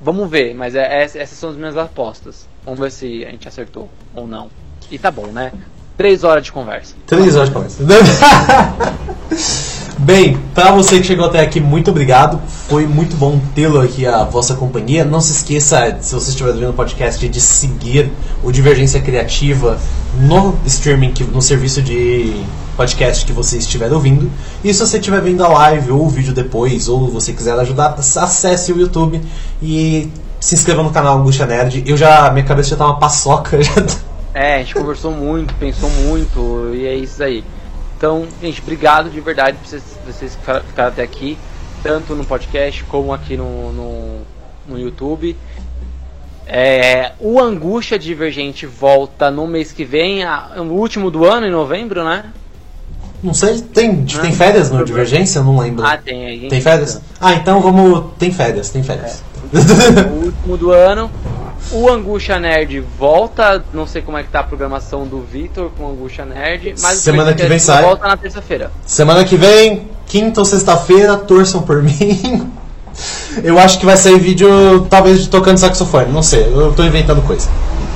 [0.00, 0.54] vamos ver.
[0.54, 2.48] Mas é, é, essas são as minhas apostas.
[2.64, 4.50] Vamos ver se a gente acertou ou não.
[4.90, 5.52] E tá bom, né?
[5.96, 6.94] Três horas de conversa.
[7.06, 7.84] Três horas de conversa.
[9.98, 12.38] Bem, para você que chegou até aqui, muito obrigado.
[12.68, 15.06] Foi muito bom tê-lo aqui, a vossa companhia.
[15.06, 18.12] Não se esqueça, se você estiver vendo o podcast, de seguir
[18.44, 19.80] o Divergência Criativa
[20.20, 22.44] no streaming, no serviço de
[22.76, 24.30] podcast que você estiver ouvindo.
[24.62, 27.94] E se você estiver vendo a live ou o vídeo depois, ou você quiser ajudar,
[27.98, 29.20] acesse o YouTube
[29.62, 31.84] e se inscreva no canal Angústia Nerd.
[31.86, 33.60] Eu já, minha cabeça já tá uma paçoca.
[33.62, 37.42] Já tá é, a gente conversou muito, pensou muito, e é isso aí.
[37.96, 41.38] Então, gente, obrigado de verdade por vocês, vocês ficaram até aqui,
[41.82, 44.18] tanto no podcast como aqui no, no,
[44.68, 45.34] no YouTube.
[46.46, 50.24] É, o Angústia Divergente volta no mês que vem,
[50.56, 52.26] no último do ano, em novembro, né?
[53.22, 55.40] Não sei, tem, tem férias no Divergência?
[55.40, 55.84] Eu não lembro.
[55.84, 56.26] Ah, tem.
[56.26, 57.00] Aí, tem férias?
[57.20, 58.12] Ah, então vamos.
[58.18, 59.22] Tem férias, tem férias.
[59.52, 60.02] É.
[60.08, 61.10] o último do ano.
[61.72, 65.84] O Angústia Nerd volta, não sei como é que tá a programação do Vitor com
[65.84, 67.82] o Angústia Nerd, mas semana que vem sai.
[67.82, 68.70] Volta na terça-feira.
[68.86, 72.52] Semana que vem, quinta ou sexta-feira, torçam por mim.
[73.42, 77.22] Eu acho que vai sair vídeo, talvez, de tocando saxofone, não sei, eu tô inventando
[77.22, 77.48] coisa.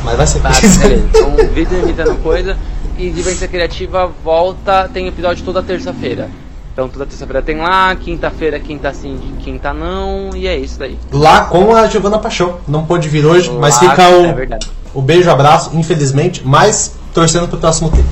[0.04, 0.40] Mas vai ser.
[0.40, 1.04] Tá, beleza.
[1.08, 2.56] Então, vídeo imitando coisa
[2.98, 6.28] e Divergência Criativa volta, tem episódio toda terça-feira.
[6.72, 10.98] Então toda terça-feira tem lá, quinta-feira, quinta sim, quinta não, e é isso daí.
[11.10, 12.58] Lá com a Giovana Paixão.
[12.68, 14.58] Não pôde vir hoje, lá, mas fica o, é
[14.94, 18.08] o beijo, abraço, infelizmente, mas torcendo pro próximo tempo.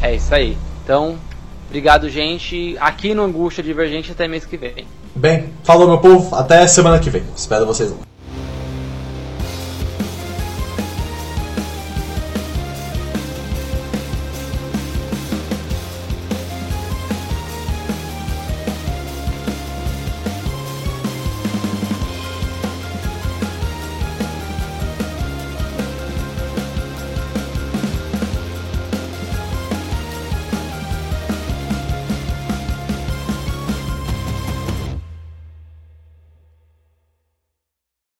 [0.00, 0.56] É isso aí.
[0.84, 1.16] Então,
[1.72, 2.76] Obrigado, gente.
[2.78, 4.86] Aqui no Angústia Divergente até mês que vem.
[5.16, 7.22] Bem, falou meu povo, até semana que vem.
[7.34, 8.11] Espero vocês lá.